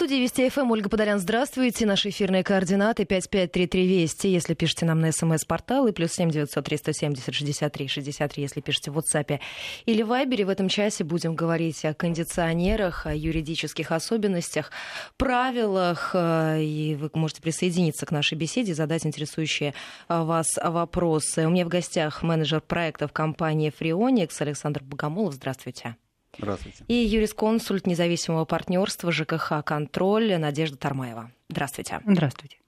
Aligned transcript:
студии 0.00 0.14
Вести 0.14 0.48
ФМ 0.48 0.70
Ольга 0.70 0.88
Подолян. 0.88 1.18
Здравствуйте. 1.18 1.84
Наши 1.84 2.08
эфирные 2.08 2.42
координаты 2.42 3.04
5533 3.04 3.86
Вести, 3.86 4.28
если 4.28 4.54
пишете 4.54 4.86
нам 4.86 4.98
на 4.98 5.12
смс-портал, 5.12 5.86
и 5.88 5.92
плюс 5.92 6.12
7 6.12 6.30
900 6.30 6.64
370 6.64 7.34
63 7.34 7.86
63, 7.86 8.42
если 8.42 8.60
пишете 8.62 8.90
в 8.92 8.98
WhatsApp 8.98 9.40
или 9.84 10.02
Viber. 10.02 10.46
В 10.46 10.48
этом 10.48 10.70
часе 10.70 11.04
будем 11.04 11.34
говорить 11.34 11.84
о 11.84 11.92
кондиционерах, 11.92 13.04
о 13.04 13.14
юридических 13.14 13.92
особенностях, 13.92 14.70
правилах, 15.18 16.12
э, 16.14 16.62
и 16.62 16.94
вы 16.94 17.10
можете 17.12 17.42
присоединиться 17.42 18.06
к 18.06 18.10
нашей 18.10 18.38
беседе, 18.38 18.72
задать 18.72 19.04
интересующие 19.04 19.74
э, 20.08 20.22
вас 20.22 20.48
вопросы. 20.64 21.46
У 21.46 21.50
меня 21.50 21.66
в 21.66 21.68
гостях 21.68 22.22
менеджер 22.22 22.62
проектов 22.62 23.12
компании 23.12 23.70
Freonix 23.70 24.30
Александр 24.38 24.82
Богомолов. 24.82 25.34
Здравствуйте. 25.34 25.96
Здравствуйте. 26.38 26.84
И 26.88 26.94
юрисконсульт 26.94 27.86
независимого 27.86 28.44
партнерства 28.44 29.12
ЖКХ 29.12 29.62
«Контроль» 29.64 30.36
Надежда 30.38 30.76
Тармаева. 30.76 31.30
Здравствуйте. 31.48 32.00
Здравствуйте. 32.06 32.58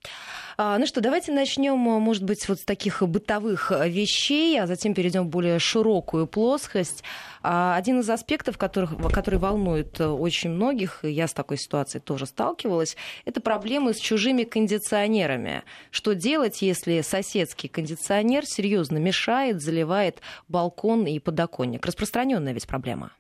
А, 0.59 0.77
ну 0.79 0.87
что, 0.87 1.01
давайте 1.01 1.33
начнем, 1.33 1.79
может 1.79 2.25
быть, 2.25 2.47
вот 2.49 2.59
с 2.59 2.65
таких 2.65 3.03
бытовых 3.03 3.71
вещей, 3.71 4.61
а 4.61 4.67
затем 4.67 4.93
перейдем 4.93 5.25
в 5.25 5.29
более 5.29 5.59
широкую 5.59 6.27
плоскость. 6.27 7.03
А, 7.43 7.77
один 7.77 8.01
из 8.01 8.11
аспектов, 8.11 8.59
которых, 8.59 8.97
который 9.13 9.39
волнует 9.39 10.01
очень 10.01 10.51
многих, 10.51 11.05
и 11.05 11.11
я 11.11 11.27
с 11.27 11.33
такой 11.33 11.57
ситуацией 11.57 12.03
тоже 12.03 12.27
сталкивалась, 12.27 12.97
это 13.25 13.41
проблемы 13.41 13.95
с 13.95 13.99
чужими 13.99 14.45
кондиционерами. 14.45 15.63
Что 15.91 16.15
делать, 16.15 16.61
если 16.61 17.01
соседский 17.01 17.69
кондиционер 17.69 18.45
серьезно 18.45 18.99
мешает, 18.99 19.63
заливает 19.63 20.21
балкон 20.49 21.07
и 21.07 21.19
подоконник? 21.19 21.87
Распространенная 21.87 22.53
ведь 22.53 22.67
проблема. 22.67 23.13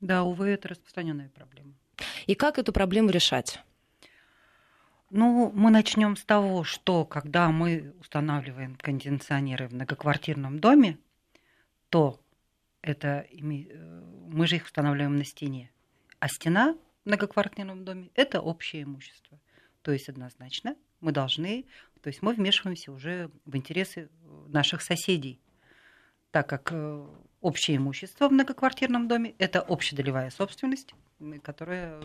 Да, 0.00 0.22
увы, 0.24 0.48
это 0.48 0.68
распространенная 0.68 1.28
проблема. 1.28 1.74
И 2.26 2.34
как 2.34 2.58
эту 2.58 2.72
проблему 2.72 3.10
решать? 3.10 3.60
Ну, 5.10 5.50
мы 5.54 5.70
начнем 5.70 6.16
с 6.16 6.24
того, 6.24 6.62
что 6.64 7.04
когда 7.04 7.50
мы 7.50 7.92
устанавливаем 8.00 8.76
кондиционеры 8.76 9.68
в 9.68 9.74
многоквартирном 9.74 10.60
доме, 10.60 10.98
то 11.88 12.20
это 12.80 13.26
э, 13.28 13.40
мы 13.40 14.46
же 14.46 14.56
их 14.56 14.66
устанавливаем 14.66 15.16
на 15.16 15.24
стене. 15.24 15.70
А 16.20 16.28
стена 16.28 16.76
в 17.04 17.08
многоквартирном 17.08 17.84
доме– 17.84 18.10
это 18.14 18.40
общее 18.40 18.84
имущество. 18.84 19.40
То 19.82 19.92
есть 19.92 20.08
однозначно 20.08 20.76
мы 21.00 21.12
должны, 21.12 21.64
то 22.02 22.08
есть 22.08 22.22
мы 22.22 22.32
вмешиваемся 22.34 22.92
уже 22.92 23.30
в 23.44 23.56
интересы 23.56 24.10
наших 24.48 24.82
соседей, 24.82 25.40
так 26.30 26.48
как 26.48 26.70
э, 26.72 27.06
общее 27.40 27.76
имущество 27.76 28.28
в 28.28 28.32
многоквартирном 28.32 29.08
доме, 29.08 29.34
это 29.38 29.60
общедолевая 29.60 30.30
собственность, 30.30 30.94
которая 31.42 32.00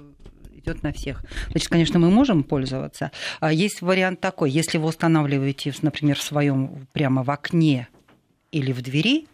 идет 0.52 0.84
на 0.84 0.92
всех. 0.92 1.24
Значит, 1.52 1.70
конечно, 1.70 2.00
мы 2.00 2.10
можем 2.10 2.44
пользоваться. 2.44 3.12
А 3.40 3.52
есть 3.52 3.82
вариант 3.82 4.22
такой, 4.22 4.50
если 4.50 4.78
вы 4.78 4.88
устанавливаете, 4.88 5.74
например, 5.82 6.18
в 6.18 6.24
своем 6.24 6.88
прямо 6.94 7.24
в 7.24 7.30
окне 7.30 7.88
или 8.52 8.72
в 8.72 8.82
двери, 8.82 9.28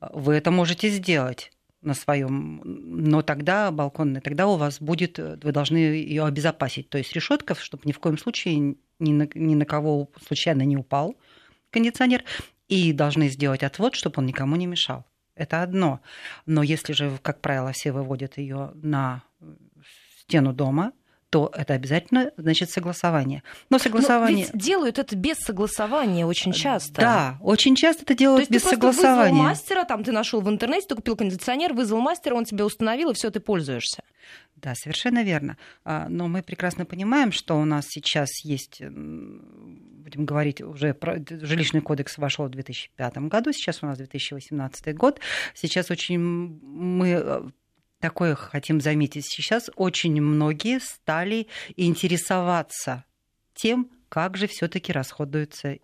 вы 0.00 0.34
это 0.34 0.50
можете 0.50 0.90
сделать 0.90 1.52
на 1.80 1.94
своем, 1.94 2.60
но 2.64 3.22
тогда 3.22 3.70
балконный, 3.72 4.20
тогда 4.20 4.46
у 4.46 4.56
вас 4.56 4.80
будет, 4.80 5.18
вы 5.18 5.52
должны 5.52 5.76
ее 5.78 6.24
обезопасить. 6.24 6.88
То 6.88 6.98
есть 6.98 7.12
решетка, 7.12 7.56
чтобы 7.56 7.82
ни 7.86 7.92
в 7.92 7.98
коем 7.98 8.18
случае 8.18 8.76
ни 9.00 9.12
на, 9.12 9.28
ни 9.34 9.54
на 9.56 9.64
кого 9.64 10.08
случайно 10.24 10.62
не 10.62 10.76
упал 10.76 11.16
кондиционер, 11.70 12.22
и 12.72 12.92
должны 12.94 13.28
сделать 13.28 13.62
отвод, 13.62 13.94
чтобы 13.94 14.14
он 14.18 14.26
никому 14.26 14.56
не 14.56 14.66
мешал. 14.66 15.04
Это 15.34 15.62
одно. 15.62 16.00
Но 16.46 16.62
если 16.62 16.94
же, 16.94 17.18
как 17.20 17.42
правило, 17.42 17.72
все 17.72 17.92
выводят 17.92 18.38
ее 18.38 18.70
на 18.74 19.22
стену 20.20 20.54
дома, 20.54 20.92
то 21.28 21.50
это 21.54 21.74
обязательно 21.74 22.30
значит 22.38 22.70
согласование. 22.70 23.42
Но 23.68 23.78
согласование... 23.78 24.48
Но 24.52 24.58
делают 24.58 24.98
это 24.98 25.16
без 25.16 25.36
согласования 25.38 26.26
очень 26.26 26.52
часто. 26.52 27.00
Да, 27.00 27.38
очень 27.42 27.76
часто 27.76 28.04
это 28.04 28.14
делают 28.14 28.48
то 28.48 28.54
без 28.54 28.62
ты 28.62 28.70
согласования. 28.70 29.32
вызвал 29.32 29.48
мастера, 29.48 29.84
там 29.84 30.04
ты 30.04 30.12
нашел 30.12 30.40
в 30.40 30.48
интернете, 30.48 30.86
ты 30.88 30.94
купил 30.94 31.16
кондиционер, 31.16 31.74
вызвал 31.74 32.00
мастера, 32.00 32.34
он 32.34 32.44
тебе 32.44 32.64
установил, 32.64 33.10
и 33.10 33.14
все, 33.14 33.30
ты 33.30 33.40
пользуешься. 33.40 34.02
Да, 34.56 34.74
совершенно 34.74 35.24
верно. 35.24 35.56
А, 35.84 36.08
но 36.08 36.28
мы 36.28 36.42
прекрасно 36.42 36.84
понимаем, 36.84 37.32
что 37.32 37.58
у 37.58 37.64
нас 37.64 37.86
сейчас 37.88 38.44
есть, 38.44 38.80
будем 40.12 40.26
говорить, 40.26 40.60
уже 40.60 40.96
жилищный 41.30 41.80
кодекс 41.80 42.18
вошел 42.18 42.46
в 42.46 42.50
2005 42.50 43.16
году, 43.28 43.52
сейчас 43.52 43.82
у 43.82 43.86
нас 43.86 43.98
2018 43.98 44.94
год. 44.94 45.20
Сейчас 45.54 45.90
очень 45.90 46.18
мы 46.18 47.08
э, 47.08 47.42
такое 48.00 48.34
хотим 48.34 48.80
заметить. 48.80 49.24
Сейчас 49.26 49.70
очень 49.76 50.20
многие 50.20 50.80
стали 50.80 51.48
интересоваться 51.76 53.04
тем, 53.54 53.90
как 54.08 54.36
же 54.36 54.46
все-таки 54.46 54.92
расходуются 54.92 55.78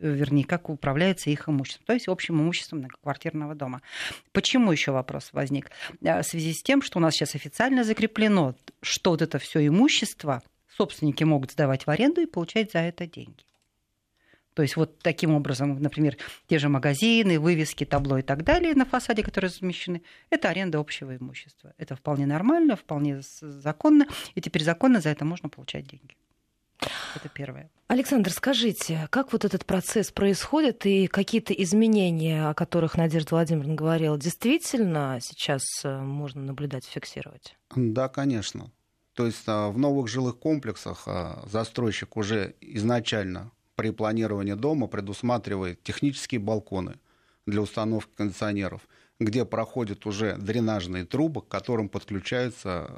вернее, 0.00 0.44
как 0.44 0.68
управляется 0.68 1.28
их 1.28 1.48
имуществом, 1.48 1.84
то 1.86 1.92
есть 1.92 2.06
общим 2.06 2.40
имуществом 2.40 2.78
многоквартирного 2.78 3.56
дома. 3.56 3.82
Почему 4.30 4.70
еще 4.70 4.92
вопрос 4.92 5.30
возник? 5.32 5.70
Э, 6.02 6.22
в 6.22 6.24
связи 6.24 6.52
с 6.52 6.62
тем, 6.62 6.82
что 6.82 6.98
у 6.98 7.02
нас 7.02 7.14
сейчас 7.14 7.34
официально 7.34 7.82
закреплено, 7.84 8.54
что 8.80 9.10
вот 9.10 9.22
это 9.22 9.38
все 9.38 9.66
имущество 9.66 10.42
собственники 10.68 11.24
могут 11.24 11.50
сдавать 11.52 11.86
в 11.86 11.90
аренду 11.90 12.20
и 12.20 12.26
получать 12.26 12.70
за 12.72 12.78
это 12.78 13.06
деньги. 13.06 13.47
То 14.58 14.62
есть 14.62 14.74
вот 14.74 14.98
таким 14.98 15.36
образом, 15.36 15.80
например, 15.80 16.16
те 16.48 16.58
же 16.58 16.68
магазины, 16.68 17.38
вывески, 17.38 17.84
табло 17.84 18.18
и 18.18 18.22
так 18.22 18.42
далее 18.42 18.74
на 18.74 18.84
фасаде, 18.84 19.22
которые 19.22 19.50
размещены, 19.50 20.02
это 20.30 20.48
аренда 20.48 20.80
общего 20.80 21.16
имущества. 21.16 21.74
Это 21.78 21.94
вполне 21.94 22.26
нормально, 22.26 22.74
вполне 22.74 23.20
законно, 23.40 24.08
и 24.34 24.40
теперь 24.40 24.64
законно 24.64 25.00
за 25.00 25.10
это 25.10 25.24
можно 25.24 25.48
получать 25.48 25.86
деньги. 25.86 26.16
Это 27.14 27.28
первое. 27.32 27.70
Александр, 27.86 28.32
скажите, 28.32 29.06
как 29.10 29.32
вот 29.32 29.44
этот 29.44 29.64
процесс 29.64 30.10
происходит 30.10 30.84
и 30.86 31.06
какие-то 31.06 31.52
изменения, 31.52 32.48
о 32.48 32.54
которых 32.54 32.96
Надежда 32.96 33.36
Владимировна 33.36 33.76
говорила, 33.76 34.18
действительно 34.18 35.20
сейчас 35.22 35.62
э, 35.84 36.00
можно 36.00 36.42
наблюдать, 36.42 36.84
фиксировать? 36.84 37.56
Да, 37.76 38.08
конечно. 38.08 38.72
То 39.14 39.26
есть 39.26 39.44
а, 39.46 39.68
в 39.70 39.78
новых 39.78 40.08
жилых 40.08 40.40
комплексах 40.40 41.04
а, 41.06 41.44
застройщик 41.46 42.16
уже 42.16 42.56
изначально 42.60 43.52
при 43.78 43.92
планировании 43.92 44.54
дома 44.54 44.88
предусматривает 44.88 45.80
технические 45.84 46.40
балконы 46.40 46.96
для 47.46 47.62
установки 47.62 48.10
кондиционеров, 48.16 48.80
где 49.20 49.44
проходят 49.44 50.04
уже 50.04 50.36
дренажные 50.36 51.04
трубы, 51.04 51.42
к 51.42 51.46
которым 51.46 51.88
подключается 51.88 52.90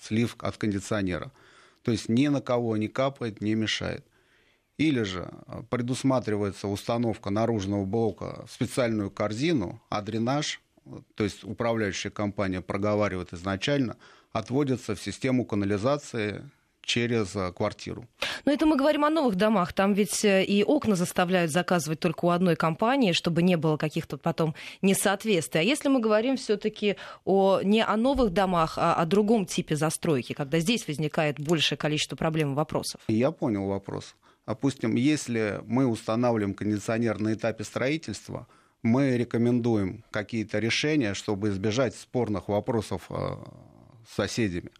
слив 0.00 0.34
от 0.38 0.56
кондиционера. 0.56 1.32
То 1.82 1.92
есть 1.92 2.08
ни 2.08 2.28
на 2.28 2.40
кого 2.40 2.78
не 2.78 2.88
капает, 2.88 3.42
не 3.42 3.54
мешает. 3.54 4.06
Или 4.78 5.02
же 5.02 5.30
предусматривается 5.68 6.66
установка 6.66 7.28
наружного 7.28 7.84
блока 7.84 8.46
в 8.46 8.52
специальную 8.52 9.10
корзину, 9.10 9.82
а 9.90 10.00
дренаж, 10.00 10.62
то 11.14 11.24
есть 11.24 11.44
управляющая 11.44 12.10
компания 12.10 12.62
проговаривает 12.62 13.34
изначально, 13.34 13.98
отводится 14.32 14.94
в 14.94 15.02
систему 15.02 15.44
канализации 15.44 16.50
через 16.86 17.34
э, 17.36 17.52
квартиру. 17.52 18.06
Но 18.44 18.52
это 18.52 18.64
мы 18.64 18.76
говорим 18.76 19.04
о 19.04 19.10
новых 19.10 19.34
домах. 19.34 19.72
Там 19.72 19.92
ведь 19.92 20.24
э, 20.24 20.44
и 20.44 20.62
окна 20.62 20.94
заставляют 20.94 21.50
заказывать 21.50 22.00
только 22.00 22.24
у 22.24 22.30
одной 22.30 22.56
компании, 22.56 23.12
чтобы 23.12 23.42
не 23.42 23.56
было 23.56 23.76
каких-то 23.76 24.16
потом 24.16 24.54
несоответствий. 24.82 25.60
А 25.60 25.64
если 25.64 25.88
мы 25.88 26.00
говорим 26.00 26.36
все-таки 26.36 26.96
о, 27.24 27.60
не 27.62 27.84
о 27.84 27.96
новых 27.96 28.32
домах, 28.32 28.78
а 28.78 28.94
о 28.94 29.04
другом 29.04 29.44
типе 29.46 29.76
застройки, 29.76 30.32
когда 30.32 30.60
здесь 30.60 30.86
возникает 30.86 31.38
большее 31.40 31.76
количество 31.76 32.16
проблем 32.16 32.52
и 32.52 32.54
вопросов? 32.54 33.00
Я 33.08 33.32
понял 33.32 33.66
вопрос. 33.66 34.14
Допустим, 34.46 34.94
если 34.94 35.60
мы 35.66 35.86
устанавливаем 35.86 36.54
кондиционер 36.54 37.18
на 37.18 37.34
этапе 37.34 37.64
строительства, 37.64 38.46
мы 38.82 39.16
рекомендуем 39.16 40.04
какие-то 40.12 40.60
решения, 40.60 41.14
чтобы 41.14 41.48
избежать 41.48 41.96
спорных 41.96 42.46
вопросов 42.48 43.06
э, 43.10 43.14
с 44.08 44.14
соседями. 44.14 44.70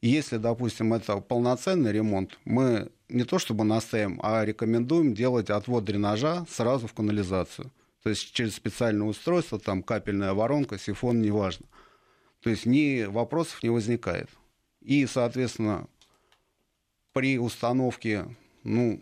Если, 0.00 0.36
допустим, 0.36 0.94
это 0.94 1.16
полноценный 1.16 1.90
ремонт, 1.90 2.38
мы 2.44 2.90
не 3.08 3.24
то 3.24 3.38
чтобы 3.38 3.64
настаиваем, 3.64 4.20
а 4.22 4.44
рекомендуем 4.44 5.12
делать 5.14 5.50
отвод 5.50 5.84
дренажа 5.84 6.46
сразу 6.48 6.86
в 6.86 6.94
канализацию. 6.94 7.72
То 8.04 8.10
есть 8.10 8.32
через 8.32 8.54
специальное 8.54 9.08
устройство, 9.08 9.58
там 9.58 9.82
капельная 9.82 10.34
воронка, 10.34 10.78
сифон, 10.78 11.20
неважно. 11.20 11.66
То 12.40 12.50
есть 12.50 12.64
ни 12.64 13.04
вопросов 13.04 13.60
не 13.64 13.70
возникает. 13.70 14.28
И, 14.80 15.04
соответственно, 15.06 15.88
при 17.12 17.38
установке, 17.38 18.26
ну, 18.62 19.00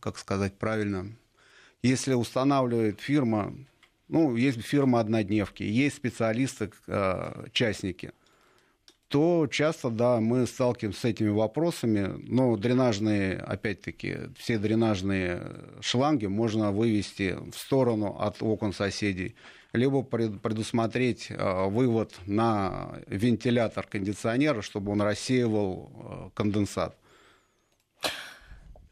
как 0.00 0.18
сказать 0.18 0.58
правильно, 0.58 1.06
если 1.80 2.14
устанавливает 2.14 3.00
фирма, 3.00 3.54
ну, 4.08 4.34
есть 4.34 4.60
фирма 4.62 4.98
однодневки, 4.98 5.62
есть 5.62 5.96
специалисты, 5.96 6.72
э, 6.88 7.46
частники– 7.52 8.10
то 9.12 9.46
часто, 9.46 9.90
да, 9.90 10.20
мы 10.20 10.46
сталкиваемся 10.46 11.00
с 11.00 11.04
этими 11.04 11.28
вопросами. 11.28 12.18
Но 12.26 12.56
дренажные, 12.56 13.36
опять-таки, 13.36 14.16
все 14.38 14.58
дренажные 14.58 15.42
шланги 15.80 16.26
можно 16.26 16.72
вывести 16.72 17.36
в 17.50 17.54
сторону 17.54 18.16
от 18.18 18.42
окон 18.42 18.72
соседей. 18.72 19.36
либо 19.74 20.02
предусмотреть 20.02 21.28
э, 21.30 21.68
вывод 21.68 22.14
на 22.26 22.98
вентилятор 23.06 23.86
кондиционера, 23.86 24.60
чтобы 24.62 24.92
он 24.92 25.02
рассеивал 25.02 25.90
э, 25.94 26.30
конденсат. 26.34 26.96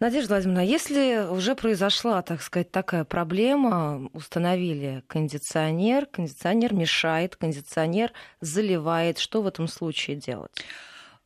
Надежда 0.00 0.34
Владимировна, 0.34 0.64
если 0.64 1.28
уже 1.30 1.54
произошла, 1.54 2.22
так 2.22 2.40
сказать, 2.40 2.70
такая 2.70 3.04
проблема, 3.04 4.08
установили 4.14 5.04
кондиционер, 5.06 6.06
кондиционер 6.06 6.72
мешает, 6.72 7.36
кондиционер 7.36 8.10
заливает, 8.40 9.18
что 9.18 9.42
в 9.42 9.46
этом 9.46 9.68
случае 9.68 10.16
делать? 10.16 10.52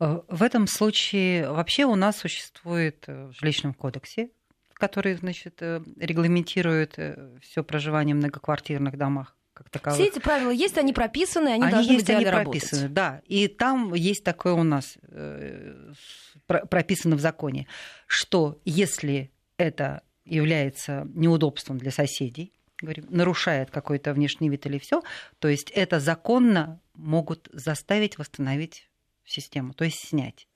Э, 0.00 0.22
в 0.26 0.42
этом 0.42 0.66
случае 0.66 1.48
вообще 1.52 1.84
у 1.84 1.94
нас 1.94 2.16
существует 2.18 3.04
в 3.06 3.32
жилищном 3.38 3.74
кодексе, 3.74 4.30
который 4.72 5.14
значит, 5.14 5.62
регламентирует 5.62 6.98
все 7.42 7.62
проживание 7.62 8.16
в 8.16 8.18
многоквартирных 8.18 8.98
домах, 8.98 9.36
как 9.52 9.70
таковых. 9.70 10.00
Все 10.00 10.08
эти 10.08 10.18
правила 10.18 10.50
есть, 10.50 10.76
они 10.78 10.92
прописаны, 10.92 11.50
они, 11.50 11.62
они 11.62 11.72
должны 11.72 11.92
есть, 11.92 12.06
быть 12.06 12.16
они 12.16 12.24
работать. 12.24 12.62
прописаны, 12.62 12.88
да. 12.88 13.22
И 13.26 13.46
там 13.46 13.94
есть 13.94 14.24
такое 14.24 14.54
у 14.54 14.64
нас 14.64 14.96
э, 15.06 15.92
прописано 16.46 17.16
в 17.16 17.20
законе, 17.20 17.66
что 18.06 18.60
если 18.64 19.30
это 19.56 20.02
является 20.24 21.06
неудобством 21.14 21.78
для 21.78 21.90
соседей, 21.90 22.52
говорим, 22.80 23.06
нарушает 23.10 23.70
какой-то 23.70 24.12
внешний 24.12 24.48
вид 24.48 24.66
или 24.66 24.78
все, 24.78 25.02
то 25.38 25.48
есть 25.48 25.70
это 25.70 26.00
законно 26.00 26.80
могут 26.94 27.48
заставить 27.52 28.18
восстановить 28.18 28.88
систему, 29.24 29.74
то 29.74 29.84
есть 29.84 30.08
снять. 30.08 30.46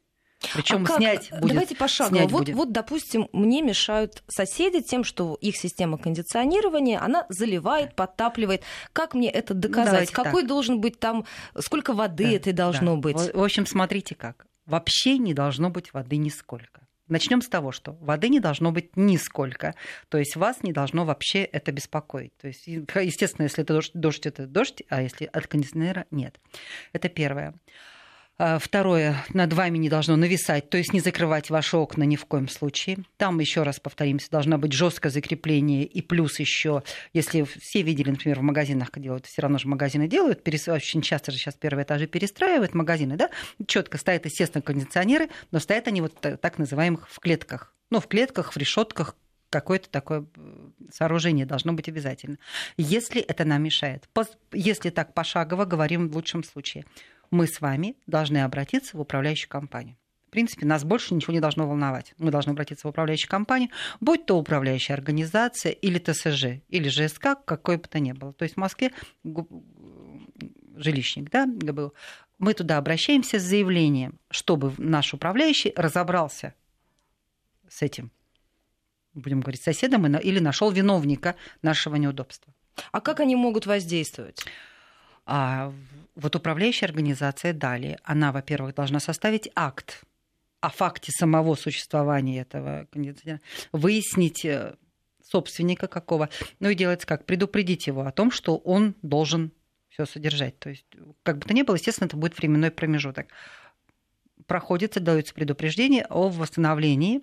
Причем 0.54 0.86
а 0.88 0.96
снять 0.96 1.30
будет. 1.32 1.52
Давайте 1.52 1.74
пошагово. 1.74 2.28
Вот, 2.28 2.30
будет. 2.30 2.54
вот, 2.54 2.72
допустим, 2.72 3.28
мне 3.32 3.60
мешают 3.60 4.22
соседи 4.28 4.80
тем, 4.80 5.02
что 5.02 5.36
их 5.40 5.56
система 5.56 5.98
кондиционирования, 5.98 7.02
она 7.02 7.26
заливает, 7.28 7.96
подтапливает. 7.96 8.62
Как 8.92 9.14
мне 9.14 9.30
это 9.30 9.54
доказать? 9.54 9.90
Давайте 9.90 10.12
Какой 10.12 10.42
так. 10.42 10.48
должен 10.48 10.80
быть 10.80 11.00
там, 11.00 11.24
сколько 11.58 11.92
воды 11.92 12.24
да, 12.24 12.30
это 12.30 12.52
должно 12.52 12.94
да. 12.94 13.00
быть? 13.00 13.34
В 13.34 13.42
общем, 13.42 13.66
смотрите 13.66 14.14
как. 14.14 14.46
Вообще 14.68 15.16
не 15.16 15.32
должно 15.32 15.70
быть 15.70 15.94
воды 15.94 16.18
нисколько. 16.18 16.86
Начнем 17.08 17.40
с 17.40 17.48
того, 17.48 17.72
что 17.72 17.92
воды 17.94 18.28
не 18.28 18.38
должно 18.38 18.70
быть 18.70 18.96
нисколько. 18.96 19.74
То 20.10 20.18
есть 20.18 20.36
вас 20.36 20.62
не 20.62 20.74
должно 20.74 21.06
вообще 21.06 21.42
это 21.42 21.72
беспокоить. 21.72 22.36
То 22.36 22.48
есть, 22.48 22.66
естественно, 22.66 23.44
если 23.44 23.64
это 23.64 23.72
дождь, 23.72 23.92
дождь 23.94 24.26
это 24.26 24.46
дождь, 24.46 24.82
а 24.90 25.00
если 25.00 25.24
от 25.24 25.46
кондиционера 25.46 26.04
нет. 26.10 26.38
Это 26.92 27.08
первое. 27.08 27.54
А, 28.40 28.60
второе, 28.60 29.24
над 29.34 29.52
вами 29.52 29.78
не 29.78 29.88
должно 29.88 30.14
нависать, 30.14 30.70
то 30.70 30.78
есть 30.78 30.92
не 30.92 31.00
закрывать 31.00 31.50
ваши 31.50 31.76
окна 31.76 32.04
ни 32.04 32.14
в 32.14 32.24
коем 32.24 32.48
случае. 32.48 32.98
Там, 33.16 33.40
еще 33.40 33.64
раз 33.64 33.80
повторимся, 33.80 34.30
должно 34.30 34.58
быть 34.58 34.72
жесткое 34.72 35.10
закрепление. 35.10 35.84
И 35.84 36.02
плюс 36.02 36.38
еще, 36.38 36.84
если 37.12 37.42
все 37.42 37.82
видели, 37.82 38.10
например, 38.10 38.38
в 38.38 38.42
магазинах 38.42 38.90
делают, 38.94 39.26
все 39.26 39.42
равно 39.42 39.58
же 39.58 39.66
магазины 39.66 40.06
делают, 40.06 40.46
очень 40.68 41.02
часто 41.02 41.32
же 41.32 41.38
сейчас 41.38 41.54
первые 41.54 41.82
этажи 41.82 42.06
перестраивают 42.06 42.74
магазины, 42.74 43.16
да, 43.16 43.28
четко 43.66 43.98
стоят, 43.98 44.24
естественно, 44.24 44.62
кондиционеры, 44.62 45.30
но 45.50 45.58
стоят 45.58 45.88
они 45.88 46.00
вот 46.00 46.14
так 46.20 46.58
называемых 46.58 47.08
в 47.10 47.18
клетках. 47.18 47.74
Ну, 47.90 47.98
в 47.98 48.06
клетках, 48.06 48.52
в 48.52 48.56
решетках, 48.56 49.16
какое-то 49.50 49.90
такое 49.90 50.26
сооружение 50.92 51.44
должно 51.44 51.72
быть 51.72 51.88
обязательно. 51.88 52.38
Если 52.76 53.20
это 53.20 53.44
нам 53.44 53.64
мешает, 53.64 54.08
если 54.52 54.90
так 54.90 55.12
пошагово, 55.12 55.64
говорим 55.64 56.08
в 56.08 56.14
лучшем 56.14 56.44
случае– 56.44 56.84
мы 57.30 57.46
с 57.46 57.60
вами 57.60 57.96
должны 58.06 58.38
обратиться 58.38 58.96
в 58.96 59.00
управляющую 59.00 59.48
компанию. 59.48 59.96
В 60.28 60.30
принципе, 60.30 60.66
нас 60.66 60.84
больше 60.84 61.14
ничего 61.14 61.32
не 61.32 61.40
должно 61.40 61.66
волновать. 61.66 62.12
Мы 62.18 62.30
должны 62.30 62.50
обратиться 62.50 62.86
в 62.86 62.90
управляющую 62.90 63.30
компанию, 63.30 63.70
будь 64.00 64.26
то 64.26 64.38
управляющая 64.38 64.94
организация 64.94 65.72
или 65.72 65.98
ТСЖ, 65.98 66.60
или 66.68 66.88
ЖСК, 66.88 67.42
какой 67.44 67.78
бы 67.78 67.88
то 67.88 67.98
ни 67.98 68.12
было. 68.12 68.34
То 68.34 68.42
есть 68.42 68.56
в 68.56 68.58
Москве 68.58 68.92
жилищник, 70.76 71.30
да, 71.30 71.46
был. 71.46 71.94
Мы 72.38 72.52
туда 72.52 72.76
обращаемся 72.76 73.38
с 73.38 73.42
заявлением, 73.42 74.18
чтобы 74.30 74.74
наш 74.76 75.14
управляющий 75.14 75.72
разобрался 75.74 76.54
с 77.68 77.80
этим, 77.80 78.12
будем 79.14 79.40
говорить, 79.40 79.62
соседом 79.62 80.06
или 80.14 80.40
нашел 80.40 80.70
виновника 80.70 81.36
нашего 81.62 81.96
неудобства. 81.96 82.52
А 82.92 83.00
как 83.00 83.20
они 83.20 83.34
могут 83.34 83.64
воздействовать? 83.66 84.44
А 85.30 85.74
вот 86.14 86.34
управляющая 86.34 86.88
организация 86.88 87.52
далее, 87.52 87.98
она, 88.02 88.32
во-первых, 88.32 88.74
должна 88.74 88.98
составить 88.98 89.50
акт 89.54 90.00
о 90.62 90.70
факте 90.70 91.12
самого 91.12 91.54
существования 91.54 92.40
этого 92.40 92.88
кондиционера, 92.90 93.42
выяснить 93.70 94.46
э, 94.46 94.74
собственника 95.22 95.86
какого, 95.86 96.30
ну 96.60 96.70
и 96.70 96.74
делать 96.74 97.04
как, 97.04 97.26
предупредить 97.26 97.86
его 97.86 98.06
о 98.06 98.10
том, 98.10 98.30
что 98.30 98.56
он 98.56 98.94
должен 99.02 99.52
все 99.90 100.06
содержать. 100.06 100.58
То 100.58 100.70
есть, 100.70 100.86
как 101.22 101.36
бы 101.36 101.44
то 101.44 101.52
ни 101.52 101.60
было, 101.60 101.74
естественно, 101.74 102.06
это 102.06 102.16
будет 102.16 102.38
временной 102.38 102.70
промежуток. 102.70 103.26
Проходится, 104.46 104.98
дается 104.98 105.34
предупреждение 105.34 106.06
о 106.06 106.30
восстановлении 106.30 107.20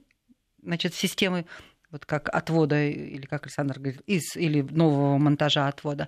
значит, 0.61 0.93
системы 0.93 1.47
вот 1.89 2.05
как 2.05 2.29
отвода, 2.29 2.83
или 2.83 3.25
как 3.25 3.43
Александр 3.45 3.79
говорит, 3.79 4.01
из, 4.01 4.35
или 4.35 4.61
нового 4.61 5.17
монтажа 5.17 5.67
отвода 5.67 6.07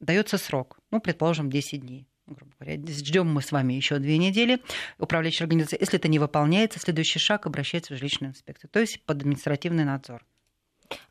дается 0.00 0.38
срок, 0.38 0.78
ну, 0.90 1.00
предположим, 1.00 1.50
10 1.50 1.80
дней 1.80 2.06
грубо 2.34 2.52
говоря. 2.60 2.78
Ждем 2.86 3.32
мы 3.32 3.42
с 3.42 3.52
вами 3.52 3.72
еще 3.72 3.98
две 3.98 4.18
недели. 4.18 4.60
Управляющая 4.98 5.44
организация, 5.44 5.78
если 5.80 5.98
это 5.98 6.08
не 6.08 6.18
выполняется, 6.18 6.78
следующий 6.78 7.18
шаг 7.18 7.46
обращается 7.46 7.94
в 7.94 7.96
жилищную 7.96 8.32
инспекцию, 8.32 8.70
то 8.70 8.80
есть 8.80 9.02
под 9.04 9.18
административный 9.18 9.84
надзор. 9.84 10.24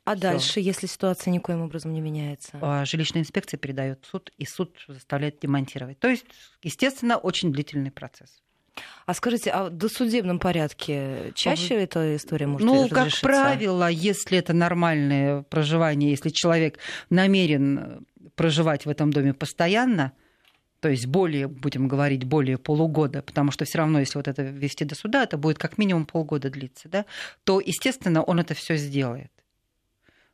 А 0.06 0.14
Всё. 0.14 0.22
дальше, 0.22 0.60
если 0.60 0.88
ситуация 0.88 1.32
никоим 1.32 1.62
образом 1.62 1.94
не 1.94 2.02
меняется? 2.02 2.58
А, 2.62 2.86
жилищная 2.86 3.22
инспекция 3.22 3.60
передает 3.60 4.04
в 4.06 4.08
суд, 4.08 4.32
и 4.38 4.46
суд 4.46 4.76
заставляет 4.88 5.40
демонтировать. 5.40 6.00
То 6.00 6.08
есть, 6.08 6.26
естественно, 6.64 7.18
очень 7.18 7.52
длительный 7.52 7.92
процесс. 7.92 8.42
А 9.06 9.14
скажите, 9.14 9.50
а 9.52 9.66
в 9.66 9.70
досудебном 9.72 10.40
порядке 10.40 11.32
чаще 11.36 11.78
а 11.78 11.82
эта 11.82 12.16
история 12.16 12.48
может 12.48 12.66
Ну, 12.68 12.88
разрешиться? 12.88 13.22
как 13.22 13.22
правило, 13.22 13.90
если 13.90 14.38
это 14.38 14.54
нормальное 14.54 15.42
проживание, 15.44 16.12
если 16.12 16.30
человек 16.30 16.78
намерен 17.10 18.06
проживать 18.36 18.86
в 18.86 18.90
этом 18.90 19.12
доме 19.12 19.34
постоянно, 19.34 20.14
то 20.80 20.90
есть 20.90 21.08
более, 21.08 21.48
будем 21.48 21.88
говорить, 21.88 22.24
более 22.24 22.58
полугода, 22.58 23.22
потому 23.22 23.52
что 23.52 23.66
все 23.66 23.80
равно, 23.80 24.00
если 24.00 24.18
вот 24.18 24.28
это 24.28 24.44
вести 24.44 24.86
до 24.86 24.96
суда, 24.96 25.24
это 25.24 25.38
будет 25.38 25.58
как 25.58 25.78
минимум 25.78 26.06
полгода 26.06 26.50
длиться, 26.50 26.88
да, 26.90 27.06
то, 27.44 27.60
естественно, 27.60 28.22
он 28.22 28.40
это 28.40 28.54
все 28.54 28.78
сделает. 28.78 29.32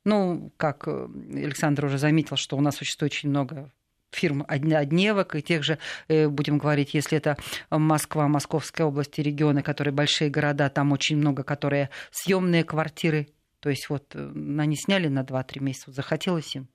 Ну, 0.06 0.51
как 0.57 0.88
э, 0.88 1.07
Александр 1.31 1.86
уже 1.86 1.98
заметил, 1.98 2.36
что 2.36 2.57
у 2.57 2.62
нас 2.62 2.75
существует 2.75 3.13
очень 3.13 3.30
много 3.30 3.72
фирм 4.12 4.45
одневок 4.48 5.36
и 5.36 5.42
тех 5.42 5.63
же, 5.63 5.80
э, 6.07 6.28
будем 6.28 6.57
говорить, 6.57 6.94
если 6.94 7.18
это 7.18 7.38
Москва, 7.69 8.28
Московская 8.28 8.84
область 8.84 9.18
и 9.19 9.24
регионы, 9.24 9.63
которые 9.63 9.94
большие 9.94 10.30
города, 10.30 10.69
там 10.69 10.92
очень 10.92 11.18
много, 11.18 11.44
которые 11.44 11.90
съемные 12.12 12.64
квартиры, 12.64 13.30
то 13.59 13.69
есть 13.69 13.90
вот 13.90 14.14
э, 14.14 14.31
они 14.59 14.76
сняли 14.76 15.07
на 15.07 15.21
2-3 15.21 15.62
месяца, 15.62 15.92
захотелось 15.92 16.56
им, 16.56 16.68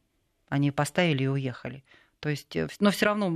они 0.48 0.70
поставили 0.70 1.24
и 1.24 1.28
уехали. 1.28 1.84
То 2.20 2.28
есть, 2.28 2.54
э, 2.56 2.68
но 2.80 2.90
все 2.90 3.06
равно 3.06 3.30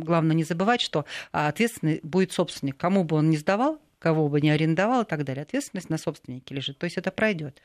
главное 0.00 0.34
не 0.36 0.44
забывать, 0.44 0.80
что 0.80 1.04
а, 1.32 1.48
ответственный 1.48 2.00
будет 2.02 2.32
собственник. 2.32 2.76
Кому 2.76 3.04
бы 3.04 3.16
он 3.16 3.30
ни 3.30 3.36
сдавал, 3.36 3.80
кого 3.98 4.28
бы 4.28 4.40
не 4.40 4.50
арендовал 4.50 5.02
и 5.02 5.06
так 5.06 5.24
далее, 5.24 5.42
ответственность 5.42 5.90
на 5.90 5.98
собственнике 5.98 6.54
лежит. 6.54 6.78
То 6.78 6.84
есть 6.84 6.96
это 6.96 7.10
пройдет. 7.10 7.60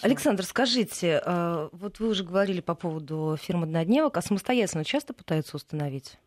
Александр, 0.00 0.44
скажите, 0.44 1.20
э, 1.24 1.68
вот 1.72 1.98
вы 1.98 2.08
уже 2.08 2.22
говорили 2.22 2.60
по 2.60 2.76
поводу 2.76 3.36
фирмы 3.40 3.64
однодневок, 3.64 4.16
а 4.16 4.22
самостоятельно 4.22 4.84
часто 4.84 5.12
пытаются 5.12 5.56
установить? 5.56 6.18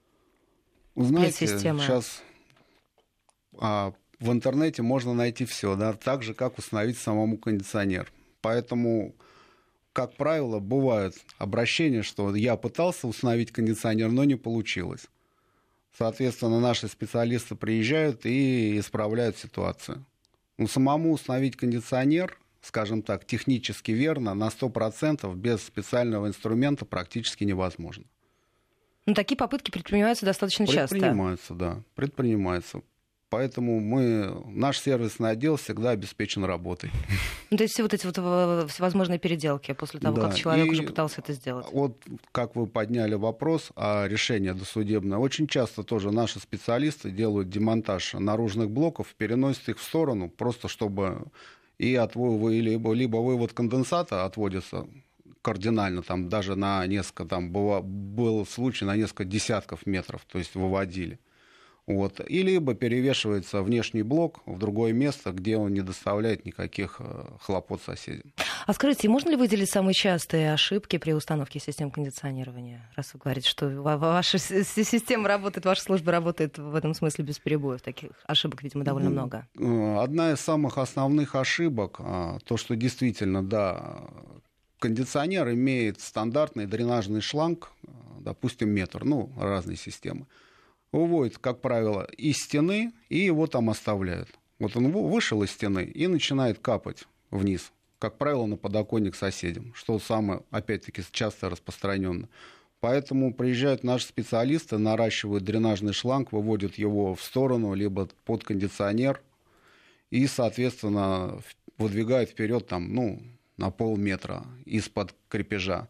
Знаете, 0.96 1.48
сейчас 1.48 2.22
а, 3.58 3.94
в 4.20 4.32
интернете 4.32 4.82
можно 4.82 5.14
найти 5.14 5.46
все, 5.46 5.76
да, 5.76 5.94
так 5.94 6.24
же, 6.24 6.34
как 6.34 6.58
установить 6.58 6.98
самому 6.98 7.38
кондиционер. 7.38 8.12
Поэтому 8.42 9.16
как 10.00 10.16
правило, 10.16 10.60
бывают 10.60 11.14
обращения, 11.40 12.04
что 12.04 12.34
я 12.34 12.56
пытался 12.56 13.06
установить 13.06 13.52
кондиционер, 13.52 14.10
но 14.10 14.24
не 14.24 14.36
получилось. 14.36 15.08
Соответственно, 15.92 16.62
наши 16.62 16.88
специалисты 16.88 17.56
приезжают 17.56 18.26
и 18.26 18.80
исправляют 18.80 19.38
ситуацию. 19.38 20.06
Но 20.58 20.68
самому 20.68 21.12
установить 21.12 21.58
кондиционер, 21.58 22.40
скажем 22.62 23.02
так, 23.02 23.26
технически 23.26 23.92
верно, 23.92 24.34
на 24.36 24.48
100% 24.48 25.36
без 25.36 25.64
специального 25.64 26.28
инструмента 26.28 26.86
практически 26.86 27.44
невозможно. 27.44 28.06
Но 29.06 29.14
такие 29.14 29.36
попытки 29.36 29.70
предпринимаются 29.70 30.26
достаточно 30.26 30.66
часто. 30.66 30.96
Предпринимаются, 30.96 31.54
да, 31.56 31.84
предпринимаются. 31.96 32.84
Поэтому 33.30 33.80
мы, 33.80 34.44
наш 34.48 34.80
сервисный 34.80 35.32
отдел 35.32 35.56
всегда 35.58 35.92
обеспечен 35.92 36.44
работой. 36.44 36.92
Ну, 37.52 37.58
то 37.58 37.64
есть 37.64 37.74
все 37.74 37.84
вот 37.84 37.94
эти 37.94 38.06
вот 38.06 38.16
э, 38.18 38.68
всевозможные 38.68 39.20
переделки 39.20 39.74
после 39.74 40.00
того, 40.00 40.16
да. 40.16 40.28
как 40.28 40.36
человек 40.36 40.68
и 40.68 40.70
уже 40.72 40.84
пытался 40.84 41.22
это 41.22 41.34
сделать. 41.34 41.66
Вот 41.72 41.98
как 42.32 42.56
вы 42.56 42.66
подняли 42.68 43.16
вопрос 43.16 43.70
о 43.76 44.08
решении 44.08 44.52
досудебное. 44.52 45.18
Очень 45.18 45.48
часто 45.48 45.84
тоже 45.84 46.12
наши 46.12 46.40
специалисты 46.40 47.12
делают 47.12 47.50
демонтаж 47.50 48.14
наружных 48.14 48.70
блоков, 48.70 49.14
переносят 49.16 49.70
их 49.70 49.80
в 49.80 49.84
сторону, 49.84 50.30
просто 50.30 50.68
чтобы 50.68 51.26
и 51.78 51.96
отвод, 51.96 52.52
либо, 52.52 52.94
либо 52.94 53.18
вывод 53.18 53.54
конденсата 53.54 54.26
отводится 54.26 54.86
кардинально, 55.42 56.02
там 56.02 56.30
даже 56.30 56.56
на 56.56 56.86
несколько, 56.86 57.26
там 57.26 57.52
было, 57.52 57.82
был 57.82 58.46
случай 58.46 58.86
на 58.86 58.96
несколько 58.96 59.24
десятков 59.24 59.86
метров, 59.86 60.26
то 60.26 60.38
есть 60.38 60.56
выводили. 60.56 61.20
Вот. 61.90 62.22
И 62.28 62.44
либо 62.44 62.76
перевешивается 62.76 63.64
внешний 63.64 64.04
блок 64.04 64.42
в 64.46 64.60
другое 64.60 64.94
место, 64.94 65.32
где 65.32 65.58
он 65.58 65.74
не 65.74 65.82
доставляет 65.82 66.46
никаких 66.46 66.98
э, 67.00 67.26
хлопот 67.42 67.82
соседям. 67.82 68.32
А 68.68 68.74
скажите, 68.74 69.10
можно 69.10 69.32
ли 69.32 69.36
выделить 69.36 69.72
самые 69.72 69.96
частые 69.96 70.54
ошибки 70.54 71.00
при 71.00 71.14
установке 71.14 71.60
систем 71.60 71.90
кондиционирования? 71.90 72.88
Раз 72.96 73.16
вы 73.16 73.20
говорите, 73.24 73.50
что 73.50 73.68
ваша 73.82 74.38
система 74.38 75.28
работает, 75.28 75.66
ваша 75.66 75.82
служба 75.82 76.12
работает 76.12 76.60
в 76.60 76.76
этом 76.76 76.94
смысле 76.94 77.26
без 77.26 77.40
перебоев. 77.40 77.82
Таких 77.82 78.12
ошибок, 78.28 78.62
видимо, 78.62 78.84
довольно 78.84 79.10
много. 79.10 79.48
Э, 79.58 79.98
одна 79.98 80.34
из 80.34 80.40
самых 80.42 80.78
основных 80.78 81.34
ошибок, 81.34 81.96
а, 82.02 82.38
то, 82.46 82.58
что 82.58 82.76
действительно, 82.76 83.42
да, 83.42 84.04
кондиционер 84.78 85.50
имеет 85.54 86.02
стандартный 86.02 86.68
дренажный 86.68 87.22
шланг, 87.22 87.72
э, 87.82 87.88
допустим, 88.20 88.70
метр, 88.70 89.06
ну, 89.06 89.32
разные 89.40 89.76
системы 89.76 90.28
выводит, 90.92 91.38
как 91.38 91.62
правило, 91.62 92.08
из 92.18 92.38
стены 92.38 92.92
и 93.10 93.20
его 93.20 93.48
там 93.48 93.70
оставляют. 93.70 94.30
Вот 94.60 94.76
он 94.76 94.92
вышел 94.92 95.42
из 95.44 95.52
стены 95.52 95.86
и 95.86 96.08
начинает 96.08 96.60
капать 96.60 97.06
вниз, 97.32 97.72
как 97.98 98.18
правило, 98.18 98.46
на 98.46 98.58
подоконник 98.58 99.16
соседям, 99.16 99.74
что 99.74 100.00
самое, 100.00 100.42
опять-таки, 100.52 101.02
часто 101.12 101.50
распространенно. 101.50 102.28
Поэтому 102.82 103.34
приезжают 103.34 103.84
наши 103.84 104.06
специалисты, 104.06 104.78
наращивают 104.78 105.44
дренажный 105.44 105.94
шланг, 105.94 106.32
выводят 106.32 106.76
его 106.76 107.14
в 107.14 107.22
сторону, 107.22 107.74
либо 107.74 108.10
под 108.26 108.44
кондиционер, 108.44 109.22
и, 110.12 110.26
соответственно, 110.28 111.42
выдвигают 111.78 112.30
вперед 112.32 112.68
там, 112.68 112.94
ну, 112.94 113.22
на 113.58 113.70
полметра 113.70 114.46
из-под 114.66 115.14
крепежа 115.28 115.88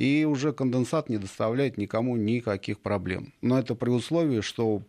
и 0.00 0.24
уже 0.24 0.54
конденсат 0.54 1.10
не 1.10 1.18
доставляет 1.18 1.76
никому 1.76 2.16
никаких 2.16 2.80
проблем. 2.80 3.34
Но 3.42 3.58
это 3.58 3.74
при 3.74 3.90
условии, 3.90 4.40
что 4.40 4.82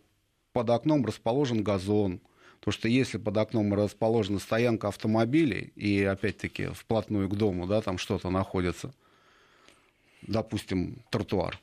под 0.53 0.69
окном 0.69 1.05
расположен 1.05 1.63
газон, 1.63 2.21
Потому 2.59 2.73
что 2.73 2.87
если 2.87 3.17
под 3.17 3.35
окном 3.37 3.73
расположена 3.73 4.37
стоянка 4.37 4.87
автомобилей, 4.87 5.73
и 5.75 6.03
опять-таки 6.03 6.67
вплотную 6.67 7.27
к 7.27 7.35
дому, 7.35 7.65
да, 7.65 7.81
там 7.81 7.97
что-то 7.97 8.29
находится, 8.29 8.93
допустим, 10.21 11.01
тротуар, 11.09 11.59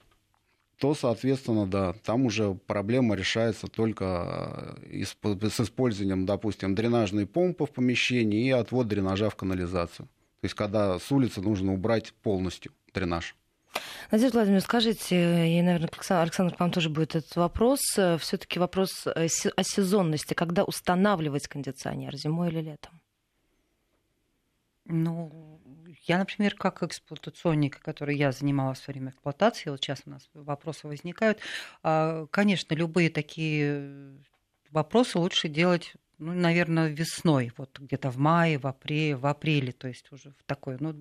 то, 0.79 0.95
соответственно, 0.95 1.67
да, 1.69 1.93
там 2.03 2.27
уже 2.27 2.53
проблема 2.67 3.15
решается 3.15 3.69
только 3.69 4.77
э, 4.91 5.05
с 5.05 5.61
использованием, 5.61 6.27
допустим, 6.27 6.75
дренажной 6.75 7.27
помпы 7.27 7.65
в 7.65 7.71
помещении 7.71 8.49
и 8.49 8.51
отвод 8.51 8.89
дренажа 8.89 9.31
в 9.31 9.37
канализацию. 9.37 10.07
То 10.07 10.45
есть, 10.45 10.57
когда 10.57 10.99
с 10.99 11.13
улицы 11.13 11.41
нужно 11.41 11.73
убрать 11.73 12.13
полностью 12.23 12.73
дренаж. 12.99 13.35
Надежда 14.11 14.39
Владимировна, 14.39 14.65
скажите, 14.65 15.49
и, 15.49 15.63
наверное, 15.63 15.91
Александр, 16.23 16.55
к 16.55 16.61
вам 16.61 16.71
тоже 16.71 16.89
будет 16.89 17.15
этот 17.15 17.37
вопрос. 17.37 17.81
Все-таки 18.19 18.59
вопрос 18.59 19.07
э, 19.07 19.29
о 19.57 19.63
сезонности. 19.63 20.35
Когда 20.35 20.65
устанавливать 20.65 21.47
кондиционер, 21.47 22.17
зимой 22.17 22.49
или 22.49 22.61
летом? 22.61 23.01
Ну, 24.87 25.61
я, 26.07 26.19
например, 26.19 26.55
как 26.55 26.83
эксплуатационник, 26.83 27.79
который 27.81 28.17
я 28.17 28.33
занималась 28.33 28.83
во 28.87 28.93
время 28.93 29.11
эксплуатации, 29.11 29.69
вот 29.69 29.83
сейчас 29.83 30.03
у 30.07 30.11
нас 30.11 30.29
вопросы 30.33 30.89
возникают, 30.89 31.39
а, 31.83 32.27
конечно, 32.31 32.75
любые 32.75 33.11
такие 33.11 34.19
вопросы 34.71 35.19
лучше 35.19 35.49
делать 35.49 35.95
ну, 36.19 36.33
наверное, 36.33 36.89
весной, 36.89 37.53
вот 37.57 37.79
где-то 37.79 38.11
в 38.11 38.19
мае, 38.19 38.59
в 38.59 38.67
апреле, 38.67 39.15
в 39.15 39.27
апреле, 39.27 39.71
то 39.73 39.87
есть 39.87 40.11
уже 40.11 40.31
в 40.31 40.43
такой, 40.47 40.77
ну, 40.81 40.97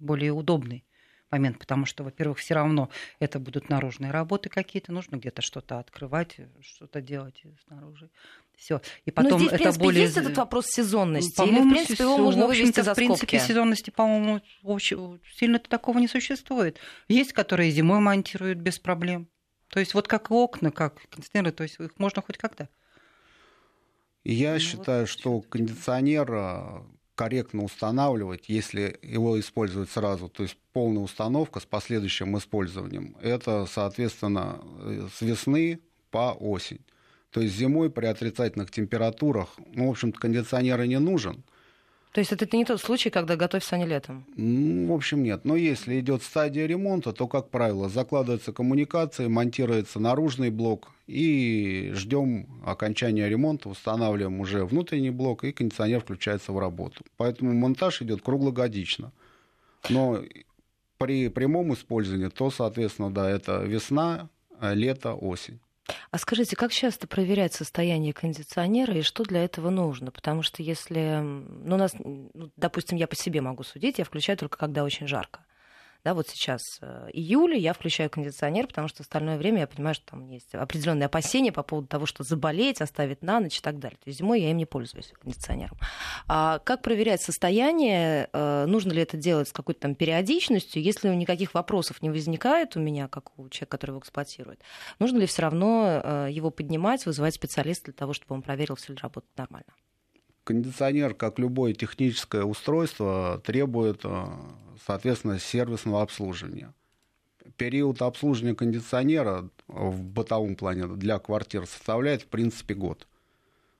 более 0.00 0.32
удобный 0.32 0.84
момент, 1.30 1.58
потому 1.58 1.84
что, 1.84 2.04
во-первых, 2.04 2.38
все 2.38 2.54
равно 2.54 2.88
это 3.18 3.38
будут 3.38 3.68
наружные 3.68 4.10
работы 4.10 4.48
какие-то, 4.48 4.92
нужно 4.92 5.16
где-то 5.16 5.42
что-то 5.42 5.78
открывать, 5.78 6.36
что-то 6.60 7.00
делать 7.00 7.42
снаружи. 7.66 8.10
Все. 8.56 8.80
И 9.04 9.10
потом 9.10 9.32
Но 9.32 9.38
здесь, 9.38 9.52
это 9.52 9.56
в 9.56 9.62
принципе, 9.62 9.84
более... 9.84 10.02
есть 10.02 10.16
этот 10.16 10.36
вопрос 10.36 10.66
сезонности? 10.66 11.42
Или, 11.42 11.60
в 11.60 11.70
принципе, 11.70 12.04
его 12.04 12.18
можно 12.18 12.46
вывести 12.46 12.80
за 12.80 12.92
в 12.92 12.96
принципе, 12.96 13.38
сезонности, 13.38 13.90
по-моему, 13.90 14.40
сильно 15.36 15.58
такого 15.58 15.98
не 15.98 16.08
существует. 16.08 16.78
Есть, 17.08 17.32
которые 17.32 17.70
зимой 17.70 18.00
монтируют 18.00 18.58
без 18.58 18.78
проблем. 18.78 19.28
То 19.68 19.80
есть 19.80 19.94
вот 19.94 20.08
как 20.08 20.30
окна, 20.30 20.70
как 20.70 20.94
кондиционеры, 21.10 21.52
то 21.52 21.62
есть 21.62 21.78
их 21.78 21.98
можно 21.98 22.22
хоть 22.22 22.38
когда. 22.38 22.68
Я 24.24 24.54
ну, 24.54 24.58
считаю, 24.58 25.02
вот, 25.02 25.08
что 25.08 25.40
кондиционер 25.42 26.84
корректно 27.18 27.64
устанавливать, 27.64 28.44
если 28.48 28.96
его 29.02 29.40
использовать 29.40 29.90
сразу, 29.90 30.28
то 30.28 30.44
есть 30.44 30.56
полная 30.72 31.02
установка 31.02 31.58
с 31.58 31.66
последующим 31.66 32.38
использованием, 32.38 33.16
это, 33.20 33.66
соответственно, 33.66 34.60
э, 34.84 35.08
с 35.12 35.20
весны 35.20 35.80
по 36.12 36.36
осень. 36.38 36.80
То 37.32 37.40
есть 37.40 37.56
зимой 37.56 37.90
при 37.90 38.06
отрицательных 38.06 38.70
температурах, 38.70 39.48
ну, 39.74 39.88
в 39.88 39.90
общем-то, 39.90 40.20
кондиционер 40.20 40.86
не 40.86 41.00
нужен– 41.00 41.42
то 42.12 42.20
есть 42.20 42.32
это 42.32 42.56
не 42.56 42.64
тот 42.64 42.80
случай, 42.80 43.10
когда 43.10 43.36
готовься 43.36 43.76
они 43.76 43.86
летом? 43.86 44.24
Ну, 44.36 44.92
в 44.92 44.96
общем, 44.96 45.22
нет. 45.22 45.44
Но 45.44 45.56
если 45.56 46.00
идет 46.00 46.22
стадия 46.22 46.66
ремонта, 46.66 47.12
то, 47.12 47.26
как 47.28 47.50
правило, 47.50 47.88
закладывается 47.88 48.52
коммуникация, 48.52 49.28
монтируется 49.28 50.00
наружный 50.00 50.50
блок, 50.50 50.90
и 51.06 51.90
ждем 51.94 52.46
окончания 52.64 53.28
ремонта, 53.28 53.68
устанавливаем 53.68 54.40
уже 54.40 54.64
внутренний 54.64 55.10
блок, 55.10 55.44
и 55.44 55.52
кондиционер 55.52 56.00
включается 56.00 56.52
в 56.52 56.58
работу. 56.58 57.04
Поэтому 57.16 57.52
монтаж 57.52 58.02
идет 58.02 58.22
круглогодично. 58.22 59.12
Но 59.88 60.22
при 60.98 61.28
прямом 61.28 61.72
использовании, 61.74 62.28
то, 62.28 62.50
соответственно, 62.50 63.10
да, 63.10 63.30
это 63.30 63.62
весна, 63.62 64.28
лето, 64.60 65.14
осень. 65.14 65.60
А 66.10 66.18
скажите, 66.18 66.56
как 66.56 66.72
часто 66.72 67.06
проверять 67.06 67.54
состояние 67.54 68.12
кондиционера 68.12 68.94
и 68.94 69.02
что 69.02 69.24
для 69.24 69.44
этого 69.44 69.70
нужно? 69.70 70.10
Потому 70.10 70.42
что 70.42 70.62
если, 70.62 71.20
ну, 71.20 71.74
у 71.74 71.78
нас, 71.78 71.94
ну, 71.98 72.50
допустим, 72.56 72.96
я 72.96 73.06
по 73.06 73.16
себе 73.16 73.40
могу 73.40 73.62
судить, 73.62 73.98
я 73.98 74.04
включаю 74.04 74.38
только 74.38 74.58
когда 74.58 74.84
очень 74.84 75.06
жарко. 75.06 75.40
Да, 76.04 76.14
вот 76.14 76.28
сейчас 76.28 76.78
э, 76.80 77.08
июль, 77.12 77.56
я 77.56 77.72
включаю 77.72 78.08
кондиционер, 78.08 78.68
потому 78.68 78.86
что 78.88 78.98
в 78.98 79.00
остальное 79.00 79.36
время 79.36 79.60
я 79.60 79.66
понимаю, 79.66 79.94
что 79.94 80.06
там 80.12 80.28
есть 80.28 80.54
определенные 80.54 81.06
опасения 81.06 81.50
по 81.50 81.62
поводу 81.62 81.88
того, 81.88 82.06
что 82.06 82.22
заболеть, 82.22 82.80
оставить 82.80 83.22
на 83.22 83.40
ночь 83.40 83.58
и 83.58 83.60
так 83.60 83.78
далее. 83.78 83.98
То 84.02 84.08
есть 84.08 84.20
зимой 84.20 84.40
я 84.40 84.50
им 84.50 84.56
не 84.56 84.64
пользуюсь 84.64 85.12
кондиционером. 85.20 85.76
А 86.28 86.60
как 86.60 86.82
проверять 86.82 87.20
состояние? 87.20 88.30
Э, 88.32 88.66
нужно 88.66 88.92
ли 88.92 89.02
это 89.02 89.16
делать 89.16 89.48
с 89.48 89.52
какой-то 89.52 89.80
там 89.80 89.94
периодичностью? 89.96 90.82
Если 90.82 91.08
никаких 91.08 91.52
вопросов 91.54 92.00
не 92.00 92.10
возникает 92.10 92.76
у 92.76 92.80
меня, 92.80 93.08
как 93.08 93.36
у 93.36 93.48
человека, 93.48 93.72
который 93.72 93.90
его 93.90 94.00
эксплуатирует, 94.00 94.62
нужно 95.00 95.18
ли 95.18 95.26
все 95.26 95.42
равно 95.42 96.00
э, 96.02 96.28
его 96.30 96.50
поднимать, 96.50 97.06
вызывать 97.06 97.34
специалиста 97.34 97.86
для 97.86 97.94
того, 97.94 98.12
чтобы 98.12 98.36
он 98.36 98.42
проверил, 98.42 98.76
все 98.76 98.92
ли 98.92 98.98
работает 99.02 99.36
нормально? 99.36 99.72
Кондиционер, 100.48 101.12
как 101.12 101.38
любое 101.38 101.74
техническое 101.74 102.42
устройство, 102.42 103.38
требует, 103.44 104.00
э, 104.04 104.24
соответственно, 104.86 105.38
сервисного 105.38 106.00
обслуживания. 106.00 106.72
Период 107.58 108.00
обслуживания 108.00 108.54
кондиционера 108.54 109.50
в 109.66 110.02
бытовом 110.02 110.56
плане 110.56 110.86
для 110.86 111.18
квартир 111.18 111.66
составляет, 111.66 112.22
в 112.22 112.28
принципе, 112.28 112.72
год. 112.72 113.06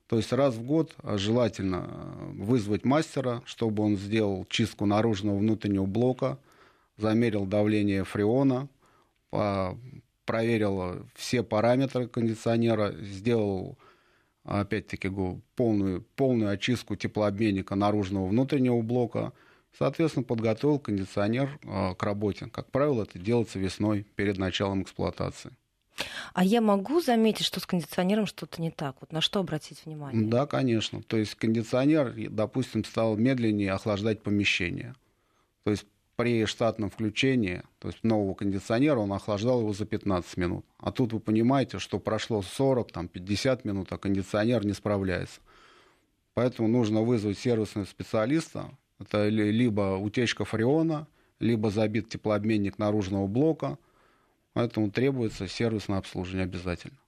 То 0.08 0.18
есть 0.18 0.30
раз 0.34 0.56
в 0.56 0.62
год 0.62 0.94
желательно 1.02 1.86
э, 1.88 2.32
вызвать 2.34 2.84
мастера, 2.84 3.40
чтобы 3.46 3.82
он 3.84 3.96
сделал 3.96 4.44
чистку 4.50 4.84
наружного 4.84 5.38
внутреннего 5.38 5.86
блока, 5.86 6.38
замерил 6.98 7.46
давление 7.46 8.04
фреона, 8.04 8.68
проверил 9.30 11.06
все 11.14 11.42
параметры 11.42 12.08
кондиционера, 12.08 12.92
сделал 13.00 13.78
опять-таки, 14.48 15.10
полную, 15.56 16.02
полную 16.16 16.50
очистку 16.50 16.96
теплообменника 16.96 17.74
наружного 17.74 18.26
внутреннего 18.26 18.80
блока. 18.82 19.32
Соответственно, 19.76 20.24
подготовил 20.24 20.78
кондиционер 20.78 21.58
а, 21.64 21.94
к 21.94 22.02
работе. 22.02 22.46
Как 22.46 22.70
правило, 22.70 23.02
это 23.02 23.18
делается 23.18 23.58
весной 23.58 24.06
перед 24.16 24.38
началом 24.38 24.82
эксплуатации. 24.82 25.52
А 26.32 26.44
я 26.44 26.60
могу 26.60 27.00
заметить, 27.00 27.44
что 27.44 27.60
с 27.60 27.66
кондиционером 27.66 28.26
что-то 28.26 28.62
не 28.62 28.70
так? 28.70 28.96
Вот 29.00 29.12
на 29.12 29.20
что 29.20 29.40
обратить 29.40 29.84
внимание? 29.84 30.28
Да, 30.28 30.46
конечно. 30.46 31.02
То 31.02 31.16
есть 31.16 31.34
кондиционер, 31.34 32.14
допустим, 32.30 32.84
стал 32.84 33.16
медленнее 33.16 33.72
охлаждать 33.72 34.22
помещение. 34.22 34.94
То 35.64 35.72
есть 35.72 35.86
при 36.18 36.46
штатном 36.46 36.90
включении, 36.90 37.62
то 37.78 37.86
есть 37.86 38.02
нового 38.02 38.34
кондиционера, 38.34 38.98
он 38.98 39.12
охлаждал 39.12 39.60
его 39.60 39.72
за 39.72 39.86
15 39.86 40.36
минут. 40.36 40.66
А 40.78 40.90
тут 40.90 41.12
вы 41.12 41.20
понимаете, 41.20 41.78
что 41.78 42.00
прошло 42.00 42.42
40, 42.42 42.90
там, 42.90 43.06
50 43.06 43.64
минут, 43.64 43.92
а 43.92 43.98
кондиционер 43.98 44.66
не 44.66 44.72
справляется. 44.72 45.40
Поэтому 46.34 46.66
нужно 46.66 47.02
вызвать 47.02 47.38
сервисного 47.38 47.84
специалиста. 47.84 48.76
Это 48.98 49.28
либо 49.28 49.96
утечка 49.96 50.44
фреона, 50.44 51.06
либо 51.38 51.70
забит 51.70 52.08
теплообменник 52.08 52.78
наружного 52.78 53.28
блока. 53.28 53.78
Поэтому 54.54 54.90
требуется 54.90 55.46
сервисное 55.46 55.98
обслуживание 55.98 56.46
обязательно. 56.46 56.98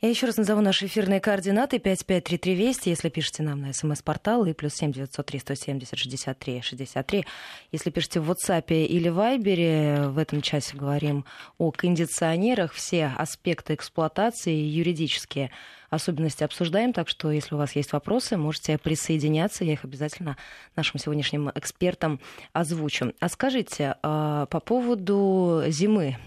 Я 0.00 0.10
еще 0.10 0.26
раз 0.26 0.36
назову 0.36 0.60
наши 0.60 0.86
эфирные 0.86 1.20
координаты 1.20 1.78
5533 1.78 2.54
Вести, 2.54 2.90
если 2.90 3.08
пишете 3.08 3.42
нам 3.42 3.60
на 3.60 3.72
смс-портал, 3.72 4.44
и 4.44 4.52
плюс 4.52 4.74
7 4.74 4.92
903 4.92 5.38
170 5.38 5.98
63 5.98 6.60
63. 6.60 7.26
Если 7.72 7.90
пишете 7.90 8.20
в 8.20 8.30
WhatsApp 8.30 8.70
или 8.70 9.10
Viber, 9.10 10.10
в 10.10 10.18
этом 10.18 10.42
часе 10.42 10.76
говорим 10.76 11.24
о 11.58 11.70
кондиционерах, 11.70 12.72
все 12.72 13.12
аспекты 13.16 13.74
эксплуатации, 13.74 14.54
юридические 14.54 15.50
особенности 15.88 16.44
обсуждаем, 16.44 16.92
так 16.92 17.08
что 17.08 17.30
если 17.30 17.54
у 17.54 17.58
вас 17.58 17.74
есть 17.74 17.92
вопросы, 17.92 18.36
можете 18.36 18.76
присоединяться, 18.76 19.64
я 19.64 19.72
их 19.72 19.84
обязательно 19.84 20.36
нашим 20.76 21.00
сегодняшним 21.00 21.50
экспертам 21.54 22.20
озвучу. 22.52 23.14
А 23.20 23.28
скажите, 23.28 23.96
а, 24.02 24.46
по 24.46 24.60
поводу 24.60 25.62
зимы, 25.68 26.18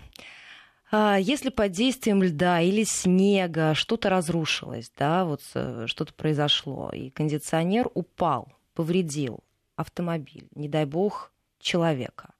если 0.91 1.49
под 1.49 1.71
действием 1.71 2.23
льда 2.23 2.61
или 2.61 2.83
снега 2.83 3.73
что-то 3.73 4.09
разрушилось, 4.09 4.91
да, 4.97 5.25
вот 5.25 5.41
что-то 5.41 6.13
произошло, 6.13 6.89
и 6.93 7.09
кондиционер 7.09 7.89
упал, 7.93 8.53
повредил 8.73 9.43
автомобиль, 9.75 10.47
не 10.55 10.69
дай 10.69 10.85
бог, 10.85 11.31
человека, 11.59 12.33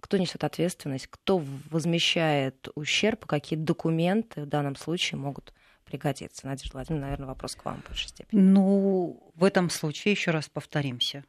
кто 0.00 0.18
несет 0.18 0.44
ответственность, 0.44 1.06
кто 1.06 1.42
возмещает 1.70 2.68
ущерб, 2.74 3.24
какие 3.24 3.58
документы 3.58 4.42
в 4.42 4.46
данном 4.46 4.76
случае 4.76 5.18
могут 5.18 5.54
пригодиться? 5.86 6.46
Надежда 6.46 6.76
Владимировна, 6.76 7.06
наверное, 7.06 7.28
вопрос 7.28 7.54
к 7.54 7.64
вам 7.64 7.80
в 7.80 7.88
большей 7.88 8.08
степени. 8.08 8.38
Ну, 8.38 9.32
в 9.34 9.44
этом 9.44 9.70
случае, 9.70 10.12
еще 10.12 10.30
раз 10.30 10.50
повторимся, 10.50 11.24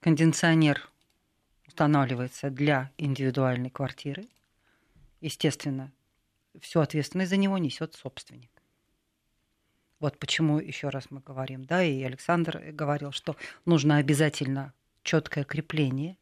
кондиционер 0.00 0.88
устанавливается 1.66 2.48
для 2.48 2.90
индивидуальной 2.96 3.68
квартиры, 3.68 4.24
естественно, 5.20 5.92
всю 6.60 6.80
ответственность 6.80 7.30
за 7.30 7.36
него 7.36 7.58
несет 7.58 7.94
собственник. 7.94 8.50
Вот 10.00 10.18
почему 10.18 10.58
еще 10.58 10.88
раз 10.88 11.10
мы 11.10 11.20
говорим, 11.20 11.64
да, 11.64 11.84
и 11.84 12.02
Александр 12.02 12.58
говорил, 12.72 13.12
что 13.12 13.36
нужно 13.66 13.98
обязательно 13.98 14.72
четкое 15.02 15.44
крепление, 15.44 16.16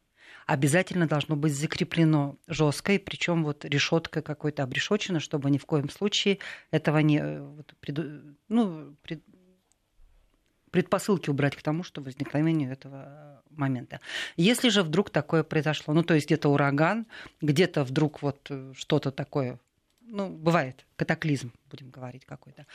обязательно 0.45 1.07
должно 1.07 1.35
быть 1.35 1.53
закреплено 1.53 2.37
жестко, 2.47 2.93
и 2.93 2.97
причем 2.97 3.43
вот 3.43 3.63
решетка 3.63 4.21
какой-то 4.21 4.63
обрешочена, 4.63 5.19
чтобы 5.19 5.49
ни 5.49 5.57
в 5.57 5.65
коем 5.65 5.89
случае 5.89 6.39
этого 6.71 6.97
не 6.97 7.19
э, 7.19 7.41
вот, 7.41 7.73
преду, 7.79 8.35
ну, 8.49 8.95
пред, 9.01 9.23
предпосылки 10.71 11.29
убрать 11.29 11.55
к 11.55 11.61
тому, 11.61 11.83
что 11.83 12.01
возникновению 12.01 12.71
этого 12.71 13.43
момента. 13.49 13.99
Если 14.37 14.69
же 14.69 14.83
вдруг 14.83 15.09
такое 15.09 15.43
произошло, 15.43 15.93
ну 15.93 16.03
то 16.03 16.13
есть 16.13 16.27
где-то 16.27 16.49
ураган, 16.49 17.05
где-то 17.41 17.83
вдруг 17.83 18.21
вот 18.21 18.47
э, 18.49 18.73
что-то 18.75 19.11
такое, 19.11 19.59
ну 20.01 20.29
бывает 20.29 20.85
катаклизм, 20.95 21.51
будем 21.69 21.89
говорить 21.89 22.25
какой-то. 22.25 22.65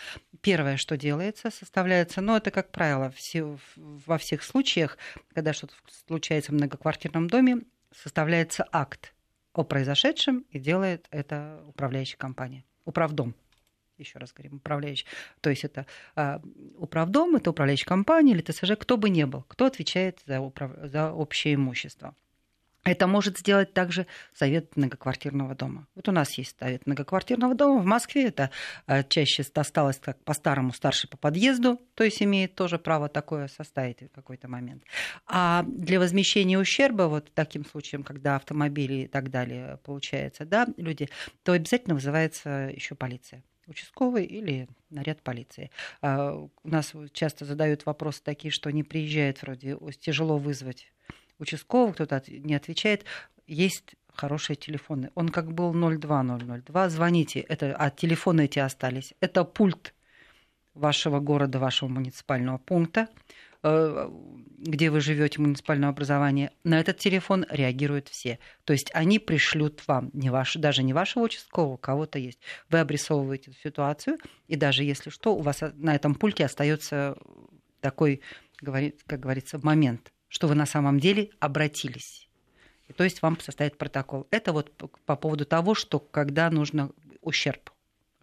Первое, 0.41 0.77
что 0.77 0.97
делается, 0.97 1.51
составляется, 1.51 2.21
ну 2.21 2.37
это 2.37 2.51
как 2.51 2.71
правило 2.71 3.11
все, 3.11 3.59
во 3.77 4.19
всех 4.19 4.43
случаях, 4.43 4.99
когда 5.33 5.53
что-то 5.53 5.75
случается 6.07 6.53
в 6.53 6.55
многоквартирном 6.55 7.29
доме, 7.29 7.59
составляется 7.93 8.67
акт 8.73 9.15
о 9.53 9.65
произошедшем 9.65 10.45
и 10.51 10.59
делает 10.59 11.07
это 11.11 11.63
управляющая 11.67 12.19
компания, 12.19 12.65
управдом 12.85 13.35
еще 13.99 14.19
раз 14.19 14.33
говорим, 14.33 14.57
управляющий. 14.57 15.07
То 15.41 15.51
есть 15.51 15.65
это 15.65 15.87
э, 16.17 16.39
управдом, 16.79 17.37
это 17.37 17.51
управляющая 17.51 17.87
компания 17.87 18.33
или 18.33 18.43
ТСЖ, 18.43 18.73
кто 18.79 18.97
бы 18.97 19.11
ни 19.11 19.25
был, 19.25 19.45
кто 19.49 19.67
отвечает 19.67 20.21
за, 20.27 20.41
управ... 20.41 20.73
за 20.83 21.13
общее 21.13 21.55
имущество. 21.55 22.15
Это 22.85 23.07
может 23.07 23.39
сделать 23.39 23.73
также 23.73 24.07
совет 24.35 24.77
многоквартирного 24.77 25.55
дома. 25.55 25.87
Вот 25.95 26.07
у 26.09 26.13
нас 26.13 26.33
есть 26.35 26.57
совет 26.59 26.87
многоквартирного 26.87 27.55
дома 27.55 27.81
в 27.81 27.87
Москве. 27.87 28.27
Это 28.27 28.51
э, 28.87 29.03
чаще 29.09 29.43
осталось 29.55 29.99
как 29.99 30.23
по-старому 30.23 30.73
старший 30.73 31.09
по 31.09 31.17
подъезду, 31.17 31.81
то 31.95 32.05
есть 32.05 32.23
имеет 32.23 32.55
тоже 32.55 32.79
право 32.79 33.09
такое 33.09 33.49
составить 33.49 34.03
в 34.03 34.09
какой-то 34.09 34.49
момент. 34.49 34.85
А 35.27 35.65
для 35.67 35.99
возмещения 35.99 36.59
ущерба, 36.59 37.05
вот 37.05 37.33
таким 37.33 37.65
случаем, 37.65 38.03
когда 38.03 38.37
автомобили 38.37 39.05
и 39.05 39.07
так 39.07 39.31
далее 39.31 39.79
получается, 39.83 40.45
да, 40.45 40.67
люди, 40.77 41.09
то 41.43 41.53
обязательно 41.53 41.95
вызывается 41.95 42.71
еще 42.75 42.95
полиция 42.95 43.43
участковый 43.66 44.25
или 44.25 44.68
наряд 44.90 45.23
полиции. 45.23 45.71
А 46.00 46.33
у 46.35 46.50
нас 46.62 46.92
часто 47.12 47.44
задают 47.44 47.87
вопросы 47.87 48.23
такие, 48.23 48.50
что 48.50 48.71
не 48.71 48.83
приезжает 48.83 49.43
вроде, 49.43 49.76
тяжело 50.00 50.39
вызвать 50.39 50.93
участкового, 51.39 51.93
кто-то 51.93 52.23
не 52.28 52.54
отвечает. 52.54 53.04
Есть 53.47 53.97
хорошие 54.12 54.56
телефоны. 54.56 55.10
Он 55.15 55.28
как 55.28 55.52
был 55.52 55.73
02002, 55.73 56.89
звоните, 56.89 57.41
это, 57.41 57.75
а 57.76 57.91
телефоны 57.91 58.45
эти 58.45 58.58
остались. 58.58 59.15
Это 59.21 59.45
пульт 59.45 59.95
вашего 60.75 61.21
города, 61.21 61.58
вашего 61.58 61.89
муниципального 61.89 62.58
пункта. 62.58 63.08
Э, 63.65 64.11
где 64.59 64.91
вы 64.91 65.00
живете, 65.00 65.41
муниципального 65.41 65.93
образования, 65.93 66.53
на 66.65 66.81
этот 66.81 66.99
телефон 66.99 67.45
реагируют 67.50 68.09
все. 68.09 68.39
То 68.65 68.73
есть 68.73 68.91
они 68.95 69.19
пришлют 69.19 69.83
вам, 69.87 70.11
не 70.13 70.31
ваш, 70.31 70.55
даже 70.57 70.83
не 70.83 70.93
вашего 70.93 71.25
участкового, 71.25 71.77
кого-то 71.77 72.19
есть. 72.19 72.39
Вы 72.71 72.81
обрисовываете 72.81 73.53
ситуацию, 73.63 74.19
и 74.49 74.57
даже 74.57 74.85
если 74.85 75.11
что, 75.11 75.35
у 75.35 75.41
вас 75.41 75.63
на 75.75 75.95
этом 75.95 76.15
пульте 76.15 76.45
остается 76.45 77.17
такой, 77.81 78.23
как 78.63 79.21
говорится, 79.21 79.59
момент, 79.63 80.13
что 80.29 80.47
вы 80.47 80.55
на 80.55 80.67
самом 80.67 81.00
деле 81.00 81.31
обратились. 81.41 82.29
То 82.97 83.05
есть 83.05 83.23
вам 83.23 83.39
составит 83.41 83.77
протокол. 83.79 84.27
Это 84.31 84.53
вот 84.53 84.73
по 85.07 85.17
поводу 85.17 85.47
того, 85.47 85.75
что 85.75 85.99
когда 85.99 86.50
нужно 86.50 86.91
ущерб 87.21 87.71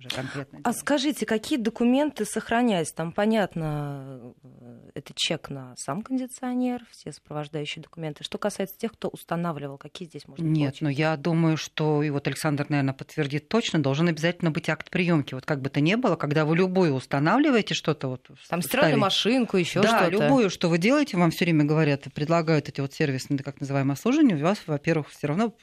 уже 0.01 0.09
конкретно. 0.09 0.59
А 0.63 0.73
скажите, 0.73 1.25
какие 1.25 1.57
документы 1.57 2.25
сохраняются? 2.25 2.95
Там, 2.95 3.11
понятно, 3.11 4.33
э, 4.43 4.89
это 4.95 5.13
чек 5.15 5.49
на 5.49 5.73
сам 5.77 6.01
кондиционер, 6.01 6.85
все 6.91 7.11
сопровождающие 7.11 7.81
документы. 7.81 8.23
Что 8.23 8.37
касается 8.37 8.77
тех, 8.77 8.91
кто 8.93 9.07
устанавливал, 9.07 9.77
какие 9.77 10.07
здесь 10.07 10.27
можно 10.27 10.43
Нет, 10.43 10.55
получить? 10.55 10.81
но 10.81 10.89
ну, 10.89 10.95
я 10.95 11.17
думаю, 11.17 11.57
что, 11.57 12.03
и 12.03 12.09
вот 12.09 12.27
Александр, 12.27 12.65
наверное, 12.69 12.93
подтвердит 12.93 13.47
точно, 13.47 13.81
должен 13.81 14.07
обязательно 14.07 14.51
быть 14.51 14.69
акт 14.69 14.89
приемки. 14.89 15.33
Вот 15.33 15.45
как 15.45 15.61
бы 15.61 15.69
то 15.69 15.79
ни 15.81 15.95
было, 15.95 16.15
когда 16.15 16.45
вы 16.45 16.57
любую 16.57 16.93
устанавливаете 16.93 17.73
что-то, 17.73 18.07
вот 18.07 18.29
там 18.49 18.61
стиральную 18.61 18.99
машинку, 18.99 19.57
еще 19.57 19.81
да, 19.81 19.87
что-то. 19.87 20.17
Да, 20.17 20.25
любую, 20.25 20.49
что 20.49 20.69
вы 20.69 20.77
делаете, 20.77 21.17
вам 21.17 21.31
все 21.31 21.45
время 21.45 21.63
говорят, 21.63 22.03
предлагают 22.13 22.69
эти 22.69 22.81
вот 22.81 22.93
сервисные, 22.93 23.37
так 23.39 23.59
называемые 23.59 23.93
обслуживания, 23.93 24.35
у 24.35 24.39
вас, 24.39 24.61
во-первых, 24.65 25.09
все 25.09 25.27
равно 25.27 25.53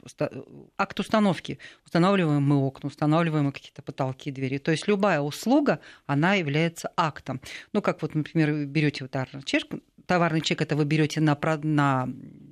акт 0.77 1.01
установки. 1.01 1.59
Устанавливаем 1.85 2.43
мы 2.43 2.57
окна, 2.57 2.89
устанавливаем 2.89 3.47
мы 3.47 3.53
какие-то 3.53 3.83
потолки, 3.83 4.28
двери. 4.31 4.59
То 4.59 4.71
есть 4.71 4.89
любая 4.89 5.21
услуга, 5.21 5.81
она 6.07 6.35
является 6.35 6.91
актом. 6.97 7.41
Ну, 7.73 7.83
как 7.83 8.03
вот, 8.03 8.15
например, 8.15 8.67
берете 8.67 9.05
вот 9.05 9.11
товарный 9.11 9.43
чек, 9.43 9.65
товарный 10.07 10.41
чек 10.41 10.61
это 10.63 10.75
вы 10.75 10.85
берете 10.85 11.21
на, 11.21 11.39
на 11.63 12.09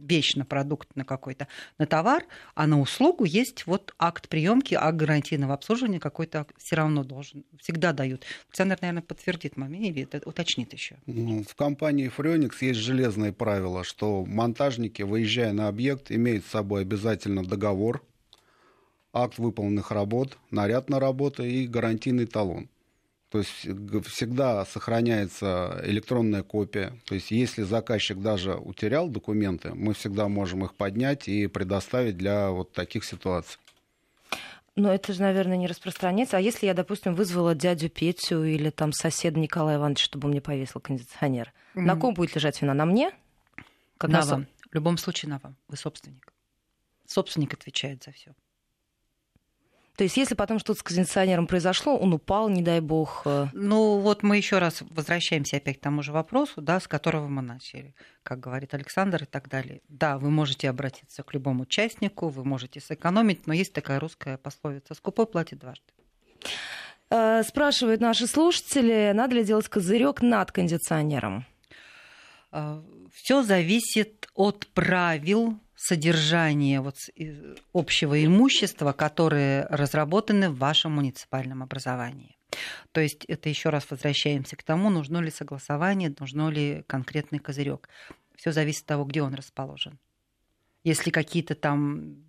вещь, 0.07 0.35
на 0.37 0.45
продукт, 0.45 0.95
на 0.95 1.05
какой-то, 1.05 1.49
на 1.79 1.87
товар, 1.87 2.25
а 2.55 2.67
на 2.67 2.81
услугу 2.81 3.25
есть 3.25 3.67
вот 3.67 3.95
акт 3.99 4.29
приемки, 4.29 4.75
акт 4.75 4.97
гарантийного 4.97 5.55
обслуживания 5.55 5.99
какой-то 5.99 6.47
все 6.59 6.77
равно 6.77 7.03
должен, 7.03 7.45
всегда 7.59 7.93
дают. 7.93 8.25
Александр, 8.49 8.79
наверное, 8.81 9.03
подтвердит 9.03 9.57
момент 9.57 9.87
или 9.87 10.03
это 10.03 10.27
уточнит 10.29 10.73
еще. 10.73 10.97
Ну, 11.07 11.43
в 11.43 11.55
компании 11.55 12.09
Фреоникс 12.09 12.63
есть 12.63 12.81
железное 12.81 13.33
правило, 13.33 13.85
что 13.85 14.25
монтажники, 14.25 15.03
выезжая 15.03 15.53
на 15.53 15.69
объект, 15.69 16.11
имеют 16.11 16.45
с 16.45 16.51
собой 16.51 16.83
обязательно 16.83 17.45
договор 17.45 18.03
акт 19.17 19.39
выполненных 19.39 19.91
работ, 19.91 20.39
наряд 20.51 20.91
на 20.91 21.01
работу 21.01 21.45
и 21.45 21.67
гарантийный 21.67 22.27
талон. 22.27 22.69
То 23.31 23.39
есть 23.39 23.51
всегда 24.09 24.65
сохраняется 24.65 25.83
электронная 25.85 26.43
копия. 26.43 26.93
То 27.07 27.15
есть 27.15 27.31
если 27.31 27.63
заказчик 27.63 28.19
даже 28.19 28.55
утерял 28.55 29.09
документы, 29.09 29.75
мы 29.75 29.95
всегда 29.95 30.29
можем 30.29 30.65
их 30.65 30.75
поднять 30.75 31.29
и 31.29 31.47
предоставить 31.49 32.17
для 32.17 32.51
вот 32.51 32.73
таких 32.73 33.05
ситуаций. 33.05 33.59
Но 34.77 34.93
это 34.93 35.13
же, 35.15 35.23
наверное, 35.23 35.57
не 35.57 35.67
распространяется. 35.67 36.37
А 36.37 36.41
если 36.41 36.67
я, 36.67 36.75
допустим, 36.75 37.15
вызвала 37.15 37.55
дядю 37.55 37.89
Петю 37.89 38.45
или 38.45 38.69
там 38.71 38.93
соседа 38.93 39.41
Николая 39.41 39.79
Ивановича, 39.79 40.05
чтобы 40.05 40.27
он 40.27 40.33
мне 40.33 40.43
повесил 40.43 40.81
кондиционер, 40.81 41.53
mm-hmm. 41.75 41.81
на 41.81 41.97
ком 41.97 42.13
будет 42.13 42.35
лежать 42.35 42.61
вина? 42.61 42.75
На 42.75 42.85
мне? 42.85 43.11
Как 43.97 44.11
на, 44.11 44.21
на 44.21 44.27
вам. 44.27 44.47
В 44.71 44.75
любом 44.75 44.99
случае 44.99 45.31
на 45.31 45.39
вам. 45.39 45.57
Вы 45.69 45.79
собственник. 45.79 46.33
Собственник 47.07 47.55
отвечает 47.55 48.05
за 48.05 48.13
все. 48.13 48.35
То 49.97 50.05
есть, 50.05 50.17
если 50.19 50.35
потом 50.35 50.59
что-то 50.59 50.81
с 50.81 50.83
кондиционером 50.83 51.47
произошло, 51.47 51.97
он 51.97 52.13
упал, 52.13 52.51
не 52.51 52.63
дай 52.63 52.81
бог. 52.81 53.23
Э. 53.25 53.49
Ну, 53.55 53.99
вот 53.99 54.23
мы 54.23 54.37
еще 54.37 54.59
раз 54.59 54.83
возвращаемся 54.91 55.57
опять 55.57 55.79
к 55.79 55.83
тому 55.83 56.03
же 56.03 56.13
вопросу, 56.13 56.61
да, 56.61 56.81
с 56.81 56.87
которого 56.87 57.29
мы 57.29 57.41
начали, 57.41 57.95
как 58.23 58.41
говорит 58.41 58.75
Александр 58.75 59.23
и 59.23 59.27
так 59.27 59.49
далее. 59.49 59.81
Да, 59.89 60.19
вы 60.19 60.31
можете 60.31 60.69
обратиться 60.69 61.23
к 61.23 61.33
любому 61.33 61.63
участнику, 61.63 62.29
вы 62.29 62.45
можете 62.45 62.81
сэкономить, 62.81 63.47
но 63.47 63.55
есть 63.55 63.73
такая 63.73 63.99
русская 63.99 64.37
пословица 64.37 64.95
«скупой 64.95 65.27
платит 65.27 65.61
дважды». 65.61 65.87
Э, 67.09 67.43
спрашивают 67.43 68.03
наши 68.03 68.27
слушатели, 68.27 69.13
надо 69.15 69.37
ли 69.37 69.45
делать 69.45 69.69
козырек 69.69 70.21
над 70.21 70.53
кондиционером? 70.53 71.47
Э, 72.53 72.83
Все 73.15 73.43
зависит 73.43 74.29
от 74.35 74.67
правил 74.75 75.59
содержание 75.77 76.81
вот 76.81 76.97
общего 77.73 78.25
имущества, 78.25 78.93
которые 78.93 79.67
разработаны 79.67 80.51
в 80.51 80.59
вашем 80.59 80.93
муниципальном 80.93 81.63
образовании. 81.63 82.37
То 82.93 83.01
есть 83.01 83.25
это 83.27 83.49
еще 83.49 83.69
раз 83.69 83.91
возвращаемся 83.91 84.57
к 84.57 84.63
тому, 84.63 84.89
нужно 84.91 85.19
ли 85.19 85.31
согласование, 85.31 86.15
нужно 86.19 86.49
ли 86.49 86.85
конкретный 86.87 87.39
козырек. 87.39 87.89
Все 88.37 88.53
зависит 88.53 88.83
от 88.83 88.87
того, 88.87 89.05
где 89.05 89.23
он 89.23 89.35
расположен. 89.35 89.99
Если 90.85 91.11
какие-то 91.11 91.55
там 91.55 92.26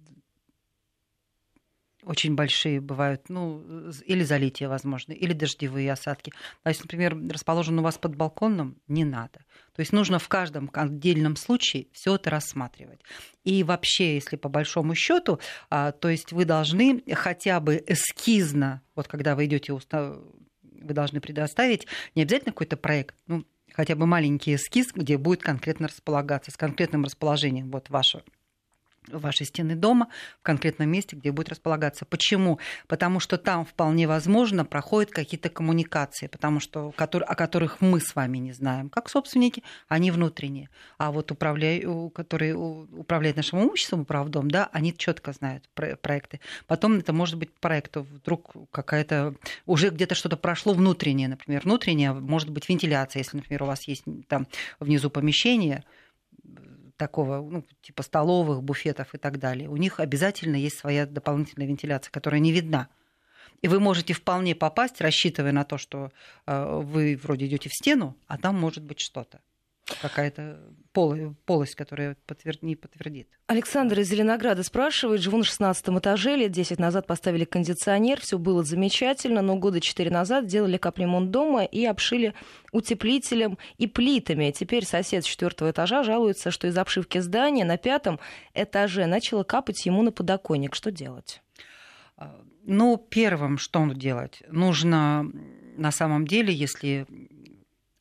очень 2.07 2.35
большие 2.35 2.79
бывают, 2.79 3.29
ну, 3.29 3.61
или 4.05 4.23
залития, 4.23 4.69
возможно, 4.69 5.11
или 5.11 5.33
дождевые 5.33 5.91
осадки. 5.91 6.31
А 6.63 6.69
если, 6.69 6.83
например, 6.83 7.17
расположен 7.29 7.77
у 7.79 7.83
вас 7.83 7.97
под 7.97 8.15
балконом, 8.15 8.77
не 8.87 9.03
надо. 9.03 9.39
То 9.75 9.81
есть 9.81 9.91
нужно 9.91 10.17
в 10.17 10.27
каждом 10.29 10.69
отдельном 10.73 11.35
случае 11.35 11.87
все 11.91 12.15
это 12.15 12.29
рассматривать. 12.29 13.01
И 13.43 13.63
вообще, 13.63 14.15
если 14.15 14.37
по 14.37 14.49
большому 14.49 14.95
счету, 14.95 15.39
а, 15.69 15.91
то 15.91 16.09
есть 16.09 16.31
вы 16.31 16.45
должны 16.45 17.03
хотя 17.13 17.59
бы 17.59 17.83
эскизно, 17.85 18.81
вот 18.95 19.07
когда 19.07 19.35
вы 19.35 19.45
идете, 19.45 19.73
вы 19.73 20.93
должны 20.93 21.19
предоставить 21.19 21.87
не 22.15 22.23
обязательно 22.23 22.53
какой-то 22.53 22.77
проект, 22.77 23.15
ну, 23.27 23.45
хотя 23.73 23.95
бы 23.95 24.05
маленький 24.05 24.55
эскиз, 24.55 24.93
где 24.93 25.17
будет 25.17 25.41
конкретно 25.41 25.87
располагаться, 25.87 26.51
с 26.51 26.57
конкретным 26.57 27.03
расположением 27.03 27.69
вот 27.69 27.89
ваше 27.89 28.23
вашей 29.07 29.45
стены 29.45 29.75
дома 29.75 30.07
в 30.39 30.43
конкретном 30.43 30.89
месте, 30.89 31.15
где 31.15 31.31
будет 31.31 31.49
располагаться. 31.49 32.05
Почему? 32.05 32.59
Потому 32.87 33.19
что 33.19 33.37
там 33.37 33.65
вполне 33.65 34.07
возможно 34.07 34.65
проходят 34.65 35.11
какие-то 35.11 35.49
коммуникации, 35.49 36.27
потому 36.27 36.59
что, 36.59 36.93
о 36.97 37.35
которых 37.35 37.81
мы 37.81 37.99
с 37.99 38.15
вами 38.15 38.37
не 38.37 38.53
знаем, 38.53 38.89
как 38.89 39.09
собственники, 39.09 39.63
они 39.87 40.11
внутренние. 40.11 40.69
А 40.97 41.11
вот 41.11 41.31
управля... 41.31 42.09
которые 42.13 42.55
управляют 42.55 43.37
нашим 43.37 43.61
имуществом, 43.61 44.01
управдом, 44.01 44.49
да, 44.49 44.69
они 44.71 44.95
четко 44.95 45.33
знают 45.33 45.67
проекты. 45.73 46.39
Потом 46.67 46.97
это 46.99 47.13
может 47.13 47.37
быть 47.37 47.53
проект, 47.53 47.97
вдруг 47.97 48.53
какая-то 48.71 49.35
уже 49.65 49.89
где-то 49.89 50.15
что-то 50.15 50.37
прошло 50.37 50.73
внутреннее, 50.73 51.27
например, 51.27 51.61
внутреннее, 51.63 52.13
может 52.13 52.49
быть 52.49 52.69
вентиляция, 52.69 53.21
если, 53.21 53.37
например, 53.37 53.63
у 53.63 53.67
вас 53.67 53.87
есть 53.87 54.03
там 54.27 54.47
внизу 54.79 55.09
помещение, 55.09 55.83
такого, 56.97 57.41
ну, 57.41 57.63
типа 57.81 58.03
столовых, 58.03 58.63
буфетов 58.63 59.13
и 59.15 59.17
так 59.17 59.39
далее, 59.39 59.69
у 59.69 59.77
них 59.77 59.99
обязательно 59.99 60.55
есть 60.55 60.77
своя 60.77 61.05
дополнительная 61.05 61.67
вентиляция, 61.67 62.11
которая 62.11 62.39
не 62.41 62.51
видна. 62.51 62.89
И 63.61 63.67
вы 63.67 63.79
можете 63.79 64.13
вполне 64.13 64.55
попасть, 64.55 65.01
рассчитывая 65.01 65.51
на 65.51 65.63
то, 65.63 65.77
что 65.77 66.11
э, 66.45 66.79
вы 66.83 67.19
вроде 67.21 67.47
идете 67.47 67.69
в 67.69 67.73
стену, 67.73 68.15
а 68.27 68.37
там 68.37 68.59
может 68.59 68.83
быть 68.83 68.99
что-то 68.99 69.39
какая-то 70.01 70.59
полость, 71.45 71.75
которая 71.75 72.17
подтверд... 72.25 72.63
не 72.63 72.75
подтвердит. 72.75 73.27
Александр 73.45 73.99
из 73.99 74.07
Зеленограда 74.09 74.63
спрашивает, 74.63 75.21
живу 75.21 75.37
на 75.37 75.43
16 75.43 75.89
этаже, 75.89 76.35
лет 76.35 76.51
10 76.51 76.79
назад 76.79 77.05
поставили 77.05 77.45
кондиционер, 77.45 78.19
все 78.19 78.39
было 78.39 78.63
замечательно, 78.63 79.41
но 79.41 79.57
года 79.57 79.79
4 79.79 80.09
назад 80.09 80.47
делали 80.47 80.77
капремонт 80.77 81.29
дома 81.29 81.63
и 81.63 81.85
обшили 81.85 82.33
утеплителем 82.71 83.57
и 83.77 83.85
плитами. 83.85 84.51
Теперь 84.51 84.85
сосед 84.85 85.23
с 85.23 85.27
четвертого 85.27 85.71
этажа 85.71 86.03
жалуется, 86.03 86.49
что 86.51 86.67
из 86.67 86.77
обшивки 86.77 87.19
здания 87.19 87.63
на 87.63 87.77
пятом 87.77 88.19
этаже 88.53 89.05
начало 89.05 89.43
капать 89.43 89.85
ему 89.85 90.01
на 90.01 90.11
подоконник. 90.11 90.73
Что 90.73 90.91
делать? 90.91 91.41
А, 92.17 92.41
ну, 92.65 92.97
первым, 92.97 93.57
что 93.57 93.85
делать? 93.93 94.41
Нужно 94.49 95.31
на 95.77 95.91
самом 95.91 96.27
деле, 96.27 96.53
если 96.53 97.05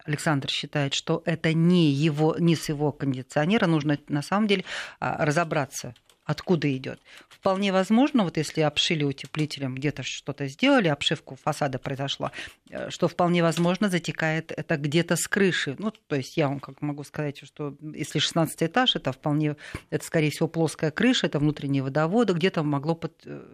Александр 0.07 0.49
считает, 0.49 0.95
что 0.95 1.23
это 1.25 1.53
не, 1.53 1.90
его, 1.90 2.37
не 2.38 2.57
с 2.57 2.69
его 2.69 2.92
кондиционера, 2.92 3.66
нужно 3.66 3.99
на 4.09 4.23
самом 4.23 4.47
деле 4.47 4.64
а, 5.01 5.25
разобраться, 5.25 5.95
откуда 6.25 6.75
идет. 6.77 7.01
Вполне 7.29 7.73
возможно, 7.73 8.25
вот 8.25 8.37
если 8.37 8.61
обшили 8.61 9.05
утеплителем, 9.05 9.75
где-то 9.77 10.03
что-то 10.03 10.49
сделали, 10.49 10.88
обшивку 10.88 11.37
фасада 11.37 11.79
произошла, 11.79 12.33
э, 12.71 12.90
что 12.90 13.07
вполне 13.09 13.42
возможно 13.42 13.88
затекает 13.88 14.51
это 14.51 14.77
где-то 14.77 15.14
с 15.16 15.29
крыши. 15.29 15.77
Ну, 15.79 15.92
то 15.92 16.16
есть 16.16 16.37
я 16.37 16.49
вам 16.49 16.59
как 16.59 16.83
могу 16.83 17.05
сказать, 17.05 17.38
что 17.45 17.77
если 17.81 18.19
16 18.19 18.64
этаж, 18.64 18.97
это 18.97 19.12
вполне, 19.12 19.57
это 19.90 20.05
скорее 20.05 20.31
всего 20.31 20.49
плоская 20.49 20.90
крыша, 20.90 21.29
это 21.29 21.38
внутренние 21.38 21.83
водоводы, 21.83 22.33
где-то 22.33 22.64
могло 22.64 22.97
под, 22.97 23.12
э, 23.25 23.45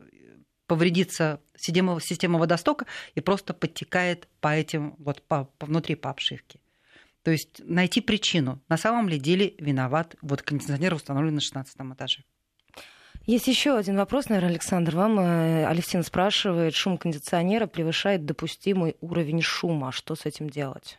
повредится 0.73 1.39
система, 1.55 2.01
система 2.01 2.39
водостока 2.39 2.87
и 3.15 3.21
просто 3.21 3.53
подтекает 3.53 4.27
по 4.41 4.49
этим, 4.49 4.95
вот 4.99 5.21
по, 5.21 5.45
по 5.59 5.67
внутри 5.67 5.97
по 5.97 6.09
обшивке. 6.09 6.61
То 7.23 7.31
есть 7.31 7.61
найти 7.65 8.01
причину. 8.01 8.59
На 8.71 8.79
самом 8.79 9.07
ли 9.11 9.19
деле 9.19 9.55
виноват 9.59 10.17
вот 10.23 10.41
кондиционер, 10.41 10.95
установленный 10.95 11.35
на 11.35 11.41
16 11.43 11.77
этаже. 11.95 12.25
Есть 13.27 13.49
еще 13.49 13.77
один 13.77 13.97
вопрос, 13.97 14.31
наверное, 14.31 14.53
Александр. 14.53 14.97
Вам 14.97 15.21
э, 15.21 15.67
Алевтина 15.67 16.03
спрашивает, 16.05 16.75
шум 16.75 16.97
кондиционера 16.97 17.67
превышает 17.67 18.25
допустимый 18.25 18.97
уровень 19.03 19.43
шума. 19.43 19.93
Что 19.93 20.15
с 20.15 20.25
этим 20.25 20.49
делать? 20.49 20.99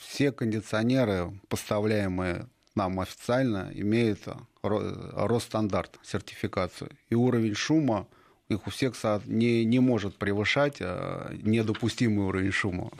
Все 0.00 0.30
кондиционеры, 0.30 1.32
поставляемые 1.48 2.46
нам 2.76 3.00
официально, 3.00 3.68
имеют 3.74 4.20
Росстандарт 4.62 5.98
сертификацию. 6.04 6.92
И 7.10 7.16
уровень 7.16 7.56
шума 7.56 8.06
их 8.48 8.66
у 8.66 8.70
всех 8.70 8.94
не, 9.26 9.64
не 9.64 9.78
может 9.78 10.16
превышать 10.16 10.78
а, 10.80 11.32
недопустимый 11.42 12.26
уровень 12.26 12.52
шума. 12.52 12.90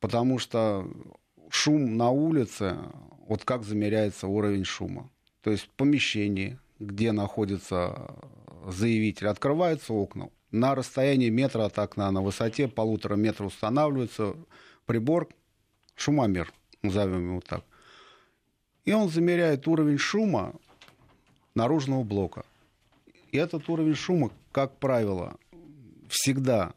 Потому 0.00 0.38
что 0.38 0.90
шум 1.50 1.96
на 1.96 2.10
улице, 2.10 2.76
вот 3.26 3.44
как 3.44 3.64
замеряется 3.64 4.26
уровень 4.26 4.64
шума. 4.64 5.10
То 5.42 5.50
есть 5.50 5.64
в 5.64 5.68
помещении, 5.70 6.58
где 6.78 7.12
находится 7.12 8.14
заявитель, 8.66 9.28
открываются 9.28 9.92
окна. 9.92 10.30
На 10.50 10.74
расстоянии 10.74 11.30
метра 11.30 11.64
от 11.64 11.78
окна, 11.78 12.10
на 12.10 12.22
высоте 12.22 12.68
полутора 12.68 13.16
метра 13.16 13.44
устанавливается 13.44 14.34
прибор, 14.86 15.28
шумомер, 15.94 16.52
назовем 16.82 17.28
его 17.30 17.40
так. 17.40 17.64
И 18.84 18.92
он 18.92 19.08
замеряет 19.08 19.66
уровень 19.66 19.98
шума 19.98 20.54
наружного 21.54 22.04
блока. 22.04 22.44
И 23.34 23.36
этот 23.36 23.68
уровень 23.68 23.96
шума, 23.96 24.30
как 24.52 24.78
правило, 24.78 25.34
всегда 26.08 26.72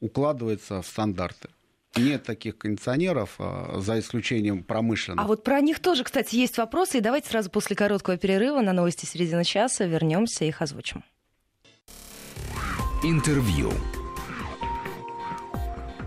укладывается 0.00 0.82
в 0.82 0.86
стандарты. 0.86 1.48
Нет 1.94 2.24
таких 2.24 2.58
кондиционеров, 2.58 3.36
а, 3.38 3.78
за 3.78 4.00
исключением 4.00 4.64
промышленных. 4.64 5.24
А 5.24 5.28
вот 5.28 5.44
про 5.44 5.60
них 5.60 5.78
тоже, 5.78 6.02
кстати, 6.02 6.34
есть 6.34 6.58
вопросы. 6.58 6.98
И 6.98 7.00
давайте 7.00 7.28
сразу 7.28 7.50
после 7.50 7.76
короткого 7.76 8.16
перерыва 8.16 8.62
на 8.62 8.72
новости 8.72 9.06
середины 9.06 9.44
часа 9.44 9.84
вернемся 9.84 10.44
и 10.44 10.48
их 10.48 10.60
озвучим. 10.60 11.04
Интервью. 13.04 13.70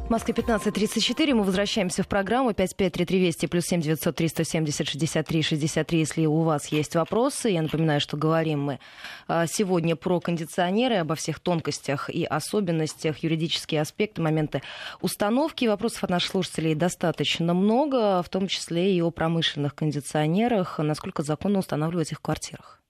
Москве 0.09 0.33
15.34. 0.33 1.35
Мы 1.35 1.43
возвращаемся 1.43 2.01
в 2.01 2.07
программу 2.07 2.51
553320 2.53 3.47
плюс 3.47 3.65
7 3.65 3.81
900 3.81 4.15
370 4.15 4.87
63 4.87 5.41
63, 5.43 5.99
если 5.99 6.25
у 6.25 6.41
вас 6.41 6.67
есть 6.69 6.95
вопросы. 6.95 7.49
Я 7.49 7.61
напоминаю, 7.61 8.01
что 8.01 8.17
говорим 8.17 8.59
мы 8.63 8.79
а, 9.27 9.45
сегодня 9.45 9.95
про 9.95 10.19
кондиционеры, 10.19 10.95
обо 10.95 11.13
всех 11.13 11.39
тонкостях 11.39 12.09
и 12.09 12.23
особенностях, 12.23 13.19
юридические 13.19 13.81
аспекты, 13.81 14.23
моменты 14.23 14.63
установки. 14.99 15.65
Вопросов 15.65 16.05
от 16.05 16.09
наших 16.09 16.31
слушателей 16.31 16.73
достаточно 16.73 17.53
много, 17.53 18.23
в 18.23 18.29
том 18.29 18.47
числе 18.47 18.95
и 18.95 19.01
о 19.01 19.11
промышленных 19.11 19.75
кондиционерах. 19.75 20.79
Насколько 20.79 21.21
законно 21.21 21.59
устанавливать 21.59 22.11
их 22.13 22.17
в 22.17 22.21
квартирах? 22.21 22.81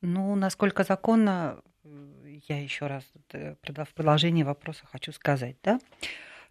Ну, 0.00 0.34
насколько 0.36 0.84
законно, 0.84 1.60
я 2.48 2.60
еще 2.60 2.86
раз 2.86 3.04
э, 3.32 3.54
в 3.62 3.94
продолжении 3.94 4.42
вопроса 4.42 4.84
хочу 4.90 5.12
сказать, 5.12 5.56
да, 5.62 5.80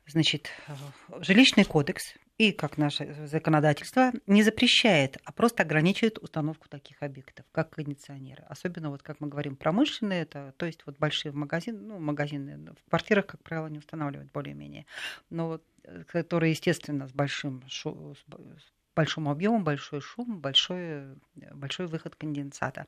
значит, 0.08 0.50
э, 0.68 0.74
жилищный 1.22 1.64
кодекс 1.64 2.16
и 2.38 2.52
как 2.52 2.78
наше 2.78 3.14
законодательство 3.28 4.12
не 4.26 4.42
запрещает, 4.44 5.18
а 5.24 5.32
просто 5.32 5.64
ограничивает 5.64 6.18
установку 6.18 6.68
таких 6.68 7.04
объектов, 7.04 7.46
как 7.52 7.70
кондиционеры. 7.72 8.44
Особенно 8.50 8.90
вот 8.90 9.04
как 9.04 9.20
мы 9.20 9.28
говорим 9.28 9.56
промышленные, 9.56 10.24
это, 10.24 10.54
то 10.58 10.66
есть 10.66 10.86
вот 10.86 10.98
большие 10.98 11.32
магазины, 11.32 11.80
ну 11.80 12.00
магазины 12.00 12.74
в 12.74 12.90
квартирах, 12.90 13.28
как 13.28 13.44
правило, 13.44 13.68
не 13.68 13.78
устанавливают 13.78 14.32
более-менее, 14.32 14.86
но 15.30 15.48
вот, 15.48 15.64
э, 15.84 16.04
которые, 16.06 16.52
естественно, 16.52 17.08
с 17.08 17.14
большим 17.14 17.64
шу, 17.68 18.16
большому 18.96 19.32
объему, 19.32 19.60
большой 19.60 20.02
шум, 20.02 20.40
большой, 20.40 21.04
большой 21.54 21.88
выход 21.88 22.16
конденсата. 22.16 22.86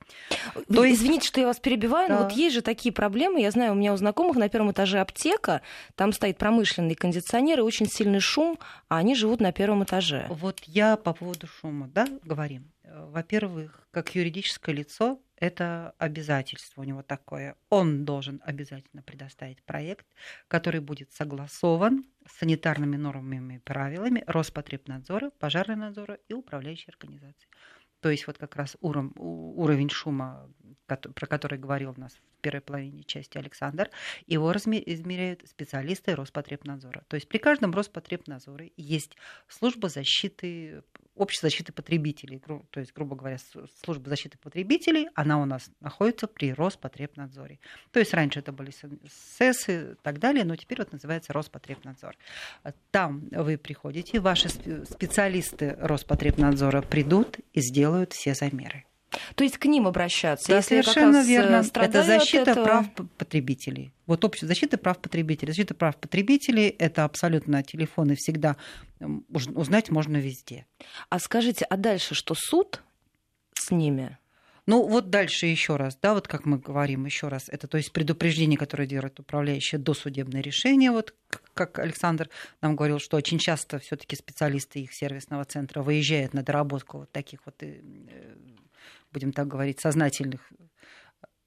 То 0.72 0.84
есть... 0.84 1.02
Извините, 1.02 1.28
что 1.28 1.40
я 1.40 1.48
вас 1.48 1.60
перебиваю, 1.60 2.10
да. 2.10 2.16
но 2.16 2.24
вот 2.24 2.32
есть 2.32 2.56
же 2.56 2.62
такие 2.62 2.94
проблемы. 2.94 3.42
Я 3.42 3.52
знаю, 3.52 3.74
у 3.74 3.76
меня 3.76 3.94
у 3.94 3.98
знакомых 3.98 4.38
на 4.38 4.50
первом 4.50 4.72
этаже 4.72 5.00
аптека, 5.00 5.62
там 5.96 6.14
стоит 6.14 6.38
промышленный 6.38 6.96
кондиционер 6.96 7.60
и 7.60 7.64
очень 7.64 7.88
сильный 7.88 8.20
шум, 8.20 8.60
а 8.88 8.98
они 8.98 9.16
живут 9.16 9.40
на 9.40 9.52
первом 9.52 9.84
этаже. 9.84 10.28
Вот 10.30 10.62
я 10.66 10.98
по 10.98 11.14
поводу 11.14 11.48
шума, 11.48 11.90
да, 11.94 12.08
говорим. 12.24 12.72
Во-первых, 12.84 13.88
как 13.92 14.16
юридическое 14.16 14.74
лицо, 14.74 15.20
это 15.46 15.94
обязательство 15.98 16.82
у 16.82 16.84
него 16.84 17.04
такое. 17.04 17.56
Он 17.70 18.06
должен 18.06 18.42
обязательно 18.46 19.02
предоставить 19.04 19.64
проект, 19.64 20.06
который 20.48 20.82
будет 20.82 21.12
согласован 21.14 22.06
с 22.28 22.40
санитарными 22.40 22.98
нормами 22.98 23.56
и 23.56 23.60
правилами 23.60 24.24
Роспотребнадзора, 24.28 25.32
пожарного 25.40 25.80
надзора 25.80 26.20
и 26.28 26.34
управляющей 26.34 26.90
организации. 26.90 27.48
то 28.02 28.10
есть 28.12 28.28
вот 28.28 28.38
как 28.38 28.56
раз 28.56 28.78
уровень, 28.82 29.12
уровень 29.16 29.90
шума, 29.90 30.50
про 30.88 31.28
который 31.28 31.58
говорил 31.58 31.94
у 31.98 32.00
нас 32.00 32.20
первой 32.46 32.62
половине 32.62 33.04
части 33.04 33.40
Александр, 33.40 33.90
его 34.28 34.52
измеряют 34.52 35.42
специалисты 35.50 36.14
Роспотребнадзора. 36.14 37.04
То 37.08 37.16
есть 37.16 37.28
при 37.28 37.40
каждом 37.40 37.74
Роспотребнадзоре 37.74 38.72
есть 38.78 39.18
служба 39.48 39.90
защиты 39.90 40.84
общество 41.16 41.48
защиты 41.48 41.72
потребителей, 41.72 42.40
то 42.40 42.80
есть, 42.80 42.94
грубо 42.94 43.16
говоря, 43.16 43.38
служба 43.82 44.10
защиты 44.10 44.38
потребителей, 44.38 45.08
она 45.16 45.42
у 45.42 45.46
нас 45.46 45.72
находится 45.80 46.28
при 46.28 46.54
Роспотребнадзоре. 46.54 47.60
То 47.92 48.00
есть 48.00 48.14
раньше 48.14 48.40
это 48.40 48.52
были 48.52 48.72
СЭСы 49.38 49.94
и 49.94 49.96
так 50.04 50.20
далее, 50.20 50.44
но 50.44 50.56
теперь 50.58 50.80
вот 50.80 50.92
называется 50.92 51.34
Роспотребнадзор. 51.34 52.18
Там 52.92 53.30
вы 53.32 53.58
приходите, 53.58 54.20
ваши 54.20 54.50
специалисты 54.50 55.78
Роспотребнадзора 55.80 56.82
придут 56.82 57.40
и 57.54 57.62
сделают 57.62 58.12
все 58.12 58.34
замеры. 58.36 58.86
То 59.36 59.44
есть 59.44 59.58
к 59.58 59.66
ним 59.66 59.88
обращаться. 59.88 60.50
Да, 60.50 60.58
Если 60.58 60.82
совершенно 60.82 61.18
э, 61.18 61.26
верно. 61.26 61.64
Это 61.74 62.04
защита 62.04 62.52
этого... 62.52 62.66
прав 62.66 62.86
потребителей. 63.18 63.94
Вот 64.06 64.24
общество 64.24 64.48
защиты 64.48 64.78
прав 64.78 65.00
потребителей. 65.00 65.52
Защита 65.52 65.74
прав 65.74 65.98
потребителей– 65.98 66.68
это 66.80 67.04
абсолютно 67.04 67.64
телефоны 67.64 68.16
всегда 68.16 68.58
узнать 69.00 69.90
можно 69.90 70.18
везде. 70.18 70.66
А 71.10 71.20
скажите, 71.20 71.66
а 71.66 71.78
дальше 71.78 72.16
что, 72.16 72.36
суд 72.36 72.82
с 73.54 73.72
ними? 73.72 74.18
Ну, 74.68 74.88
вот 74.88 75.12
дальше 75.12 75.46
еще 75.46 75.76
раз, 75.76 75.96
да, 76.02 76.16
вот 76.16 76.28
как 76.28 76.46
мы 76.46 76.58
говорим 76.58 77.06
еще 77.06 77.28
раз, 77.28 77.50
это 77.50 77.68
то 77.68 77.78
есть 77.78 77.92
предупреждение, 77.92 78.58
которое 78.58 78.88
делает 78.88 79.20
управляющее 79.20 79.78
досудебное 79.78 80.42
решение, 80.42 80.90
вот 80.90 81.14
как 81.54 81.78
Александр 81.78 82.30
нам 82.62 82.76
говорил, 82.76 82.98
что 82.98 83.18
очень 83.18 83.38
часто 83.38 83.78
все-таки 83.78 84.16
специалисты 84.16 84.80
их 84.80 84.94
сервисного 84.94 85.46
центра 85.46 85.84
выезжают 85.84 86.34
на 86.34 86.42
доработку 86.42 87.00
вот 87.00 87.12
таких 87.12 87.42
вот 87.46 87.62
э, 87.62 87.80
будем 89.16 89.32
так 89.32 89.48
говорить, 89.48 89.80
сознательных 89.80 90.52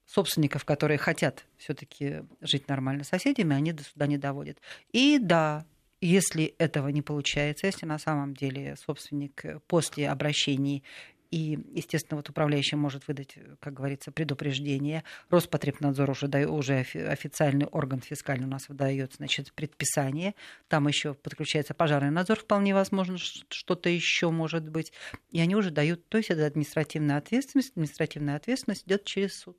собственников, 0.06 0.64
которые 0.64 0.96
хотят 0.96 1.44
все-таки 1.58 2.22
жить 2.40 2.66
нормально 2.66 3.04
с 3.04 3.08
соседями, 3.08 3.54
они 3.54 3.72
до 3.72 3.84
суда 3.84 4.06
не 4.06 4.16
доводят. 4.16 4.58
И 4.90 5.18
да, 5.20 5.66
если 6.00 6.54
этого 6.58 6.88
не 6.88 7.02
получается, 7.02 7.66
если 7.66 7.84
на 7.84 7.98
самом 7.98 8.34
деле 8.34 8.76
собственник 8.76 9.44
после 9.66 10.08
обращений 10.08 10.82
и, 11.30 11.58
естественно, 11.74 12.16
вот 12.16 12.28
управляющий 12.30 12.76
может 12.76 13.06
выдать, 13.06 13.36
как 13.60 13.74
говорится, 13.74 14.10
предупреждение. 14.10 15.04
Роспотребнадзор 15.28 16.10
уже, 16.10 16.26
дает, 16.26 16.48
уже 16.48 16.78
официальный 16.78 17.66
орган 17.66 18.00
фискальный 18.00 18.46
у 18.46 18.50
нас 18.50 18.68
выдает, 18.68 19.14
значит, 19.14 19.52
предписание. 19.52 20.34
Там 20.68 20.88
еще 20.88 21.14
подключается 21.14 21.74
пожарный 21.74 22.10
надзор, 22.10 22.40
вполне 22.40 22.74
возможно, 22.74 23.18
что-то 23.18 23.90
еще 23.90 24.30
может 24.30 24.68
быть. 24.68 24.92
И 25.30 25.40
они 25.40 25.54
уже 25.54 25.70
дают, 25.70 26.08
то 26.08 26.18
есть 26.18 26.30
это 26.30 26.46
административная 26.46 27.18
ответственность. 27.18 27.72
Административная 27.72 28.36
ответственность 28.36 28.84
идет 28.86 29.04
через 29.04 29.38
суд. 29.38 29.58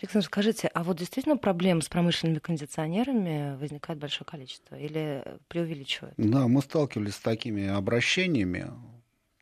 Александр, 0.00 0.26
скажите, 0.26 0.68
а 0.68 0.84
вот 0.84 0.98
действительно 0.98 1.36
проблем 1.36 1.80
с 1.80 1.88
промышленными 1.88 2.38
кондиционерами 2.38 3.56
возникает 3.56 3.98
большое 3.98 4.26
количество 4.26 4.76
или 4.76 5.24
преувеличивают? 5.48 6.14
Да, 6.18 6.46
мы 6.46 6.62
сталкивались 6.62 7.14
с 7.14 7.20
такими 7.20 7.66
обращениями. 7.66 8.70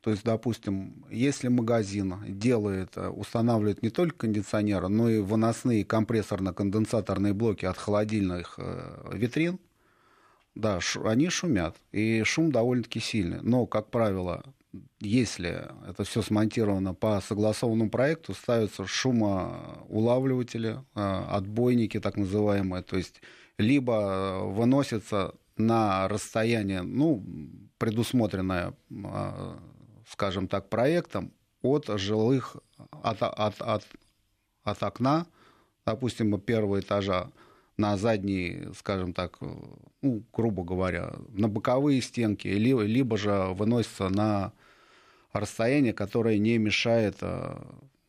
То 0.01 0.11
есть, 0.11 0.23
допустим, 0.23 1.05
если 1.09 1.47
магазин 1.47 2.15
делает, 2.27 2.95
э, 2.95 3.07
устанавливает 3.09 3.81
не 3.81 3.89
только 3.89 4.19
кондиционеры, 4.19 4.87
но 4.87 5.09
и 5.09 5.19
выносные 5.19 5.83
компрессорно-конденсаторные 5.83 7.33
блоки 7.33 7.65
от 7.65 7.77
холодильных 7.77 8.55
э, 8.57 9.11
витрин, 9.13 9.59
да, 10.55 10.79
они 11.03 11.29
шумят, 11.29 11.75
и 11.91 12.23
шум 12.23 12.51
довольно-таки 12.51 12.99
сильный. 12.99 13.39
Но, 13.41 13.65
как 13.65 13.91
правило, 13.91 14.43
если 14.99 15.67
это 15.87 16.03
все 16.03 16.21
смонтировано 16.21 16.93
по 16.93 17.21
согласованному 17.21 17.89
проекту, 17.89 18.33
ставятся 18.33 18.85
шумоулавливатели, 18.85 20.79
э, 20.95 21.23
отбойники 21.29 21.99
так 21.99 22.17
называемые, 22.17 22.83
то 22.83 22.97
есть 22.97 23.21
либо 23.57 24.41
выносятся 24.43 25.33
на 25.57 26.07
расстояние, 26.07 26.83
ну, 26.83 27.23
предусмотренное 27.77 28.73
скажем 30.09 30.47
так, 30.47 30.69
проектом 30.69 31.31
от 31.61 31.87
жилых, 31.87 32.57
от, 33.03 33.21
от, 33.21 33.61
от, 33.61 33.85
от 34.63 34.83
окна, 34.83 35.27
допустим, 35.85 36.39
первого 36.39 36.79
этажа 36.79 37.31
на 37.77 37.97
задние, 37.97 38.73
скажем 38.73 39.13
так, 39.13 39.37
ну, 40.01 40.23
грубо 40.33 40.63
говоря, 40.63 41.15
на 41.29 41.47
боковые 41.47 42.01
стенки, 42.01 42.47
либо, 42.47 42.81
либо 42.81 43.17
же 43.17 43.49
выносится 43.53 44.09
на 44.09 44.53
расстояние, 45.33 45.93
которое 45.93 46.39
не 46.39 46.57
мешает 46.57 47.17
э, 47.21 47.55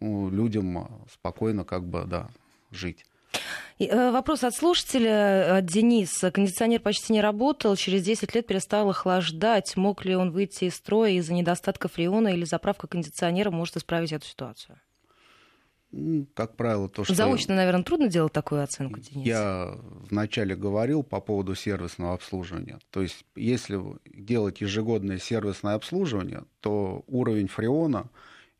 ну, 0.01 0.31
людям 0.31 1.07
спокойно 1.13 1.65
как 1.65 1.85
бы, 1.85 2.05
да, 2.07 2.31
жить. 2.71 3.05
Э, 3.79 4.11
вопрос 4.11 4.45
от 4.45 4.55
слушателя, 4.55 5.59
от 5.59 5.67
Дениса. 5.67 6.31
Кондиционер 6.31 6.81
почти 6.81 7.13
не 7.13 7.21
работал, 7.21 7.77
через 7.77 8.03
10 8.03 8.35
лет 8.35 8.47
перестал 8.47 8.91
охлаждать. 8.91 9.77
Мог 9.77 10.05
ли 10.05 10.17
он 10.17 10.31
выйти 10.31 10.65
из 10.65 10.75
строя 10.75 11.13
из-за 11.13 11.35
недостатка 11.35 11.89
фреона 11.89 12.29
или 12.29 12.45
заправка 12.45 12.87
кондиционера 12.87 13.51
может 13.51 13.77
исправить 13.77 14.13
эту 14.13 14.27
ситуацию? 14.27 14.79
Как 16.35 16.57
правило, 16.57 16.89
то, 16.89 17.03
что... 17.03 17.15
Заочно, 17.15 17.55
наверное, 17.55 17.83
трудно 17.83 18.09
делать 18.09 18.33
такую 18.33 18.63
оценку, 18.63 19.01
Денис? 19.01 19.27
Я 19.27 19.75
вначале 20.11 20.55
говорил 20.55 21.03
по 21.03 21.21
поводу 21.21 21.55
сервисного 21.55 22.13
обслуживания. 22.13 22.79
То 22.91 23.01
есть, 23.01 23.25
если 23.35 23.81
делать 24.05 24.61
ежегодное 24.61 25.19
сервисное 25.19 25.75
обслуживание, 25.75 26.45
то 26.61 27.05
уровень 27.07 27.49
фреона 27.49 28.11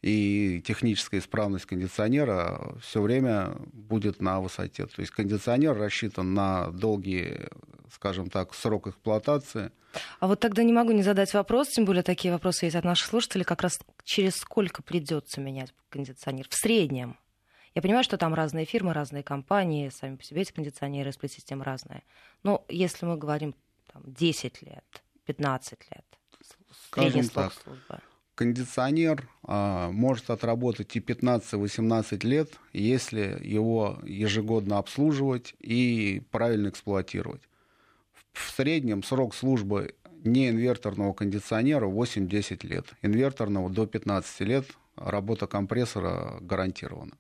и 0.03 0.63
техническая 0.65 1.21
исправность 1.21 1.67
кондиционера 1.67 2.77
все 2.81 3.01
время 3.01 3.57
будет 3.73 4.21
на 4.21 4.41
высоте. 4.41 4.87
То 4.87 5.01
есть 5.01 5.13
кондиционер 5.13 5.77
рассчитан 5.77 6.35
на 6.35 6.71
долгий, 6.71 7.49
скажем 7.93 8.31
так, 8.31 8.55
срок 8.55 8.87
эксплуатации. 8.87 9.73
А 10.21 10.29
вот 10.29 10.41
тогда 10.41 10.63
не 10.63 10.73
могу 10.73 10.93
не 10.93 11.03
задать 11.03 11.33
вопрос, 11.35 11.69
тем 11.69 11.85
более 11.85 12.03
такие 12.03 12.33
вопросы 12.33 12.67
есть 12.67 12.77
от 12.77 12.85
наших 12.85 13.09
слушателей, 13.09 13.45
как 13.45 13.63
раз 13.63 13.79
через 14.05 14.37
сколько 14.37 14.83
придется 14.83 15.41
менять 15.41 15.75
кондиционер 15.89 16.47
в 16.49 16.55
среднем? 16.55 17.17
Я 17.75 17.83
понимаю, 17.83 18.05
что 18.05 18.19
там 18.19 18.35
разные 18.35 18.65
фирмы, 18.65 18.93
разные 18.93 19.23
компании, 19.23 19.89
сами 19.89 20.17
по 20.17 20.25
себе 20.25 20.43
эти 20.43 20.53
кондиционеры, 20.53 21.13
сплит-системы 21.13 21.65
разные. 21.65 22.03
Но 22.43 22.65
если 22.69 23.07
мы 23.07 23.17
говорим 23.17 23.55
там, 23.93 24.03
10 24.07 24.63
лет, 24.63 24.85
15 25.27 25.79
лет, 25.91 26.05
Скажем 26.91 27.29
так, 27.29 27.53
службы 27.53 28.01
кондиционер 28.39 29.29
а, 29.43 29.91
может 29.91 30.31
отработать 30.31 30.95
и 30.95 31.01
15-18 31.01 32.25
лет, 32.25 32.53
если 32.73 33.37
его 33.43 33.99
ежегодно 34.05 34.79
обслуживать 34.79 35.57
и 35.59 36.23
правильно 36.31 36.69
эксплуатировать. 36.69 37.43
В 38.33 38.53
среднем 38.53 39.03
срок 39.03 39.35
службы 39.35 39.97
неинверторного 40.23 41.15
кондиционера 41.15 41.89
8-10 41.89 42.65
лет, 42.65 42.87
инверторного 43.03 43.71
до 43.71 43.89
15 43.89 44.41
лет 44.43 44.67
работа 44.95 45.49
компрессора 45.49 46.39
гарантирована. 46.41 47.19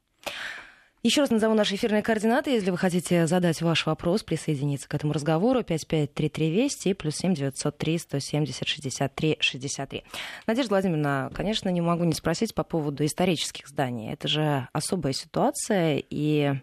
Еще 1.05 1.21
раз 1.21 1.31
назову 1.31 1.55
наши 1.55 1.77
эфирные 1.77 2.03
координаты, 2.03 2.51
если 2.51 2.73
вы 2.73 2.77
хотите 2.77 3.29
задать 3.29 3.63
ваш 3.63 3.87
вопрос, 3.87 4.25
присоединиться 4.25 4.89
к 4.89 4.95
этому 4.95 5.13
разговору. 5.13 5.63
5533 5.63 6.51
Вести 6.51 6.93
плюс 6.93 7.17
7 7.17 7.35
903 7.35 7.99
170 7.99 8.67
63 8.67 9.37
63. 9.39 10.05
Надежда 10.49 10.71
Владимировна, 10.71 11.31
конечно, 11.33 11.69
не 11.69 11.81
могу 11.81 12.03
не 12.03 12.15
спросить 12.15 12.53
по 12.53 12.65
поводу 12.65 13.05
исторических 13.05 13.69
зданий. 13.69 14.13
Это 14.13 14.27
же 14.27 14.69
особая 14.73 15.13
ситуация, 15.13 16.03
и 16.11 16.55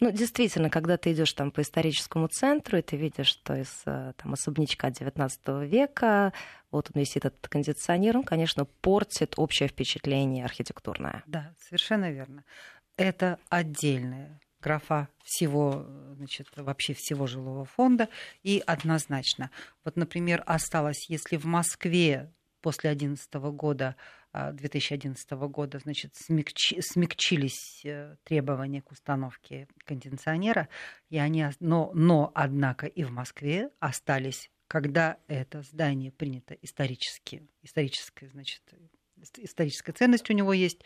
ну, 0.00 0.10
действительно, 0.10 0.68
когда 0.68 0.96
ты 0.96 1.12
идешь 1.12 1.32
там 1.32 1.50
по 1.50 1.62
историческому 1.62 2.28
центру, 2.28 2.78
и 2.78 2.82
ты 2.82 2.96
видишь, 2.96 3.28
что 3.28 3.54
из 3.54 3.82
э, 3.86 4.12
там, 4.16 4.34
особнячка 4.34 4.90
19 4.90 5.40
века, 5.62 6.34
вот 6.70 6.90
он 6.94 7.00
висит 7.00 7.24
этот 7.24 7.48
кондиционер, 7.48 8.18
он, 8.18 8.24
конечно, 8.24 8.66
портит 8.66 9.34
общее 9.38 9.70
впечатление 9.70 10.44
архитектурное. 10.44 11.22
Да, 11.26 11.54
совершенно 11.58 12.10
верно 12.10 12.44
это 12.96 13.38
отдельная 13.48 14.40
графа 14.60 15.08
всего, 15.22 15.86
значит, 16.16 16.48
вообще 16.56 16.94
всего 16.94 17.26
жилого 17.26 17.64
фонда. 17.64 18.08
И 18.42 18.62
однозначно, 18.66 19.50
вот, 19.84 19.96
например, 19.96 20.42
осталось, 20.46 21.08
если 21.08 21.36
в 21.36 21.44
Москве 21.44 22.32
после 22.62 22.90
2011 22.90 23.34
года 23.56 23.96
2011 24.32 25.32
а, 25.32 25.36
года, 25.48 25.78
значит, 25.78 26.14
смягчи, 26.14 26.80
смягчились 26.82 27.82
э, 27.84 28.16
требования 28.24 28.82
к 28.82 28.90
установке 28.90 29.66
кондиционера, 29.84 30.68
и 31.08 31.16
они, 31.16 31.46
но, 31.60 31.90
но, 31.94 32.32
однако, 32.34 32.86
и 32.86 33.02
в 33.02 33.10
Москве 33.10 33.70
остались, 33.80 34.50
когда 34.68 35.16
это 35.26 35.62
здание 35.62 36.12
принято 36.12 36.54
исторически, 36.60 37.46
историческая, 37.62 38.28
значит, 38.28 38.62
историческая 39.38 39.92
ценность 39.92 40.28
у 40.28 40.34
него 40.34 40.52
есть, 40.52 40.82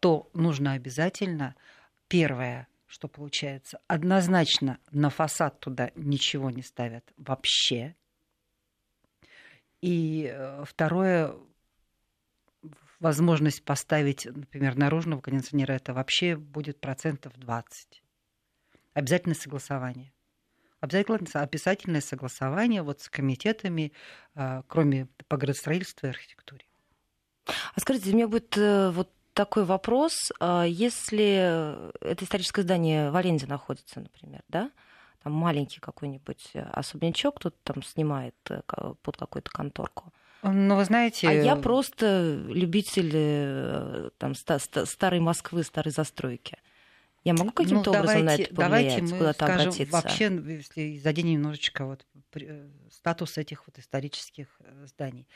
то 0.00 0.30
нужно 0.34 0.72
обязательно 0.72 1.54
первое, 2.08 2.68
что 2.86 3.08
получается, 3.08 3.80
однозначно 3.86 4.78
на 4.90 5.10
фасад 5.10 5.60
туда 5.60 5.90
ничего 5.94 6.50
не 6.50 6.62
ставят 6.62 7.12
вообще. 7.16 7.94
И 9.80 10.30
э, 10.32 10.64
второе, 10.66 11.34
возможность 13.00 13.64
поставить, 13.64 14.26
например, 14.26 14.76
наружного 14.76 15.20
кондиционера, 15.20 15.72
это 15.72 15.94
вообще 15.94 16.36
будет 16.36 16.80
процентов 16.80 17.32
20. 17.36 18.02
Обязательно 18.94 19.34
согласование. 19.34 20.12
Обязательно, 20.80 21.18
обязательное 21.34 22.00
согласование 22.00 22.82
вот 22.82 23.00
с 23.00 23.08
комитетами, 23.08 23.92
а, 24.34 24.62
кроме 24.68 25.08
по 25.26 25.36
градостроительству 25.36 26.06
и 26.06 26.10
архитектуре. 26.10 26.64
А 27.46 27.80
скажите, 27.80 28.10
у 28.10 28.14
меня 28.14 28.28
будет 28.28 28.56
э, 28.56 28.90
вот 28.90 29.10
такой 29.38 29.64
вопрос. 29.64 30.32
А 30.40 30.64
если 30.64 31.92
это 32.04 32.24
историческое 32.24 32.62
здание 32.62 33.12
в 33.12 33.16
аренде 33.16 33.46
находится, 33.46 34.00
например, 34.00 34.42
да? 34.48 34.72
Там 35.22 35.32
маленький 35.32 35.78
какой-нибудь 35.78 36.50
особнячок 36.72 37.36
кто-то 37.36 37.56
там 37.62 37.84
снимает 37.84 38.34
э, 38.50 38.62
под 39.00 39.16
какую-то 39.16 39.50
конторку. 39.50 40.12
Ну, 40.42 40.74
вы 40.74 40.84
знаете... 40.84 41.28
А 41.28 41.32
я 41.32 41.54
просто 41.54 42.34
любитель 42.48 43.12
э, 43.14 44.10
там, 44.18 44.34
старой 44.34 45.20
Москвы, 45.20 45.62
старой 45.62 45.92
застройки. 45.92 46.58
Я 47.22 47.34
могу 47.34 47.52
каким-то 47.52 47.92
ну, 47.92 47.98
образом 47.98 48.24
давайте, 48.24 48.24
на 48.24 48.44
это 48.44 48.54
повлиять, 48.54 48.70
давайте 48.70 49.02
мы 49.02 49.18
куда-то 49.18 49.44
скажем, 49.44 49.68
обратиться? 49.68 49.92
Вообще, 49.92 50.24
если 50.24 50.98
заденем 50.98 51.32
немножечко 51.34 51.84
вот, 51.84 52.06
статус 52.90 53.38
этих 53.38 53.68
вот 53.68 53.78
исторических 53.78 54.48
зданий 54.84 55.28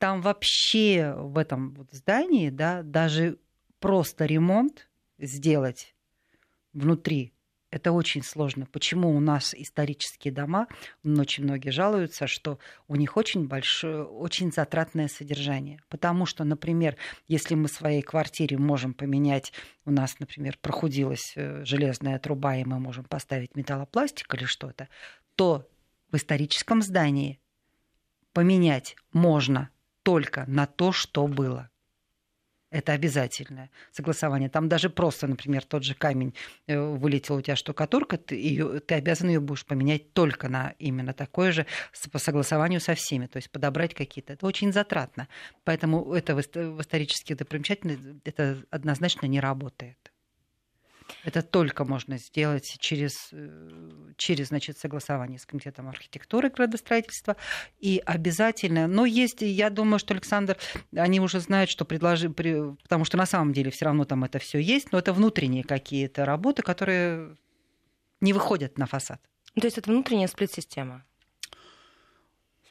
там 0.00 0.22
вообще 0.22 1.14
в 1.14 1.36
этом 1.36 1.74
вот 1.74 1.92
здании, 1.92 2.48
да, 2.48 2.82
даже 2.82 3.38
просто 3.80 4.24
ремонт 4.24 4.88
сделать 5.18 5.94
внутри, 6.72 7.34
это 7.70 7.92
очень 7.92 8.22
сложно. 8.22 8.66
Почему 8.72 9.14
у 9.14 9.20
нас 9.20 9.54
исторические 9.54 10.32
дома, 10.32 10.68
очень 11.04 11.44
многие 11.44 11.68
жалуются, 11.68 12.26
что 12.26 12.58
у 12.88 12.96
них 12.96 13.18
очень 13.18 13.46
большое, 13.46 14.04
очень 14.04 14.50
затратное 14.50 15.06
содержание. 15.06 15.82
Потому 15.90 16.24
что, 16.24 16.44
например, 16.44 16.96
если 17.28 17.54
мы 17.54 17.68
в 17.68 17.72
своей 17.72 18.00
квартире 18.00 18.56
можем 18.56 18.94
поменять, 18.94 19.52
у 19.84 19.90
нас, 19.90 20.18
например, 20.18 20.56
прохудилась 20.62 21.34
э, 21.36 21.62
железная 21.66 22.18
труба, 22.18 22.56
и 22.56 22.64
мы 22.64 22.80
можем 22.80 23.04
поставить 23.04 23.54
металлопластик 23.54 24.34
или 24.34 24.44
что-то, 24.44 24.88
то 25.36 25.68
в 26.10 26.16
историческом 26.16 26.80
здании 26.80 27.38
поменять 28.32 28.96
можно 29.12 29.68
только 30.10 30.44
на 30.48 30.66
то, 30.66 30.90
что 30.90 31.28
было. 31.28 31.70
Это 32.72 32.92
обязательное 32.92 33.70
согласование. 33.92 34.48
Там 34.48 34.68
даже 34.68 34.90
просто, 34.90 35.28
например, 35.28 35.64
тот 35.64 35.84
же 35.84 35.94
камень 35.94 36.34
э, 36.66 36.80
вылетел 36.80 37.36
у 37.36 37.40
тебя 37.40 37.54
штукатурка, 37.54 38.16
ты, 38.16 38.34
ее, 38.34 38.80
ты 38.80 38.96
обязан 38.96 39.28
ее 39.28 39.38
будешь 39.38 39.64
поменять 39.64 40.12
только 40.12 40.48
на 40.48 40.74
именно 40.80 41.12
такое 41.12 41.52
же 41.52 41.66
по 42.10 42.18
согласованию 42.18 42.80
со 42.80 42.96
всеми, 42.96 43.26
то 43.26 43.36
есть 43.36 43.52
подобрать 43.52 43.94
какие-то. 43.94 44.32
Это 44.32 44.46
очень 44.46 44.72
затратно. 44.72 45.28
Поэтому 45.62 46.12
это 46.12 46.34
в 46.34 46.40
исторических 46.80 47.36
это 48.24 48.64
однозначно 48.70 49.26
не 49.26 49.38
работает. 49.38 50.09
Это 51.24 51.42
только 51.42 51.84
можно 51.84 52.18
сделать 52.18 52.76
через, 52.78 53.28
э, 53.32 54.12
через 54.16 54.48
значит, 54.48 54.78
согласование 54.78 55.38
с 55.38 55.46
Комитетом 55.46 55.88
архитектуры 55.88 56.48
и 56.48 56.52
градостроительства. 56.52 57.36
И 57.78 58.02
обязательно, 58.04 58.86
но 58.86 59.06
есть, 59.06 59.42
я 59.42 59.70
думаю, 59.70 59.98
что 59.98 60.14
Александр, 60.14 60.56
они 60.94 61.20
уже 61.20 61.40
знают, 61.40 61.70
что 61.70 61.84
предложи, 61.84 62.30
потому 62.30 63.04
что 63.04 63.16
на 63.16 63.26
самом 63.26 63.52
деле 63.52 63.70
все 63.70 63.86
равно 63.86 64.04
там 64.04 64.24
это 64.24 64.38
все 64.38 64.58
есть, 64.58 64.92
но 64.92 64.98
это 64.98 65.12
внутренние 65.12 65.64
какие-то 65.64 66.24
работы, 66.24 66.62
которые 66.62 67.36
не 68.20 68.32
выходят 68.32 68.78
на 68.78 68.86
фасад. 68.86 69.20
То 69.54 69.66
есть 69.66 69.78
это 69.78 69.90
внутренняя 69.90 70.28
сплит-система? 70.28 71.04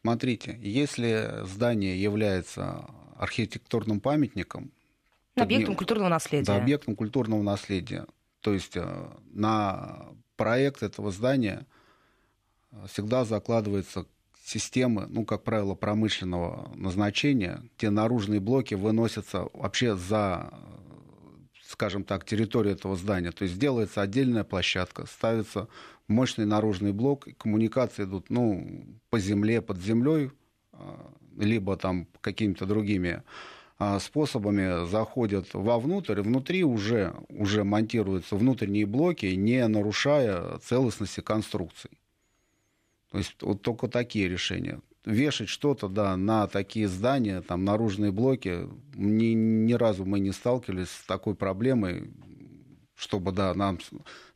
Смотрите, 0.01 0.57
если 0.61 1.43
здание 1.43 2.01
является 2.01 2.85
архитектурным 3.17 3.99
памятником, 3.99 4.71
объектом 5.35 5.75
культурного 5.75 6.09
наследия. 6.09 6.45
Да, 6.45 6.57
объектом 6.57 6.95
культурного 6.95 7.41
наследия, 7.41 8.05
то 8.41 8.53
есть 8.53 8.77
э, 8.77 9.09
на 9.31 10.07
проект 10.35 10.83
этого 10.83 11.11
здания 11.11 11.65
э, 12.71 12.85
всегда 12.87 13.25
закладывается 13.25 14.05
системы, 14.43 15.05
ну, 15.09 15.25
как 15.25 15.43
правило, 15.43 15.75
промышленного 15.75 16.71
назначения, 16.75 17.61
где 17.77 17.89
наружные 17.89 18.39
блоки 18.39 18.73
выносятся 18.73 19.47
вообще 19.53 19.95
за, 19.95 20.51
скажем 21.63 22.03
так, 22.03 22.25
территорию 22.25 22.73
этого 22.73 22.95
здания. 22.95 23.31
То 23.31 23.43
есть 23.43 23.59
делается 23.59 24.01
отдельная 24.01 24.43
площадка, 24.43 25.05
ставится 25.05 25.67
мощный 26.07 26.45
наружный 26.45 26.93
блок, 26.93 27.27
коммуникации 27.37 28.05
идут, 28.05 28.29
ну, 28.29 28.85
по 29.09 29.19
земле, 29.19 29.61
под 29.61 29.77
землей, 29.77 30.31
э, 30.73 30.77
либо 31.37 31.77
там 31.77 32.07
какими-то 32.21 32.65
другими 32.65 33.23
способами 33.99 34.85
заходят 34.87 35.53
вовнутрь, 35.53 36.21
внутри 36.21 36.63
уже, 36.63 37.15
уже 37.29 37.63
монтируются 37.63 38.35
внутренние 38.35 38.85
блоки, 38.85 39.27
не 39.27 39.65
нарушая 39.67 40.57
целостности 40.59 41.21
конструкций. 41.21 41.91
То 43.11 43.17
есть 43.17 43.35
вот 43.41 43.61
только 43.61 43.87
такие 43.87 44.27
решения. 44.27 44.81
Вешать 45.05 45.49
что-то, 45.49 45.87
да, 45.87 46.17
на 46.17 46.47
такие 46.47 46.87
здания, 46.87 47.41
там, 47.41 47.63
наружные 47.63 48.11
блоки, 48.11 48.67
ни, 48.95 49.33
ни 49.33 49.73
разу 49.73 50.05
мы 50.05 50.19
не 50.19 50.33
сталкивались 50.33 50.89
с 50.89 51.05
такой 51.05 51.35
проблемой, 51.35 52.11
чтобы, 52.95 53.31
да, 53.31 53.53
нам, 53.53 53.79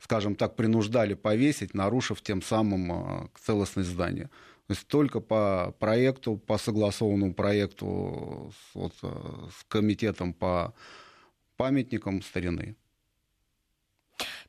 скажем 0.00 0.36
так, 0.36 0.56
принуждали 0.56 1.12
повесить, 1.12 1.74
нарушив 1.74 2.22
тем 2.22 2.40
самым 2.40 2.92
а, 2.92 3.28
целостность 3.38 3.90
здания. 3.90 4.30
То 4.66 4.72
есть 4.72 4.86
только 4.88 5.20
по 5.20 5.74
проекту, 5.78 6.38
по 6.38 6.56
согласованному 6.56 7.34
проекту 7.34 8.52
с, 8.52 8.74
вот, 8.74 8.94
э, 9.02 9.48
с 9.50 9.64
комитетом 9.64 10.32
по 10.32 10.74
памятникам 11.56 12.22
старины. 12.22 12.76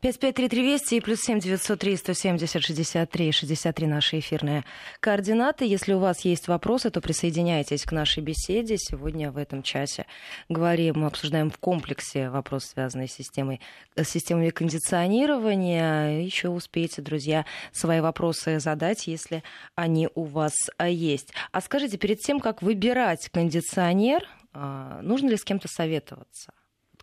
553320 0.01 0.93
и 0.93 1.01
плюс 1.01 1.21
7 1.21 1.39
903 1.39 1.97
170 1.97 2.63
63 2.63 3.31
63 3.31 3.87
наши 3.87 4.19
эфирные 4.19 4.63
координаты. 4.99 5.65
Если 5.65 5.93
у 5.93 5.99
вас 5.99 6.21
есть 6.21 6.47
вопросы, 6.47 6.89
то 6.89 7.01
присоединяйтесь 7.01 7.83
к 7.83 7.91
нашей 7.91 8.21
беседе. 8.21 8.77
Сегодня 8.77 9.31
в 9.31 9.37
этом 9.37 9.63
часе 9.63 10.05
говорим, 10.49 10.99
мы 10.99 11.07
обсуждаем 11.07 11.49
в 11.49 11.57
комплексе 11.57 12.29
вопрос, 12.29 12.65
связанный 12.65 13.07
с 13.07 13.13
системой, 13.13 13.61
с 13.95 14.07
системой 14.07 14.51
кондиционирования. 14.51 16.21
Еще 16.21 16.49
успеете, 16.49 17.01
друзья, 17.01 17.45
свои 17.71 18.01
вопросы 18.01 18.59
задать, 18.59 19.07
если 19.07 19.43
они 19.75 20.09
у 20.15 20.23
вас 20.23 20.53
а, 20.77 20.87
есть. 20.87 21.33
А 21.51 21.61
скажите, 21.61 21.97
перед 21.97 22.19
тем, 22.19 22.39
как 22.39 22.61
выбирать 22.61 23.29
кондиционер, 23.29 24.27
а, 24.53 25.01
нужно 25.01 25.29
ли 25.29 25.37
с 25.37 25.43
кем-то 25.43 25.67
советоваться? 25.67 26.53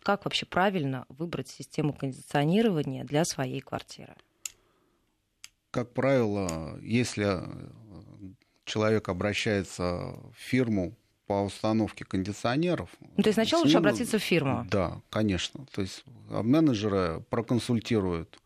Как 0.03 0.25
вообще 0.25 0.45
правильно 0.45 1.05
выбрать 1.09 1.47
систему 1.47 1.93
кондиционирования 1.93 3.03
для 3.03 3.25
своей 3.25 3.61
квартиры? 3.61 4.15
Как 5.71 5.93
правило, 5.93 6.77
если 6.81 7.41
человек 8.65 9.09
обращается 9.09 9.83
в 9.83 10.35
фирму 10.35 10.95
по 11.25 11.41
установке 11.41 12.05
кондиционеров. 12.05 12.89
Ну, 12.99 13.23
то 13.23 13.29
есть 13.29 13.35
сначала 13.35 13.63
лучше 13.63 13.77
обратиться 13.77 14.19
в 14.19 14.21
фирму? 14.21 14.67
Да, 14.69 15.01
конечно. 15.09 15.65
То 15.73 15.81
есть 15.81 16.03
менеджеры 16.27 17.23
проконсультируют 17.29 18.39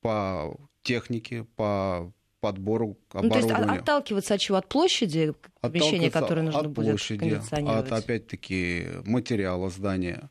по 0.00 0.56
технике, 0.82 1.44
по 1.56 2.12
подбору 2.40 2.96
оборудования. 3.10 3.46
Ну, 3.46 3.54
то 3.56 3.70
есть 3.70 3.82
отталкиваться 3.82 4.34
от 4.34 4.40
чего? 4.40 4.58
От 4.58 4.68
площади 4.68 5.34
помещения, 5.60 6.10
которое 6.10 6.42
нужно 6.42 6.60
от 6.60 6.70
будет 6.70 6.88
площади, 6.88 7.20
кондиционировать? 7.20 7.86
От, 7.86 7.92
опять-таки, 7.92 8.86
материала 9.04 9.70
здания. 9.70 10.28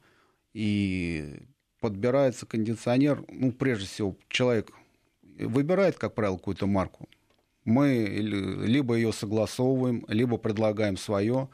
И 0.54 1.40
подбирается 1.80 2.46
кондиционер, 2.46 3.24
ну, 3.30 3.52
прежде 3.52 3.88
всего, 3.88 4.16
человек 4.30 4.72
выбирает, 5.40 5.98
как 5.98 6.14
правило, 6.14 6.38
какую-то 6.38 6.68
марку. 6.68 7.10
Мы 7.64 8.06
либо 8.66 8.96
ее 8.96 9.14
согласовываем, 9.14 10.06
либо 10.08 10.38
предлагаем 10.38 10.98
свое. 10.98 11.50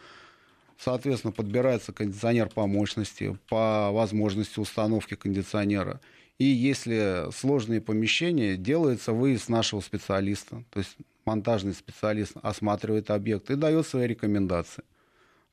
Соответственно, 0.77 1.33
подбирается 1.33 1.91
кондиционер 1.91 2.49
по 2.49 2.67
мощности, 2.67 3.37
по 3.49 3.91
возможности 3.91 4.59
установки 4.59 5.15
кондиционера. 5.15 5.99
И 6.37 6.45
если 6.45 7.31
сложные 7.33 7.81
помещения, 7.81 8.57
делается 8.57 9.11
выезд 9.11 9.49
нашего 9.49 9.81
специалиста. 9.81 10.63
То 10.71 10.79
есть 10.79 10.95
монтажный 11.25 11.73
специалист 11.73 12.33
осматривает 12.41 13.09
объект 13.09 13.49
и 13.49 13.55
дает 13.55 13.87
свои 13.87 14.07
рекомендации. 14.07 14.83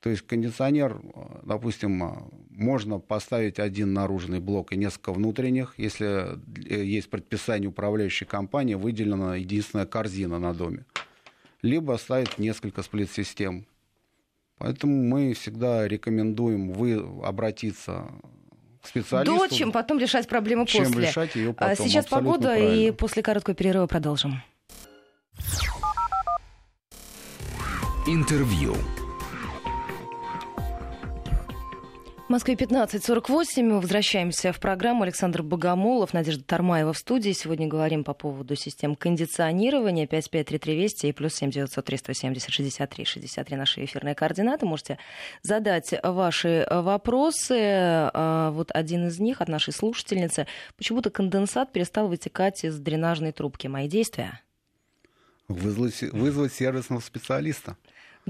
То 0.05 0.11
есть 0.11 0.21
кондиционер, 0.21 1.01
допустим, 1.41 2.29
можно 2.51 2.99
поставить 2.99 3.57
один 3.57 3.91
наружный 3.93 4.39
блок 4.39 4.71
и 4.71 4.77
несколько 4.77 5.11
внутренних. 5.11 5.73
Если 5.77 6.37
э, 6.69 6.83
есть 6.83 7.09
предписание 7.09 7.69
управляющей 7.69 8.27
компании, 8.27 8.75
выделена 8.75 9.35
единственная 9.37 9.87
корзина 9.87 10.37
на 10.37 10.53
доме. 10.53 10.85
Либо 11.63 11.97
ставить 11.97 12.37
несколько 12.37 12.83
сплит-систем. 12.83 13.65
Поэтому 14.59 14.93
мы 14.93 15.33
всегда 15.33 15.87
рекомендуем 15.87 16.71
вы 16.71 17.03
обратиться 17.23 18.05
к 18.83 18.87
специалисту. 18.87 19.35
До, 19.35 19.47
чем 19.47 19.71
потом 19.71 19.97
решать 19.97 20.27
проблему 20.27 20.67
чем 20.67 20.85
после. 20.85 21.07
решать 21.07 21.35
ее 21.35 21.49
а 21.57 21.69
потом. 21.69 21.87
Сейчас 21.87 22.05
Абсолютно 22.05 22.31
погода, 22.31 22.49
правильно. 22.49 22.75
и 22.75 22.91
после 22.91 23.23
короткого 23.23 23.55
перерыва 23.55 23.87
продолжим. 23.87 24.43
Интервью. 28.05 28.75
В 32.25 32.29
Москве 32.31 32.55
15.48. 32.55 33.61
Мы 33.61 33.79
возвращаемся 33.79 34.51
в 34.51 34.59
программу. 34.59 35.03
Александр 35.03 35.43
Богомолов, 35.43 36.11
Надежда 36.11 36.43
Тармаева 36.43 36.91
в 36.91 36.97
студии. 36.97 37.33
Сегодня 37.33 37.67
говорим 37.67 38.03
по 38.03 38.15
поводу 38.15 38.55
систем 38.55 38.95
кондиционирования. 38.95 40.07
553320 40.07 41.03
и 41.03 41.11
плюс 41.11 41.35
7900 41.35 41.85
370 41.85 42.49
63 42.49 43.05
63 43.05 43.55
наши 43.55 43.85
эфирные 43.85 44.15
координаты. 44.15 44.65
Можете 44.65 44.97
задать 45.43 45.93
ваши 46.01 46.65
вопросы. 46.71 47.59
А, 48.11 48.49
вот 48.49 48.71
один 48.73 49.05
из 49.05 49.19
них 49.19 49.39
от 49.41 49.47
нашей 49.47 49.71
слушательницы. 49.71 50.47
Почему-то 50.77 51.11
конденсат 51.11 51.71
перестал 51.71 52.07
вытекать 52.07 52.63
из 52.63 52.79
дренажной 52.79 53.33
трубки. 53.33 53.67
Мои 53.67 53.87
действия? 53.87 54.41
Вызвать, 55.47 56.01
вызвать 56.01 56.53
сервисного 56.53 57.01
специалиста. 57.01 57.77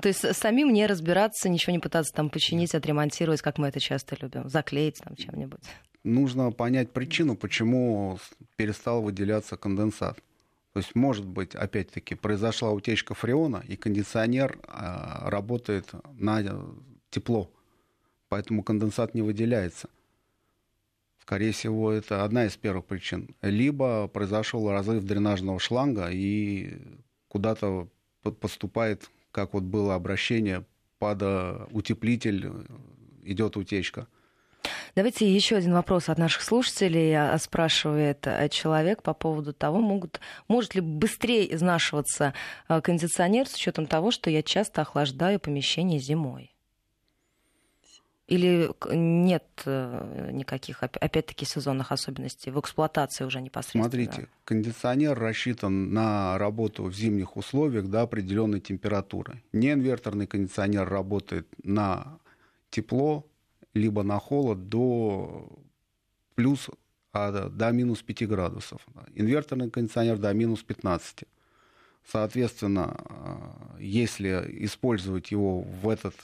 То 0.01 0.09
есть 0.09 0.35
самим 0.35 0.73
не 0.73 0.85
разбираться, 0.87 1.47
ничего 1.47 1.73
не 1.73 1.79
пытаться 1.79 2.13
там 2.13 2.29
починить, 2.29 2.75
отремонтировать, 2.75 3.41
как 3.41 3.57
мы 3.57 3.67
это 3.67 3.79
часто 3.79 4.17
любим, 4.19 4.49
заклеить 4.49 4.99
там 5.03 5.15
чем-нибудь. 5.15 5.63
Нужно 6.03 6.51
понять 6.51 6.91
причину, 6.91 7.35
почему 7.35 8.19
перестал 8.57 9.01
выделяться 9.01 9.57
конденсат. 9.57 10.17
То 10.73 10.79
есть, 10.79 10.93
может 10.93 11.25
быть, 11.25 11.55
опять-таки, 11.55 12.15
произошла 12.15 12.71
утечка 12.71 13.13
фреона, 13.13 13.63
и 13.65 13.77
кондиционер 13.77 14.59
э, 14.67 15.29
работает 15.29 15.89
на 16.19 16.43
тепло, 17.09 17.49
поэтому 18.27 18.61
конденсат 18.61 19.13
не 19.13 19.21
выделяется. 19.21 19.87
Скорее 21.21 21.53
всего, 21.53 21.91
это 21.91 22.25
одна 22.25 22.45
из 22.45 22.57
первых 22.57 22.85
причин. 22.85 23.35
Либо 23.41 24.07
произошел 24.09 24.69
разрыв 24.69 25.05
дренажного 25.05 25.59
шланга, 25.59 26.09
и 26.11 26.77
куда-то 27.29 27.87
поступает 28.41 29.09
как 29.36 29.53
вот 29.53 29.63
было 29.63 29.95
обращение 29.95 30.63
под 30.97 31.21
э, 31.21 31.65
утеплитель, 31.71 32.45
э, 32.45 32.51
идет 33.25 33.57
утечка. 33.57 34.07
Давайте 34.95 35.29
еще 35.29 35.57
один 35.57 35.73
вопрос 35.73 36.07
от 36.07 36.17
наших 36.17 36.41
слушателей. 36.41 37.13
А, 37.13 37.38
спрашивает 37.38 38.25
э, 38.27 38.47
человек 38.47 39.03
по 39.03 39.13
поводу 39.13 39.51
того, 39.51 39.81
могут, 39.81 40.21
может 40.47 40.73
ли 40.73 40.79
быстрее 40.79 41.53
изнашиваться 41.53 42.33
кондиционер 42.69 43.45
с 43.45 43.55
учетом 43.55 43.88
того, 43.88 44.11
что 44.11 44.29
я 44.29 44.41
часто 44.41 44.83
охлаждаю 44.83 45.38
помещение 45.41 45.99
зимой. 45.99 46.54
Или 48.28 48.71
нет 48.91 49.45
э, 49.65 50.32
никаких, 50.32 50.82
опять-таки, 50.82 51.45
сезонных 51.45 51.91
особенностей 51.91 52.49
в 52.49 52.59
эксплуатации 52.59 53.23
уже 53.23 53.39
непосредственно? 53.39 53.84
Смотрите, 53.84 54.28
кондиционер 54.45 55.17
рассчитан 55.17 55.93
на 55.93 56.36
работу 56.39 56.86
в 56.86 56.93
зимних 56.95 57.38
условиях 57.38 57.88
до 57.88 58.01
определенной 58.01 58.61
температуры. 58.61 59.43
Неинверторный 59.53 60.26
кондиционер 60.26 60.89
работает 60.89 61.47
на 61.63 62.17
тепло, 62.71 63.28
либо 63.76 64.01
на 64.01 64.17
холод 64.17 64.69
до 64.69 65.47
плюс 66.34 66.69
а, 67.13 67.49
до 67.49 67.71
минус 67.71 68.01
5 68.01 68.28
градусов. 68.28 68.82
Инверторный 69.13 69.69
кондиционер 69.69 70.17
до 70.17 70.34
минус 70.34 70.63
15. 70.63 71.26
Соответственно, 72.11 72.97
э, 73.07 73.82
если 73.82 74.30
использовать 74.65 75.32
его 75.32 75.61
в 75.61 75.88
этот 75.89 76.15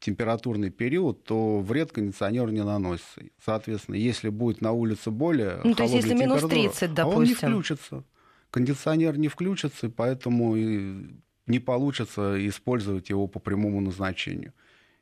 температурный 0.00 0.70
период, 0.70 1.24
то 1.24 1.60
вред 1.60 1.92
кондиционеру 1.92 2.50
не 2.50 2.64
наносится. 2.64 3.22
Соответственно, 3.44 3.96
если 3.96 4.28
будет 4.28 4.60
на 4.60 4.72
улице 4.72 5.10
более 5.10 5.60
ну, 5.64 5.74
то 5.74 5.82
есть 5.82 5.94
если 5.94 6.14
минус 6.14 6.42
30, 6.42 6.94
допустим. 6.94 7.00
А 7.00 7.16
он 7.16 7.24
не 7.24 7.34
включится. 7.34 8.04
Кондиционер 8.50 9.18
не 9.18 9.28
включится, 9.28 9.90
поэтому 9.90 10.56
и 10.56 11.06
не 11.46 11.58
получится 11.58 12.36
использовать 12.48 13.10
его 13.10 13.26
по 13.26 13.40
прямому 13.40 13.80
назначению. 13.80 14.52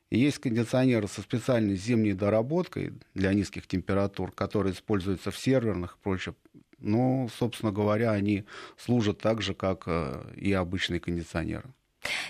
И 0.09 0.17
есть 0.17 0.39
кондиционеры 0.39 1.07
со 1.07 1.21
специальной 1.21 1.75
зимней 1.75 2.13
доработкой 2.13 2.93
для 3.13 3.33
низких 3.33 3.67
температур, 3.67 4.31
которые 4.31 4.73
используются 4.73 5.31
в 5.31 5.37
серверных 5.37 5.97
и 5.97 6.03
прочее. 6.03 6.35
Но, 6.79 7.27
собственно 7.37 7.71
говоря, 7.71 8.11
они 8.11 8.45
служат 8.77 9.19
так 9.19 9.41
же, 9.41 9.53
как 9.53 9.83
э, 9.87 10.33
и 10.35 10.53
обычные 10.53 10.99
кондиционеры. 10.99 11.73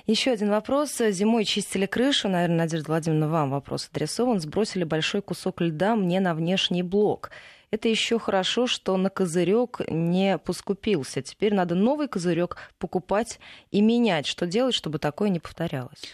Еще 0.05 0.31
один 0.31 0.49
вопрос. 0.49 0.97
Зимой 0.97 1.45
чистили 1.45 1.85
крышу. 1.85 2.29
Наверное, 2.29 2.57
Надежда 2.57 2.87
Владимировна, 2.87 3.29
вам 3.29 3.49
вопрос 3.51 3.89
адресован. 3.91 4.39
Сбросили 4.39 4.83
большой 4.83 5.21
кусок 5.21 5.61
льда 5.61 5.95
мне 5.95 6.19
на 6.19 6.33
внешний 6.33 6.83
блок. 6.83 7.31
Это 7.69 7.89
еще 7.89 8.17
хорошо, 8.17 8.65
что 8.65 8.95
на 8.95 9.09
козырек 9.09 9.81
не 9.89 10.37
поскупился. 10.37 11.21
Теперь 11.21 11.53
надо 11.53 11.75
новый 11.75 12.07
козырек 12.07 12.57
покупать 12.79 13.39
и 13.71 13.81
менять. 13.81 14.25
Что 14.25 14.47
делать, 14.47 14.73
чтобы 14.73 14.99
такое 14.99 15.29
не 15.29 15.39
повторялось? 15.39 16.13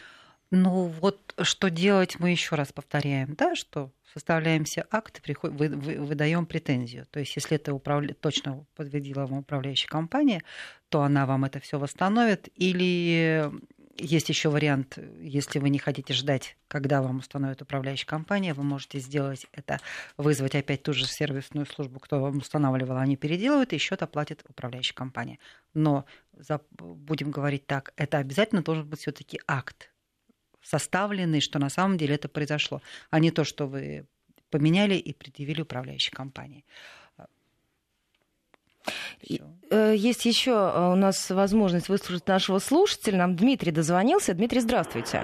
Ну 0.55 0.85
вот 1.01 1.33
что 1.41 1.71
делать, 1.71 2.19
мы 2.19 2.29
еще 2.29 2.53
раз 2.53 2.71
повторяем, 2.71 3.33
да, 3.33 3.55
что 3.55 3.91
составляем 4.13 4.65
все 4.65 4.85
акты, 4.91 5.19
приход... 5.19 5.51
вы, 5.53 5.69
вы, 5.69 5.95
выдаем 5.95 6.45
претензию. 6.45 7.07
То 7.09 7.19
есть, 7.19 7.35
если 7.35 7.55
это 7.55 7.73
управля... 7.73 8.13
точно 8.13 8.63
подтвердила 8.75 9.25
вам 9.25 9.39
управляющая 9.39 9.87
компания, 9.87 10.43
то 10.89 11.01
она 11.01 11.25
вам 11.25 11.45
это 11.45 11.59
все 11.59 11.79
восстановит. 11.79 12.49
Или 12.55 13.49
есть 13.97 14.29
еще 14.29 14.49
вариант, 14.49 14.99
если 15.19 15.57
вы 15.57 15.69
не 15.69 15.79
хотите 15.79 16.13
ждать, 16.13 16.55
когда 16.67 17.01
вам 17.01 17.17
установит 17.17 17.63
управляющая 17.63 18.05
компания, 18.05 18.53
вы 18.53 18.61
можете 18.61 18.99
сделать 18.99 19.47
это, 19.53 19.79
вызвать 20.17 20.53
опять 20.53 20.83
ту 20.83 20.93
же 20.93 21.07
сервисную 21.07 21.65
службу, 21.65 21.99
кто 21.99 22.19
вам 22.19 22.37
устанавливал, 22.37 22.97
они 22.97 23.17
переделывают, 23.17 23.73
и 23.73 23.79
счет 23.79 24.03
оплатит 24.03 24.43
управляющая 24.47 24.93
компания. 24.93 25.39
Но 25.73 26.05
будем 26.77 27.31
говорить 27.31 27.65
так, 27.65 27.91
это 27.97 28.19
обязательно 28.19 28.61
должен 28.61 28.87
быть 28.87 28.99
все-таки 28.99 29.39
акт 29.47 29.89
составленный, 30.63 31.41
что 31.41 31.59
на 31.59 31.69
самом 31.69 31.97
деле 31.97 32.15
это 32.15 32.29
произошло, 32.29 32.81
а 33.11 33.19
не 33.19 33.31
то, 33.31 33.43
что 33.43 33.67
вы 33.67 34.05
поменяли 34.49 34.95
и 34.95 35.13
предъявили 35.13 35.61
управляющей 35.61 36.11
компании. 36.11 36.63
Всё. 39.21 39.43
Э, 39.71 39.93
есть 39.95 40.25
еще 40.25 40.51
э, 40.51 40.91
у 40.91 40.95
нас 40.95 41.29
возможность 41.31 41.89
выслушать 41.89 42.27
нашего 42.27 42.59
слушателя. 42.59 43.17
Нам 43.17 43.35
Дмитрий 43.35 43.71
дозвонился. 43.71 44.33
Дмитрий, 44.33 44.59
здравствуйте. 44.59 45.21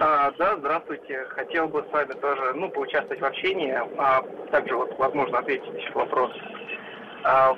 А, 0.00 0.30
да, 0.32 0.56
здравствуйте. 0.58 1.24
Хотел 1.30 1.68
бы 1.68 1.84
с 1.88 1.92
вами 1.92 2.12
тоже 2.20 2.54
ну, 2.54 2.68
поучаствовать 2.70 3.20
в 3.20 3.24
общении, 3.24 3.74
а 3.98 4.22
также, 4.50 4.76
вот, 4.76 4.96
возможно, 4.98 5.38
ответить 5.38 5.94
вопрос 5.94 6.30
а, 6.34 6.67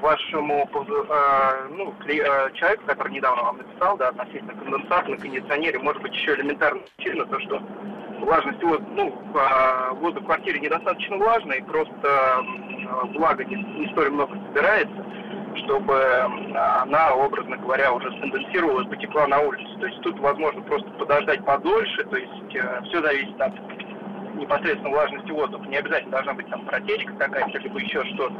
вашему 0.01 0.69
а, 1.11 1.69
ну, 1.71 1.95
а, 2.01 2.51
человеку, 2.53 2.83
который 2.87 3.13
недавно 3.13 3.43
вам 3.43 3.59
написал, 3.59 3.97
да, 3.97 4.09
относительно 4.09 4.55
конденсата 4.55 5.11
на 5.11 5.17
кондиционере, 5.17 5.79
может 5.79 6.03
быть, 6.03 6.13
еще 6.13 6.35
элементарная 6.35 6.83
причина, 6.97 7.25
то, 7.27 7.39
что 7.41 7.63
влажность 8.21 8.63
воздуха, 8.63 8.91
ну, 8.95 9.11
воздух 10.01 10.23
в 10.23 10.27
квартире 10.27 10.61
недостаточно 10.61 11.17
влажный, 11.17 11.63
просто 11.63 12.45
влага 13.15 13.45
не, 13.45 13.57
не 13.57 13.87
столь 13.93 14.11
много 14.11 14.35
собирается, 14.49 15.05
чтобы 15.65 15.97
она, 16.83 17.15
образно 17.15 17.57
говоря, 17.57 17.93
уже 17.93 18.11
сконденсировалась, 18.19 18.89
потекла 18.89 19.27
на 19.29 19.41
улицу. 19.41 19.79
То 19.79 19.87
есть 19.87 20.01
тут 20.03 20.19
возможно 20.19 20.63
просто 20.63 20.91
подождать 20.93 21.45
подольше, 21.45 22.05
то 22.05 22.17
есть 22.17 22.57
э, 22.57 22.83
все 22.89 23.03
зависит 23.03 23.41
от 23.41 23.53
непосредственно 24.41 24.91
влажности 24.91 25.31
воздуха. 25.31 25.65
Не 25.67 25.77
обязательно 25.77 26.11
должна 26.11 26.35
быть 26.35 26.49
там 26.49 26.67
протечка 26.67 27.13
какая-то, 27.15 27.59
либо 27.59 27.79
еще 27.79 28.05
что-то. 28.15 28.35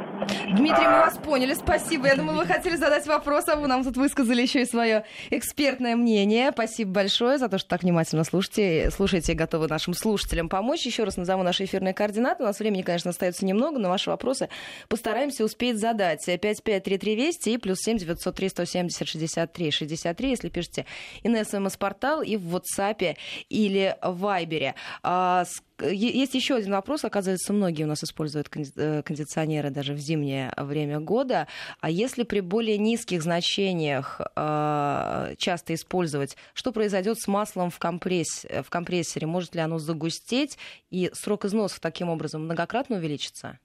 Дмитрий, 0.47 0.85
а... 0.85 0.91
мы 0.91 0.97
вас 1.05 1.17
поняли, 1.17 1.53
спасибо. 1.53 2.07
Я 2.07 2.15
думаю, 2.15 2.37
вы 2.37 2.45
хотели 2.45 2.75
задать 2.75 3.05
вопрос, 3.07 3.47
а 3.47 3.55
вы 3.55 3.67
нам 3.67 3.83
тут 3.83 3.97
высказали 3.97 4.41
еще 4.41 4.61
и 4.61 4.65
свое 4.65 5.05
экспертное 5.29 5.95
мнение. 5.95 6.51
Спасибо 6.51 6.91
большое 6.91 7.37
за 7.37 7.47
то, 7.49 7.57
что 7.57 7.69
так 7.69 7.83
внимательно 7.83 8.23
слушаете, 8.23 8.89
слушаете 8.91 9.33
и 9.33 9.35
готовы 9.35 9.67
нашим 9.67 9.93
слушателям 9.93 10.49
помочь. 10.49 10.85
Еще 10.85 11.03
раз 11.03 11.17
назову 11.17 11.43
наши 11.43 11.65
эфирные 11.65 11.93
координаты. 11.93 12.43
У 12.43 12.45
нас 12.45 12.59
времени, 12.59 12.81
конечно, 12.81 13.11
остается 13.11 13.45
немного, 13.45 13.79
но 13.79 13.89
ваши 13.89 14.09
вопросы 14.09 14.49
постараемся 14.89 15.45
успеть 15.45 15.79
задать. 15.79 16.25
5533 16.25 17.15
Вести 17.15 17.53
и 17.53 17.57
плюс 17.57 17.79
7 17.79 17.97
903 17.97 18.49
170 18.49 19.07
63 19.07 19.71
63, 19.71 20.29
если 20.29 20.49
пишете 20.49 20.85
и 21.23 21.29
на 21.29 21.43
смс-портал, 21.43 22.21
и 22.21 22.37
в 22.37 22.55
WhatsApp 22.55 23.15
или 23.49 23.95
Вайбере. 24.01 24.75
А, 25.03 25.45
есть 25.81 26.33
еще 26.33 26.55
один 26.55 26.71
вопрос. 26.71 27.03
Оказывается, 27.05 27.53
многие 27.53 27.83
у 27.83 27.87
нас 27.87 28.03
используют 28.03 28.49
э, 28.75 29.03
кондиционеры 29.03 29.69
даже 29.69 29.93
в 29.93 29.97
зимнее 29.97 30.53
время 30.57 30.99
года. 30.99 31.47
А 31.79 31.89
если 31.89 32.23
при 32.23 32.39
более 32.39 32.77
низких 32.77 33.23
значениях 33.23 34.21
э, 34.35 35.35
часто 35.37 35.73
использовать, 35.73 36.37
что 36.53 36.71
произойдет 36.71 37.19
с 37.19 37.27
маслом 37.27 37.69
в, 37.69 37.79
компресс... 37.79 38.45
в 38.63 38.69
компрессоре? 38.69 39.27
Может 39.27 39.55
ли 39.55 39.61
оно 39.61 39.79
загустеть 39.79 40.57
и 40.89 41.09
срок 41.13 41.45
износа 41.45 41.79
таким 41.81 42.09
образом 42.09 42.45
многократно 42.45 42.97
увеличится? 42.97 43.59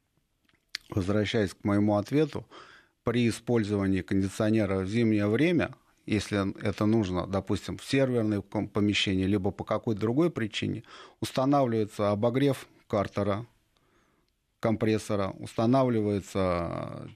Возвращаясь 0.90 1.54
к 1.54 1.64
моему 1.64 1.96
ответу, 1.96 2.46
при 3.02 3.28
использовании 3.28 4.02
кондиционера 4.02 4.80
в 4.80 4.88
зимнее 4.88 5.28
время 5.28 5.74
если 6.06 6.58
это 6.62 6.86
нужно, 6.86 7.26
допустим, 7.26 7.78
в 7.78 7.84
серверном 7.84 8.42
помещении, 8.42 9.24
либо 9.24 9.50
по 9.50 9.64
какой-то 9.64 10.00
другой 10.00 10.30
причине, 10.30 10.84
устанавливается 11.20 12.10
обогрев 12.12 12.66
картера, 12.88 13.44
компрессора, 14.60 15.30
устанавливается 15.38 17.10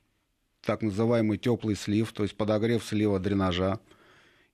так 0.62 0.82
называемый 0.82 1.38
теплый 1.38 1.76
слив, 1.76 2.12
то 2.12 2.24
есть 2.24 2.36
подогрев 2.36 2.84
слива 2.84 3.18
дренажа, 3.18 3.80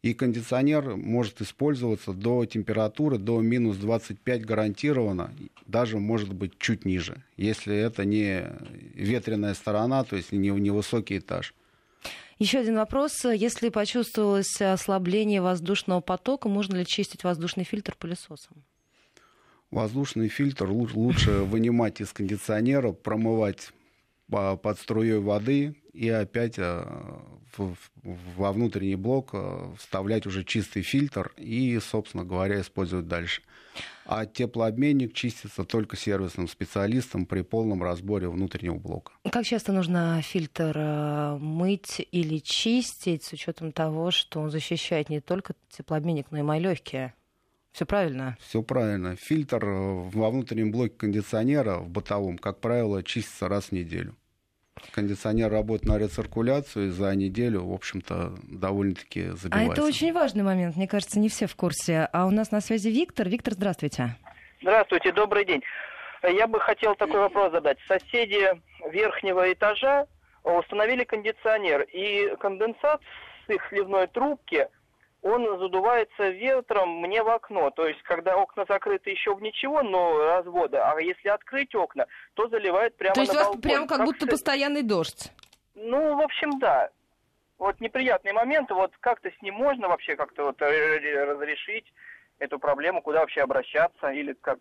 И 0.03 0.15
кондиционер 0.15 0.97
может 0.97 1.41
использоваться 1.41 2.13
до 2.13 2.45
температуры 2.45 3.19
до 3.19 3.41
минус 3.41 3.77
25 3.77 4.45
гарантированно, 4.45 5.35
даже 5.67 5.99
может 5.99 6.33
быть 6.33 6.59
чуть 6.59 6.85
ниже, 6.85 7.25
если 7.37 7.75
это 7.75 8.05
не 8.05 8.47
ветреная 8.95 9.55
сторона, 9.55 10.05
то 10.05 10.15
есть 10.15 10.31
не 10.31 10.51
невысокий 10.51 11.19
этаж. 11.19 11.55
Еще 12.39 12.59
один 12.59 12.77
вопрос. 12.77 13.25
Если 13.25 13.71
почувствовалось 13.71 14.61
ослабление 14.61 15.41
воздушного 15.41 16.01
потока, 16.01 16.49
можно 16.49 16.77
ли 16.77 16.87
чистить 16.87 17.25
воздушный 17.25 17.65
фильтр 17.65 17.97
пылесосом? 17.99 18.63
Воздушный 19.71 20.29
фильтр 20.29 20.71
лучше 20.71 21.31
вынимать 21.31 22.01
из 22.01 22.13
кондиционера, 22.13 22.93
промывать 22.93 23.71
под 24.29 24.79
струей 24.79 25.19
воды 25.19 25.77
и 25.93 26.09
опять 26.09 26.59
э, 26.59 26.85
во 27.57 28.53
внутренний 28.53 28.97
блок 28.97 29.31
э, 29.33 29.73
вставлять 29.79 30.27
уже 30.27 30.45
чистый 30.45 30.83
фильтр 30.83 31.33
и, 31.37 31.79
собственно 31.81 32.25
говоря, 32.25 32.61
использовать 32.61 33.09
дальше. 33.09 33.43
А 34.05 34.25
теплообменник 34.25 35.13
чистится 35.13 35.65
только 35.65 35.97
сервисным 35.97 36.49
специалистом 36.49 37.27
при 37.27 37.43
полном 37.43 37.83
разборе 37.83 38.29
внутреннего 38.29 38.77
блока. 38.77 39.13
Как 39.31 39.45
часто 39.45 39.73
нужно 39.73 40.21
фильтр 40.23 40.73
э, 40.77 41.37
мыть 41.39 42.07
или 42.13 42.39
чистить 42.39 43.25
с 43.25 43.33
учетом 43.33 43.73
того, 43.73 44.11
что 44.11 44.41
он 44.41 44.51
защищает 44.51 45.09
не 45.09 45.21
только 45.21 45.55
теплообменник, 45.71 46.27
но 46.31 46.39
и 46.39 46.43
мои 46.43 46.61
легкие? 46.61 47.15
Все 47.77 47.85
правильно? 47.85 48.39
Все 48.41 48.63
правильно. 48.63 49.17
Фильтр 49.17 49.67
во 49.67 50.31
внутреннем 50.31 50.73
блоке 50.73 50.95
кондиционера 50.97 51.77
в 51.77 51.91
бытовом, 51.91 52.39
как 52.39 52.59
правило, 52.59 53.03
чистится 53.03 53.51
раз 53.51 53.67
в 53.67 53.73
неделю 53.73 54.17
кондиционер 54.93 55.51
работает 55.51 55.85
на 55.87 55.99
рециркуляцию, 55.99 56.89
и 56.89 56.91
за 56.91 57.15
неделю, 57.15 57.65
в 57.65 57.73
общем-то, 57.73 58.35
довольно-таки 58.43 59.31
забивается. 59.31 59.71
А 59.71 59.73
это 59.73 59.85
очень 59.85 60.13
важный 60.13 60.43
момент, 60.43 60.77
мне 60.77 60.87
кажется, 60.87 61.19
не 61.19 61.31
все 61.31 61.47
в 61.47 61.57
курсе. 61.57 62.09
А 62.13 62.27
у 62.27 62.31
нас 62.31 62.51
на 62.51 62.61
связи 62.61 62.89
Виктор. 62.89 63.27
Виктор, 63.27 63.55
здравствуйте. 63.55 64.17
Здравствуйте, 64.61 65.13
добрый 65.13 65.47
день. 65.47 65.63
Я 66.23 66.47
бы 66.47 66.61
хотел 66.61 66.95
такой 66.95 67.21
вопрос 67.21 67.53
задать. 67.53 67.79
Соседи 67.89 68.49
верхнего 68.91 69.51
этажа 69.51 70.07
установили 70.45 71.05
кондиционер, 71.05 71.83
и 71.93 72.37
конденсат 72.39 73.01
с 73.47 73.51
их 73.51 73.63
сливной 73.71 74.07
трубки 74.09 74.69
он 75.23 75.59
задувается 75.59 76.29
ветром 76.29 77.01
мне 77.01 77.23
в 77.23 77.29
окно. 77.29 77.71
То 77.71 77.87
есть, 77.87 78.03
когда 78.03 78.37
окна 78.37 78.65
закрыты, 78.69 79.11
еще 79.11 79.35
в 79.35 79.43
ничего, 79.43 79.83
но 79.83 80.19
развода. 80.19 80.91
А 80.91 81.01
если 81.01 81.29
открыть 81.29 81.75
окна, 81.75 82.07
то 82.35 82.49
заливает 82.49 82.97
прямо 82.97 83.15
То 83.15 83.21
есть 83.23 83.35
на 83.35 83.41
у 83.41 83.53
вас 83.53 83.61
прям 83.61 83.87
как, 83.87 83.99
как 83.99 84.07
будто 84.07 84.27
постоянный 84.27 84.83
дождь? 84.83 85.33
Ну, 85.75 86.17
в 86.17 86.21
общем, 86.21 86.59
да. 86.59 86.91
Вот 87.59 87.81
неприятный 87.81 88.33
момент. 88.33 88.71
Вот 88.71 88.93
как-то 89.01 89.31
с 89.31 89.43
ним 89.43 89.55
можно 89.55 89.89
вообще 89.89 90.17
как-то 90.17 90.45
вот 90.45 90.61
разрешить 90.61 91.93
эту 92.39 92.59
проблему, 92.59 93.01
куда 93.03 93.21
вообще 93.21 93.41
обращаться, 93.41 94.11
или 94.11 94.35
как 94.35 94.59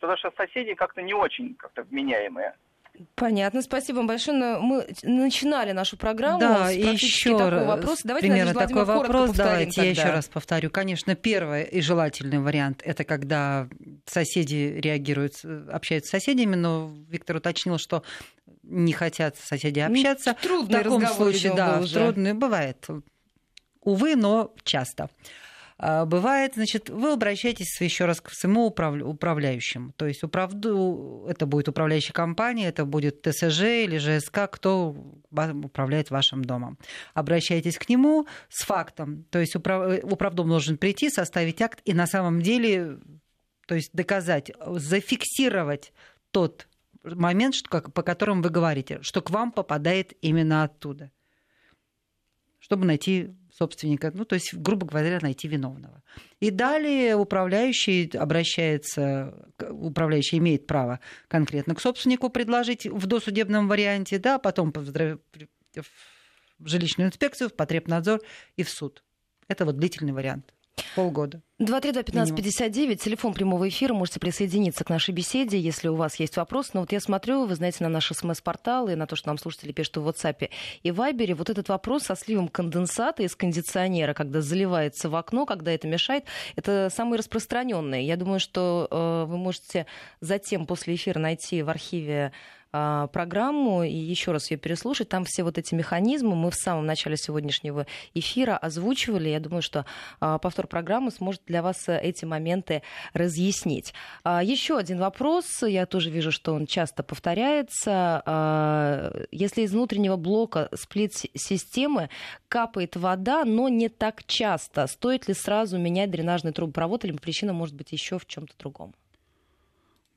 потому 0.00 0.16
что 0.18 0.30
соседи 0.36 0.74
как-то 0.74 1.02
не 1.02 1.12
очень 1.12 1.54
как-то 1.56 1.82
вменяемые. 1.82 2.54
Понятно, 3.14 3.62
спасибо 3.62 3.98
вам 3.98 4.06
большое. 4.06 4.36
Но 4.36 4.60
мы 4.60 4.86
начинали 5.02 5.72
нашу 5.72 5.96
программу 5.96 6.40
да, 6.40 6.70
с 6.70 6.74
еще 6.74 7.36
такой 7.38 7.64
вопрос. 7.64 8.00
Давайте, 8.04 8.28
примерно 8.28 8.54
такой 8.54 8.84
вопрос. 8.84 9.30
Давайте 9.32 9.72
тогда. 9.72 9.82
я 9.84 9.90
еще 9.90 10.10
раз 10.10 10.26
повторю. 10.26 10.70
Конечно, 10.70 11.14
первый 11.14 11.64
и 11.64 11.80
желательный 11.80 12.38
вариант 12.38 12.82
это 12.84 13.04
когда 13.04 13.68
соседи 14.06 14.78
реагируют, 14.78 15.34
общаются 15.70 16.08
с 16.08 16.10
соседями, 16.10 16.54
но 16.54 16.92
Виктор 17.08 17.36
уточнил, 17.36 17.78
что 17.78 18.02
не 18.62 18.92
хотят 18.92 19.36
соседи 19.36 19.80
общаться. 19.80 20.36
Трудный 20.42 20.80
в 20.80 20.82
таком 20.82 21.06
случае, 21.06 21.54
да, 21.54 21.82
трудный 21.82 22.34
бывает. 22.34 22.86
Увы, 23.82 24.16
но 24.16 24.52
часто. 24.64 25.10
А, 25.78 26.06
бывает, 26.06 26.54
значит, 26.54 26.88
вы 26.88 27.12
обращаетесь 27.12 27.80
еще 27.80 28.06
раз 28.06 28.20
к 28.20 28.30
своему 28.30 28.66
управляющему. 28.66 29.92
То 29.92 30.06
есть 30.06 30.22
управду, 30.22 31.26
это 31.28 31.46
будет 31.46 31.68
управляющая 31.68 32.14
компания, 32.14 32.68
это 32.68 32.84
будет 32.84 33.22
ТСЖ 33.22 33.62
или 33.62 33.98
ЖСК, 33.98 34.48
кто 34.50 34.96
управляет 35.30 36.10
вашим 36.10 36.44
домом. 36.44 36.78
Обращайтесь 37.12 37.78
к 37.78 37.88
нему 37.88 38.26
с 38.48 38.64
фактом. 38.64 39.24
То 39.30 39.38
есть 39.38 39.54
управ... 39.54 40.02
управдом 40.02 40.48
должен 40.48 40.78
прийти, 40.78 41.10
составить 41.10 41.60
акт 41.60 41.80
и 41.84 41.92
на 41.92 42.06
самом 42.06 42.40
деле 42.40 42.98
то 43.66 43.74
есть 43.74 43.90
доказать, 43.92 44.52
зафиксировать 44.64 45.92
тот 46.30 46.68
момент, 47.02 47.54
что, 47.54 47.68
по 47.68 48.02
которому 48.02 48.42
вы 48.42 48.50
говорите, 48.50 49.02
что 49.02 49.20
к 49.20 49.30
вам 49.30 49.52
попадает 49.52 50.12
именно 50.22 50.62
оттуда, 50.62 51.10
чтобы 52.60 52.86
найти 52.86 53.34
собственника, 53.56 54.10
ну, 54.14 54.24
то 54.24 54.34
есть, 54.34 54.54
грубо 54.54 54.86
говоря, 54.86 55.18
найти 55.22 55.48
виновного. 55.48 56.02
И 56.40 56.50
далее 56.50 57.16
управляющий 57.16 58.10
обращается, 58.16 59.48
управляющий 59.70 60.38
имеет 60.38 60.66
право 60.66 61.00
конкретно 61.28 61.74
к 61.74 61.80
собственнику 61.80 62.28
предложить 62.28 62.86
в 62.86 63.06
досудебном 63.06 63.68
варианте, 63.68 64.18
да, 64.18 64.38
потом 64.38 64.72
в 64.72 66.68
жилищную 66.68 67.08
инспекцию, 67.08 67.50
в 67.50 67.54
потребнадзор 67.54 68.20
и 68.56 68.62
в 68.62 68.70
суд. 68.70 69.02
Это 69.48 69.64
вот 69.64 69.76
длительный 69.76 70.12
вариант 70.12 70.55
полгода. 70.94 71.42
232-1559, 71.60 72.96
телефон 72.96 73.32
прямого 73.32 73.66
эфира, 73.68 73.94
можете 73.94 74.20
присоединиться 74.20 74.84
к 74.84 74.90
нашей 74.90 75.14
беседе, 75.14 75.58
если 75.58 75.88
у 75.88 75.94
вас 75.94 76.16
есть 76.16 76.36
вопрос. 76.36 76.74
Но 76.74 76.80
вот 76.80 76.92
я 76.92 77.00
смотрю, 77.00 77.46
вы 77.46 77.54
знаете, 77.54 77.78
на 77.80 77.88
наш 77.88 78.12
смс-портал 78.12 78.88
и 78.88 78.94
на 78.94 79.06
то, 79.06 79.16
что 79.16 79.28
нам 79.28 79.38
слушатели 79.38 79.72
пишут 79.72 79.96
в 79.96 80.08
WhatsApp 80.08 80.50
и 80.82 80.90
Viber, 80.90 81.34
вот 81.34 81.48
этот 81.48 81.70
вопрос 81.70 82.04
со 82.04 82.14
сливом 82.14 82.48
конденсата 82.48 83.22
из 83.22 83.34
кондиционера, 83.34 84.12
когда 84.12 84.42
заливается 84.42 85.08
в 85.08 85.16
окно, 85.16 85.46
когда 85.46 85.72
это 85.72 85.88
мешает, 85.88 86.24
это 86.56 86.90
самый 86.94 87.18
распространенный. 87.18 88.04
Я 88.04 88.16
думаю, 88.16 88.38
что 88.38 88.86
э, 88.90 89.24
вы 89.26 89.38
можете 89.38 89.86
затем 90.20 90.66
после 90.66 90.94
эфира 90.94 91.18
найти 91.18 91.62
в 91.62 91.70
архиве 91.70 92.32
программу 92.70 93.82
и 93.84 93.94
еще 93.94 94.32
раз 94.32 94.50
ее 94.50 94.56
переслушать. 94.56 95.08
Там 95.08 95.24
все 95.24 95.42
вот 95.42 95.58
эти 95.58 95.74
механизмы 95.74 96.34
мы 96.34 96.50
в 96.50 96.54
самом 96.54 96.86
начале 96.86 97.16
сегодняшнего 97.16 97.86
эфира 98.14 98.56
озвучивали. 98.56 99.28
Я 99.28 99.40
думаю, 99.40 99.62
что 99.62 99.86
а, 100.20 100.38
повтор 100.38 100.66
программы 100.66 101.10
сможет 101.10 101.42
для 101.46 101.62
вас 101.62 101.84
эти 101.88 102.24
моменты 102.24 102.82
разъяснить. 103.12 103.94
А, 104.24 104.42
еще 104.42 104.76
один 104.76 104.98
вопрос. 104.98 105.62
Я 105.62 105.86
тоже 105.86 106.10
вижу, 106.10 106.32
что 106.32 106.54
он 106.54 106.66
часто 106.66 107.02
повторяется. 107.02 108.22
Если 109.30 109.62
из 109.62 109.72
внутреннего 109.72 110.16
блока 110.16 110.68
сплит-системы 110.74 112.10
капает 112.48 112.96
вода, 112.96 113.44
но 113.44 113.68
не 113.68 113.88
так 113.88 114.24
часто, 114.24 114.86
стоит 114.86 115.28
ли 115.28 115.34
сразу 115.34 115.78
менять 115.78 116.10
дренажный 116.10 116.52
трубопровод 116.52 117.04
или 117.04 117.12
причина 117.16 117.52
может 117.52 117.74
быть 117.74 117.92
еще 117.92 118.18
в 118.18 118.26
чем-то 118.26 118.54
другом? 118.58 118.94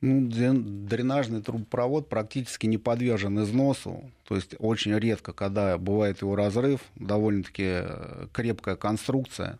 Ну, 0.02 0.28
дренажный 0.30 1.42
трубопровод 1.42 2.08
практически 2.08 2.64
не 2.66 2.78
подвержен 2.78 3.42
износу. 3.42 4.10
То 4.24 4.34
есть 4.34 4.54
очень 4.58 4.94
редко, 4.98 5.34
когда 5.34 5.76
бывает 5.76 6.22
его 6.22 6.36
разрыв, 6.36 6.80
довольно-таки 6.96 7.64
э, 7.66 8.26
крепкая 8.32 8.76
конструкция, 8.76 9.58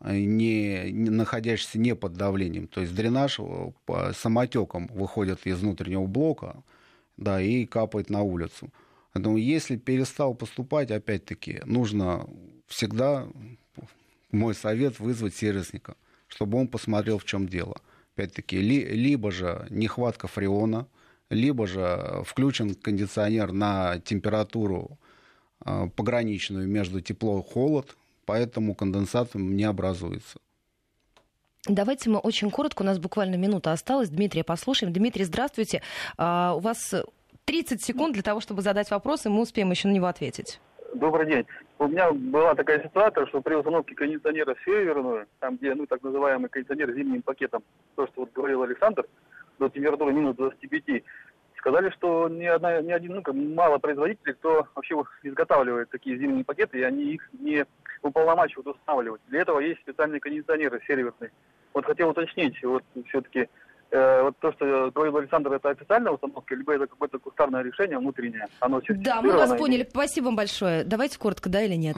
э, 0.00 0.16
не, 0.16 0.90
не 0.90 1.10
находящаяся 1.10 1.78
не 1.78 1.94
под 1.94 2.14
давлением. 2.14 2.66
То 2.66 2.80
есть 2.80 2.94
дренаж 2.94 3.38
э, 3.38 3.72
по 3.84 4.14
самотеком 4.14 4.86
выходит 4.86 5.46
из 5.46 5.58
внутреннего 5.58 6.06
блока 6.06 6.62
да, 7.18 7.42
и 7.42 7.66
капает 7.66 8.08
на 8.08 8.22
улицу. 8.22 8.70
Поэтому 9.12 9.36
если 9.36 9.76
перестал 9.76 10.34
поступать, 10.34 10.90
опять-таки, 10.90 11.60
нужно 11.66 12.26
всегда, 12.68 13.26
мой 14.32 14.54
совет, 14.54 14.98
вызвать 14.98 15.34
сервисника, 15.34 15.94
чтобы 16.26 16.58
он 16.58 16.68
посмотрел, 16.68 17.18
в 17.18 17.24
чем 17.26 17.46
дело 17.46 17.76
опять-таки, 18.14 18.58
ли, 18.60 18.84
либо 18.84 19.30
же 19.30 19.66
нехватка 19.70 20.28
фреона, 20.28 20.86
либо 21.30 21.66
же 21.66 22.22
включен 22.24 22.74
кондиционер 22.74 23.52
на 23.52 23.98
температуру 24.00 24.98
э, 25.64 25.88
пограничную 25.96 26.68
между 26.68 27.00
тепло 27.00 27.40
и 27.40 27.42
холод, 27.42 27.96
поэтому 28.24 28.74
конденсат 28.74 29.34
не 29.34 29.64
образуется. 29.64 30.38
Давайте 31.66 32.10
мы 32.10 32.18
очень 32.18 32.50
коротко, 32.50 32.82
у 32.82 32.84
нас 32.84 32.98
буквально 32.98 33.36
минута 33.36 33.72
осталась. 33.72 34.10
Дмитрия 34.10 34.44
послушаем. 34.44 34.92
Дмитрий, 34.92 35.24
здравствуйте. 35.24 35.80
А, 36.18 36.54
у 36.54 36.60
вас 36.60 36.94
30 37.46 37.82
секунд 37.82 38.12
для 38.12 38.22
того, 38.22 38.40
чтобы 38.40 38.60
задать 38.60 38.90
вопрос, 38.90 39.24
и 39.24 39.30
мы 39.30 39.40
успеем 39.40 39.70
еще 39.70 39.88
на 39.88 39.92
него 39.92 40.06
ответить. 40.06 40.60
Добрый 40.94 41.26
день. 41.26 41.46
У 41.78 41.88
меня 41.88 42.12
была 42.12 42.54
такая 42.54 42.82
ситуация, 42.82 43.26
что 43.26 43.40
при 43.40 43.54
установке 43.54 43.94
кондиционера 43.94 44.54
в 44.54 44.62
северную, 44.64 45.26
там 45.40 45.56
где, 45.56 45.74
ну, 45.74 45.86
так 45.86 46.02
называемый 46.02 46.48
кондиционер 46.48 46.92
с 46.92 46.94
зимним 46.94 47.22
пакетом, 47.22 47.64
то, 47.96 48.06
что 48.06 48.22
вот 48.22 48.32
говорил 48.32 48.62
Александр, 48.62 49.04
до 49.58 49.68
температуры 49.68 50.12
минус 50.12 50.36
25, 50.36 51.02
сказали, 51.58 51.90
что 51.90 52.28
ни, 52.28 52.44
одна, 52.44 52.80
ни 52.80 52.92
один, 52.92 53.22
ну, 53.26 53.32
мало 53.54 53.78
производителей, 53.78 54.34
кто 54.34 54.68
вообще 54.74 55.02
изготавливает 55.24 55.90
такие 55.90 56.16
зимние 56.16 56.44
пакеты, 56.44 56.78
и 56.78 56.82
они 56.82 57.14
их 57.14 57.28
не 57.32 57.66
уполномачивают 58.02 58.68
устанавливать. 58.68 59.20
Для 59.28 59.40
этого 59.40 59.58
есть 59.58 59.80
специальные 59.80 60.20
кондиционеры 60.20 60.80
серверные. 60.86 61.32
Вот 61.72 61.86
хотел 61.86 62.10
уточнить, 62.10 62.62
вот 62.62 62.84
все-таки 63.08 63.48
вот 63.90 64.38
то, 64.38 64.52
что 64.52 64.90
говорил 64.94 65.16
Александр, 65.18 65.52
это 65.52 65.70
официальная 65.70 66.12
установка, 66.12 66.54
либо 66.54 66.74
это 66.74 66.86
какое-то 66.86 67.18
кустарное 67.18 67.62
решение 67.62 67.98
внутреннее? 67.98 68.46
Оно 68.60 68.80
да, 68.88 69.22
мы 69.22 69.32
вас 69.32 69.56
поняли. 69.56 69.86
Спасибо 69.88 70.26
вам 70.26 70.36
большое. 70.36 70.84
Давайте 70.84 71.18
коротко, 71.18 71.48
да 71.48 71.62
или 71.62 71.74
нет? 71.74 71.96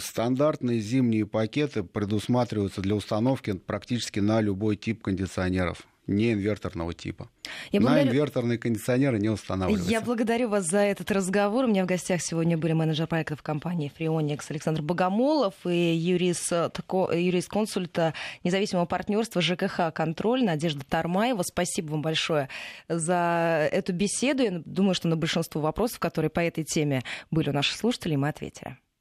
Стандартные 0.00 0.80
зимние 0.80 1.26
пакеты 1.26 1.82
предусматриваются 1.82 2.80
для 2.80 2.94
установки 2.94 3.52
практически 3.52 4.20
на 4.20 4.40
любой 4.40 4.76
тип 4.76 5.02
кондиционеров 5.02 5.86
не 6.06 6.32
инверторного 6.32 6.94
типа. 6.94 7.28
Я 7.72 7.80
На 7.80 7.88
благодарю... 7.88 8.10
инверторные 8.10 8.58
кондиционеры 8.58 9.18
не 9.18 9.28
устанавливаются. 9.28 9.90
Я 9.90 10.00
благодарю 10.00 10.48
вас 10.48 10.66
за 10.66 10.78
этот 10.78 11.10
разговор. 11.10 11.64
У 11.64 11.68
меня 11.68 11.84
в 11.84 11.86
гостях 11.86 12.20
сегодня 12.22 12.58
были 12.58 12.72
менеджер 12.72 13.06
проектов 13.06 13.42
компании 13.42 13.92
Freonix 13.98 14.44
Александр 14.48 14.82
Богомолов 14.82 15.54
и 15.64 15.94
юрист, 15.94 16.52
юрист 16.52 17.48
консульта 17.48 18.14
независимого 18.42 18.86
партнерства 18.86 19.40
ЖКХ 19.40 19.92
«Контроль» 19.94 20.44
Надежда 20.44 20.84
Тармаева. 20.84 21.42
Спасибо 21.42 21.92
вам 21.92 22.02
большое 22.02 22.48
за 22.88 23.68
эту 23.72 23.92
беседу. 23.92 24.42
Я 24.42 24.62
думаю, 24.64 24.94
что 24.94 25.08
на 25.08 25.16
большинство 25.16 25.60
вопросов, 25.60 25.98
которые 25.98 26.30
по 26.30 26.40
этой 26.40 26.64
теме 26.64 27.02
были 27.30 27.50
у 27.50 27.52
наших 27.52 27.76
слушателей, 27.76 28.16
мы 28.16 28.28
ответили. 28.28 28.78